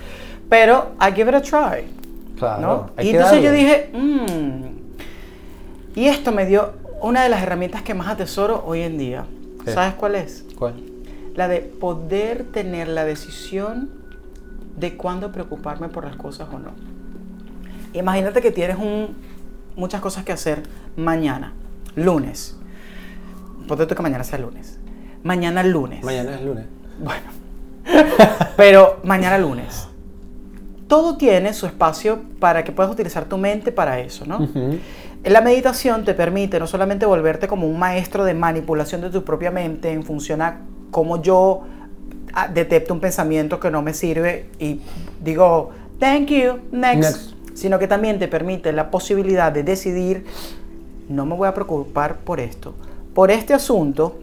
Pero 0.48 0.92
I 1.00 1.12
give 1.14 1.30
it 1.30 1.36
a 1.36 1.42
try. 1.42 1.86
Claro, 2.38 2.60
¿no? 2.96 3.02
Y 3.02 3.10
entonces 3.10 3.42
yo 3.42 3.52
dije, 3.52 3.90
"Mm". 3.92 4.81
Y 5.95 6.07
esto 6.07 6.32
me 6.32 6.47
dio 6.47 6.72
una 7.01 7.22
de 7.22 7.28
las 7.28 7.43
herramientas 7.43 7.82
que 7.82 7.95
más 7.95 8.09
atesoro 8.09 8.62
hoy 8.66 8.80
en 8.80 8.99
día. 8.99 9.24
¿Qué? 9.64 9.72
¿Sabes 9.72 9.95
cuál 9.95 10.14
es? 10.14 10.45
¿Cuál? 10.57 10.74
La 11.34 11.49
de 11.49 11.61
poder 11.61 12.45
tener 12.45 12.88
la 12.88 13.05
decisión 13.05 13.90
de 14.76 14.97
cuándo 14.97 15.32
preocuparme 15.32 15.88
por 15.88 16.05
las 16.05 16.16
cosas 16.16 16.49
o 16.53 16.59
no. 16.59 16.70
Imagínate 17.93 18.40
que 18.40 18.51
tienes 18.51 18.78
un, 18.78 19.14
muchas 19.76 20.01
cosas 20.01 20.24
que 20.24 20.32
hacer 20.32 20.62
mañana, 20.97 21.53
lunes. 21.95 22.57
Ponte 23.68 23.86
tú 23.86 23.95
que 23.95 24.03
mañana 24.03 24.24
sea 24.24 24.38
lunes. 24.38 24.78
Mañana 25.22 25.62
lunes. 25.62 26.03
Mañana 26.03 26.34
es 26.34 26.43
lunes. 26.43 26.66
Bueno. 26.99 27.43
Pero 28.57 29.01
mañana 29.05 29.38
lunes. 29.38 29.88
Todo 30.88 31.16
tiene 31.16 31.55
su 31.55 31.66
espacio 31.66 32.20
para 32.38 32.64
que 32.64 32.72
puedas 32.72 32.93
utilizar 32.93 33.24
tu 33.24 33.38
mente 33.38 33.72
para 33.72 34.01
eso, 34.01 34.26
¿no? 34.26 34.38
Ujú. 34.38 34.78
La 35.24 35.40
meditación 35.40 36.04
te 36.04 36.14
permite 36.14 36.58
no 36.58 36.66
solamente 36.66 37.06
volverte 37.06 37.46
como 37.46 37.66
un 37.68 37.78
maestro 37.78 38.24
de 38.24 38.34
manipulación 38.34 39.00
de 39.02 39.10
tu 39.10 39.22
propia 39.24 39.50
mente 39.50 39.92
en 39.92 40.02
función 40.02 40.42
a 40.42 40.58
cómo 40.90 41.22
yo 41.22 41.62
ah, 42.34 42.48
detecto 42.48 42.92
un 42.92 43.00
pensamiento 43.00 43.60
que 43.60 43.70
no 43.70 43.82
me 43.82 43.94
sirve 43.94 44.46
y 44.58 44.80
digo, 45.22 45.70
thank 46.00 46.26
you, 46.26 46.58
next, 46.72 47.02
Next. 47.02 47.30
sino 47.56 47.78
que 47.78 47.86
también 47.86 48.18
te 48.18 48.26
permite 48.26 48.72
la 48.72 48.90
posibilidad 48.90 49.52
de 49.52 49.62
decidir, 49.62 50.26
no 51.08 51.24
me 51.24 51.36
voy 51.36 51.46
a 51.46 51.54
preocupar 51.54 52.16
por 52.16 52.40
esto, 52.40 52.74
por 53.14 53.30
este 53.30 53.54
asunto, 53.54 54.18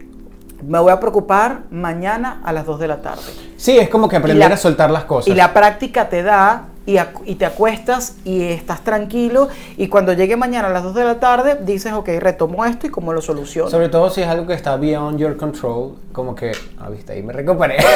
me 0.66 0.78
voy 0.78 0.92
a 0.92 1.00
preocupar 1.00 1.62
mañana 1.70 2.42
a 2.44 2.52
las 2.52 2.66
2 2.66 2.78
de 2.78 2.88
la 2.88 3.00
tarde. 3.00 3.22
Sí, 3.56 3.78
es 3.78 3.88
como 3.88 4.06
que 4.08 4.16
aprender 4.16 4.50
la- 4.50 4.54
a 4.54 4.58
soltar 4.58 4.90
las 4.90 5.04
cosas. 5.04 5.28
Y 5.28 5.34
la 5.34 5.54
práctica 5.54 6.10
te 6.10 6.22
da 6.22 6.66
y, 6.90 6.98
y 7.24 7.34
te 7.36 7.46
acuestas 7.46 8.16
y 8.24 8.42
estás 8.42 8.82
tranquilo 8.82 9.48
y 9.76 9.88
cuando 9.88 10.12
llegue 10.12 10.36
mañana 10.36 10.68
a 10.68 10.70
las 10.70 10.82
2 10.82 10.94
de 10.94 11.04
la 11.04 11.20
tarde 11.20 11.58
dices, 11.60 11.92
ok, 11.92 12.08
retomo 12.18 12.64
esto 12.64 12.86
y 12.86 12.90
cómo 12.90 13.12
lo 13.12 13.22
soluciono. 13.22 13.70
Sobre 13.70 13.88
todo 13.88 14.10
si 14.10 14.22
es 14.22 14.28
algo 14.28 14.46
que 14.46 14.54
está 14.54 14.76
beyond 14.76 15.18
your 15.18 15.36
control, 15.36 15.96
como 16.12 16.34
que, 16.34 16.52
ah, 16.78 16.88
viste, 16.90 17.12
ahí 17.12 17.22
me 17.22 17.32
recuperé. 17.32 17.76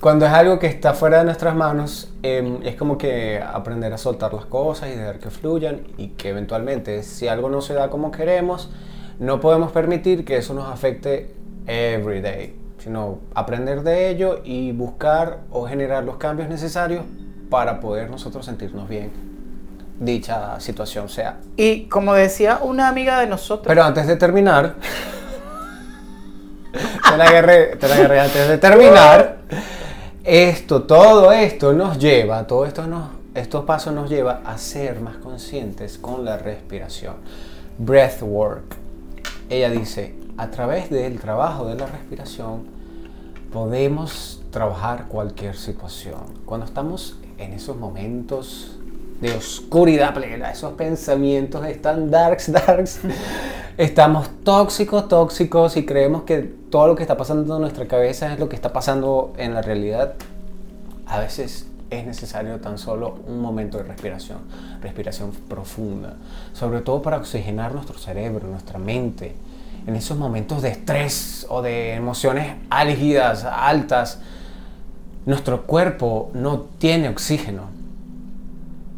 Cuando 0.00 0.26
es 0.26 0.32
algo 0.32 0.60
que 0.60 0.68
está 0.68 0.94
fuera 0.94 1.18
de 1.18 1.24
nuestras 1.24 1.56
manos, 1.56 2.12
em, 2.22 2.60
es 2.62 2.76
como 2.76 2.96
que 2.96 3.42
aprender 3.42 3.92
a 3.92 3.98
soltar 3.98 4.32
las 4.32 4.46
cosas 4.46 4.90
y 4.90 4.92
dejar 4.92 5.18
que 5.18 5.28
fluyan 5.28 5.80
y 5.96 6.10
que 6.10 6.28
eventualmente, 6.28 7.02
si 7.02 7.26
algo 7.26 7.50
no 7.50 7.60
se 7.60 7.74
da 7.74 7.90
como 7.90 8.12
queremos, 8.12 8.70
no 9.18 9.40
podemos 9.40 9.72
permitir 9.72 10.24
que 10.24 10.36
eso 10.36 10.54
nos 10.54 10.72
afecte 10.72 11.34
every 11.66 12.20
day, 12.20 12.54
sino 12.88 13.18
aprender 13.34 13.82
de 13.82 14.08
ello 14.08 14.40
y 14.44 14.72
buscar 14.72 15.40
o 15.50 15.68
generar 15.68 16.04
los 16.04 16.16
cambios 16.16 16.48
necesarios 16.48 17.04
para 17.50 17.80
poder 17.80 18.08
nosotros 18.08 18.46
sentirnos 18.46 18.88
bien, 18.88 19.10
dicha 20.00 20.58
situación 20.58 21.10
sea 21.10 21.36
Y 21.54 21.82
como 21.84 22.14
decía 22.14 22.60
una 22.62 22.88
amiga 22.88 23.20
de 23.20 23.26
nosotros, 23.26 23.66
pero 23.66 23.84
antes 23.84 24.06
de 24.06 24.16
terminar, 24.16 24.76
te 26.72 27.16
la 27.18 27.24
agarré, 27.24 27.76
te 27.76 27.88
la 27.88 27.94
agarré 27.94 28.20
antes 28.20 28.48
de 28.48 28.56
terminar. 28.56 29.36
Esto, 30.24 30.84
todo 30.84 31.30
esto 31.30 31.74
nos 31.74 31.98
lleva, 31.98 32.46
todo 32.46 32.64
esto 32.64 32.86
nos, 32.86 33.10
estos 33.34 33.66
pasos 33.66 33.92
nos 33.92 34.08
lleva 34.08 34.40
a 34.46 34.56
ser 34.56 35.00
más 35.00 35.16
conscientes 35.18 35.98
con 35.98 36.24
la 36.24 36.38
respiración. 36.38 37.16
Breathwork. 37.76 38.76
Ella 39.50 39.68
dice, 39.68 40.14
a 40.38 40.50
través 40.50 40.88
del 40.88 41.20
trabajo 41.20 41.66
de 41.66 41.74
la 41.74 41.84
respiración 41.84 42.77
podemos 43.52 44.42
trabajar 44.50 45.06
cualquier 45.08 45.56
situación. 45.56 46.20
Cuando 46.44 46.66
estamos 46.66 47.18
en 47.38 47.52
esos 47.52 47.76
momentos 47.76 48.78
de 49.20 49.34
oscuridad 49.34 50.14
plena, 50.14 50.50
esos 50.50 50.72
pensamientos 50.74 51.64
están 51.66 52.10
darks, 52.10 52.52
darks, 52.66 53.00
estamos 53.76 54.28
tóxicos, 54.44 55.08
tóxicos 55.08 55.76
y 55.76 55.84
creemos 55.86 56.22
que 56.22 56.38
todo 56.40 56.88
lo 56.88 56.94
que 56.94 57.02
está 57.02 57.16
pasando 57.16 57.56
en 57.56 57.62
nuestra 57.62 57.86
cabeza 57.86 58.32
es 58.32 58.38
lo 58.38 58.48
que 58.48 58.56
está 58.56 58.72
pasando 58.72 59.32
en 59.38 59.54
la 59.54 59.62
realidad. 59.62 60.14
A 61.06 61.20
veces 61.20 61.66
es 61.90 62.06
necesario 62.06 62.60
tan 62.60 62.76
solo 62.76 63.18
un 63.26 63.40
momento 63.40 63.78
de 63.78 63.84
respiración, 63.84 64.38
respiración 64.82 65.32
profunda, 65.48 66.16
sobre 66.52 66.80
todo 66.80 67.00
para 67.00 67.16
oxigenar 67.16 67.72
nuestro 67.72 67.98
cerebro, 67.98 68.46
nuestra 68.46 68.78
mente. 68.78 69.34
En 69.86 69.96
esos 69.96 70.18
momentos 70.18 70.62
de 70.62 70.70
estrés 70.70 71.46
o 71.48 71.62
de 71.62 71.94
emociones 71.94 72.56
álgidas, 72.70 73.44
altas, 73.44 74.20
nuestro 75.24 75.62
cuerpo 75.62 76.30
no 76.34 76.60
tiene 76.78 77.08
oxígeno. 77.08 77.64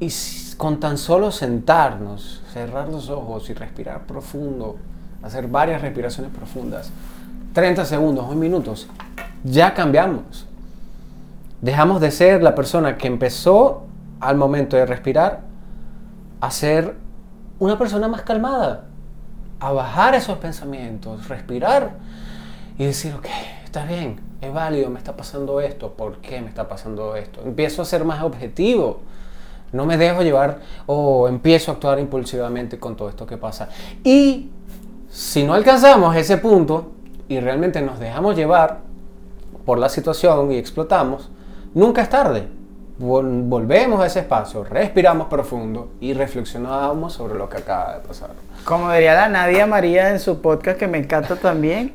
Y 0.00 0.10
con 0.56 0.80
tan 0.80 0.98
solo 0.98 1.30
sentarnos, 1.30 2.42
cerrar 2.52 2.88
los 2.88 3.08
ojos 3.08 3.48
y 3.50 3.54
respirar 3.54 4.06
profundo, 4.06 4.76
hacer 5.22 5.48
varias 5.48 5.82
respiraciones 5.82 6.32
profundas, 6.32 6.90
30 7.52 7.84
segundos, 7.84 8.28
un 8.28 8.38
minutos, 8.38 8.88
ya 9.44 9.74
cambiamos. 9.74 10.46
Dejamos 11.60 12.00
de 12.00 12.10
ser 12.10 12.42
la 12.42 12.54
persona 12.54 12.96
que 12.96 13.06
empezó 13.06 13.86
al 14.20 14.36
momento 14.36 14.76
de 14.76 14.86
respirar 14.86 15.40
a 16.40 16.50
ser 16.50 16.94
una 17.58 17.78
persona 17.78 18.08
más 18.08 18.22
calmada, 18.22 18.84
a 19.60 19.72
bajar 19.72 20.14
esos 20.14 20.38
pensamientos, 20.38 21.28
respirar 21.28 21.92
y 22.78 22.86
decir, 22.86 23.14
ok, 23.14 23.26
está 23.64 23.84
bien, 23.84 24.18
es 24.40 24.52
válido, 24.52 24.88
me 24.90 24.98
está 24.98 25.14
pasando 25.16 25.60
esto, 25.60 25.92
¿por 25.92 26.16
qué 26.18 26.40
me 26.40 26.48
está 26.48 26.66
pasando 26.68 27.14
esto? 27.14 27.42
Empiezo 27.44 27.82
a 27.82 27.84
ser 27.84 28.04
más 28.04 28.22
objetivo, 28.22 29.00
no 29.72 29.86
me 29.86 29.96
dejo 29.96 30.22
llevar 30.22 30.60
o 30.86 31.28
empiezo 31.28 31.70
a 31.70 31.74
actuar 31.74 31.98
impulsivamente 31.98 32.78
con 32.78 32.96
todo 32.96 33.08
esto 33.10 33.26
que 33.26 33.36
pasa. 33.36 33.68
Y 34.02 34.48
si 35.10 35.44
no 35.44 35.54
alcanzamos 35.54 36.16
ese 36.16 36.38
punto 36.38 36.92
y 37.28 37.38
realmente 37.38 37.80
nos 37.82 37.98
dejamos 37.98 38.34
llevar 38.34 38.78
por 39.66 39.78
la 39.78 39.88
situación 39.88 40.50
y 40.52 40.56
explotamos, 40.56 41.28
nunca 41.74 42.02
es 42.02 42.08
tarde. 42.08 42.48
Vol- 42.98 43.48
volvemos 43.48 44.00
a 44.00 44.06
ese 44.06 44.20
espacio, 44.20 44.64
respiramos 44.64 45.28
profundo 45.28 45.90
y 46.00 46.12
reflexionamos 46.12 47.12
sobre 47.12 47.38
lo 47.38 47.48
que 47.48 47.58
acaba 47.58 47.94
de 47.94 48.00
pasar. 48.00 48.30
Como 48.64 48.92
diría 48.92 49.14
la 49.14 49.28
Nadia 49.28 49.66
María 49.66 50.10
en 50.10 50.20
su 50.20 50.40
podcast 50.40 50.78
que 50.78 50.88
me 50.88 50.98
encanta 50.98 51.36
también, 51.36 51.92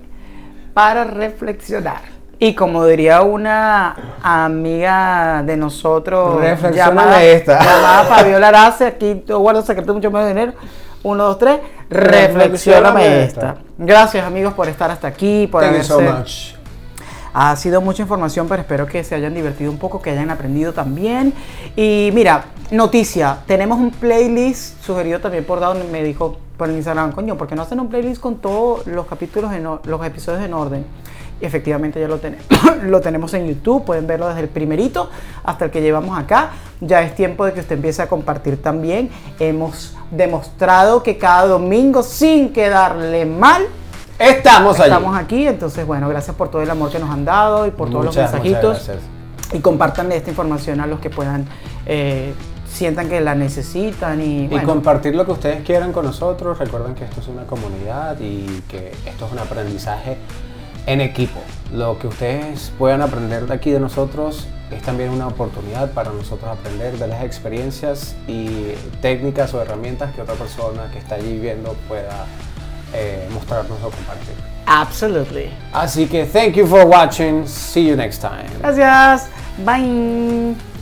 para 0.74 1.03
reflexionar. 1.03 2.16
Y 2.38 2.53
como 2.53 2.86
diría 2.86 3.22
una 3.22 3.95
amiga 4.22 5.41
de 5.45 5.55
nosotros, 5.55 6.41
Reflexióname 6.41 7.32
esta. 7.32 7.59
llamada 7.63 8.03
Fabiola 8.03 8.49
Arce, 8.49 8.86
aquí 8.88 9.24
yo 9.26 9.39
guardo 9.39 9.61
secreto 9.61 9.93
mucho 9.93 10.11
más 10.11 10.24
de 10.24 10.30
dinero. 10.30 10.53
Uno, 11.03 11.24
dos, 11.24 11.39
tres, 11.39 11.59
reflexióname 11.89 13.24
esta. 13.24 13.51
esta. 13.51 13.61
Gracias 13.78 14.26
amigos 14.26 14.53
por 14.53 14.68
estar 14.68 14.91
hasta 14.91 15.07
aquí, 15.07 15.47
por 15.47 15.63
Thank 15.63 15.78
you 15.78 15.84
so 15.84 16.01
much. 16.01 16.55
Ha 17.34 17.55
sido 17.57 17.82
mucha 17.82 18.01
información, 18.01 18.47
pero 18.47 18.61
espero 18.61 18.86
que 18.86 19.03
se 19.03 19.13
hayan 19.13 19.34
divertido 19.34 19.70
un 19.70 19.78
poco, 19.78 20.01
que 20.01 20.09
hayan 20.09 20.30
aprendido 20.30 20.74
también. 20.74 21.34
Y 21.76 22.09
mira, 22.13 22.45
noticia, 22.72 23.39
tenemos 23.45 23.78
un 23.78 23.91
playlist 23.91 24.82
sugerido 24.82 25.20
también 25.20 25.43
por 25.43 25.59
Down, 25.59 25.91
me 25.91 26.01
dijo 26.01 26.38
por 26.58 26.70
Instagram, 26.70 27.12
coño, 27.12 27.38
¿por 27.38 27.47
qué 27.47 27.56
no 27.56 27.62
hacen 27.62 27.80
un 27.80 27.89
playlist 27.89 28.22
con 28.22 28.38
todos 28.38 28.86
los 28.88 29.06
capítulos, 29.06 29.51
en, 29.53 29.64
los 29.64 30.06
episodios 30.06 30.43
en 30.43 30.53
orden? 30.53 30.86
Y 31.41 31.45
efectivamente 31.45 31.99
ya 31.99 32.08
lo 32.08 32.18
tenemos. 32.18 32.45
lo 32.84 33.01
tenemos 33.01 33.34
en 33.34 33.47
YouTube, 33.47 33.84
pueden 33.84 34.08
verlo 34.08 34.28
desde 34.28 34.41
el 34.41 34.49
primerito 34.49 35.10
hasta 35.43 35.66
el 35.66 35.72
que 35.72 35.82
llevamos 35.82 36.18
acá. 36.18 36.51
Ya 36.80 37.01
es 37.01 37.14
tiempo 37.16 37.45
de 37.45 37.53
que 37.53 37.60
usted 37.60 37.76
empiece 37.76 38.01
a 38.01 38.08
compartir 38.08 38.62
también. 38.62 39.10
Hemos 39.39 39.95
demostrado 40.12 41.03
que 41.03 41.18
cada 41.18 41.47
domingo, 41.47 42.03
sin 42.03 42.53
quedarle 42.53 43.26
mal, 43.26 43.68
Estamos 44.18 44.80
allí. 44.80 44.89
Estamos 44.89 45.18
aquí, 45.18 45.47
entonces 45.47 45.86
bueno, 45.86 46.08
gracias 46.10 46.36
por 46.36 46.49
todo 46.49 46.62
el 46.62 46.70
amor 46.70 46.89
que 46.89 46.99
nos 46.99 47.10
han 47.10 47.26
dado 47.26 47.68
y 47.68 47.72
por 47.72 47.89
todos 47.89 48.06
los 48.06 48.16
mensajitos. 48.16 48.89
Y 49.53 49.60
compartanle 49.60 50.16
esta 50.16 50.30
información 50.30 50.80
a 50.80 50.88
los 50.88 50.99
que 50.99 51.10
puedan, 51.10 51.45
eh, 51.86 52.34
sientan 52.76 53.09
que 53.09 53.21
la 53.21 53.36
necesitan 53.36 54.21
y, 54.21 54.49
compartir 54.65 55.15
lo 55.15 55.26
que 55.26 55.32
ustedes 55.32 55.63
quieran 55.63 55.93
con 55.93 56.05
nosotros. 56.05 56.59
Recuerden 56.59 56.93
que 56.93 57.05
esto 57.05 57.21
es 57.21 57.28
una 57.28 57.43
comunidad 57.43 58.19
y 58.19 58.61
que 58.67 58.91
esto 59.05 59.26
es 59.26 59.32
un 59.32 59.39
aprendizaje 59.39 60.17
en 60.86 61.01
equipo. 61.01 61.39
Lo 61.73 61.97
que 61.97 62.07
ustedes 62.07 62.71
puedan 62.78 63.01
aprender 63.01 63.47
de 63.47 63.53
aquí 63.53 63.71
de 63.71 63.80
nosotros 63.80 64.47
es 64.71 64.82
también 64.82 65.09
una 65.09 65.28
oportunidad 65.28 65.91
para 65.91 66.11
nosotros 66.11 66.49
aprender 66.51 66.97
de 66.97 67.07
las 67.07 67.23
experiencias 67.23 68.15
y 68.28 68.73
técnicas 69.01 69.53
o 69.53 69.61
herramientas 69.61 70.13
que 70.13 70.21
otra 70.21 70.36
persona 70.36 70.89
que 70.91 70.99
está 70.99 71.15
allí 71.15 71.38
viendo 71.39 71.73
pueda 71.88 72.26
eh, 72.93 73.28
mostrarnos 73.34 73.78
o 73.84 73.89
compartir. 73.89 74.36
absolutely. 74.67 75.49
Así 75.71 76.07
que 76.07 76.26
thank 76.26 76.55
you 76.55 76.67
for 76.67 76.86
watching. 76.86 77.47
See 77.47 77.88
you 77.88 77.95
next 77.95 78.19
time. 78.21 78.49
Gracias. 78.59 79.30
Bye. 79.63 80.74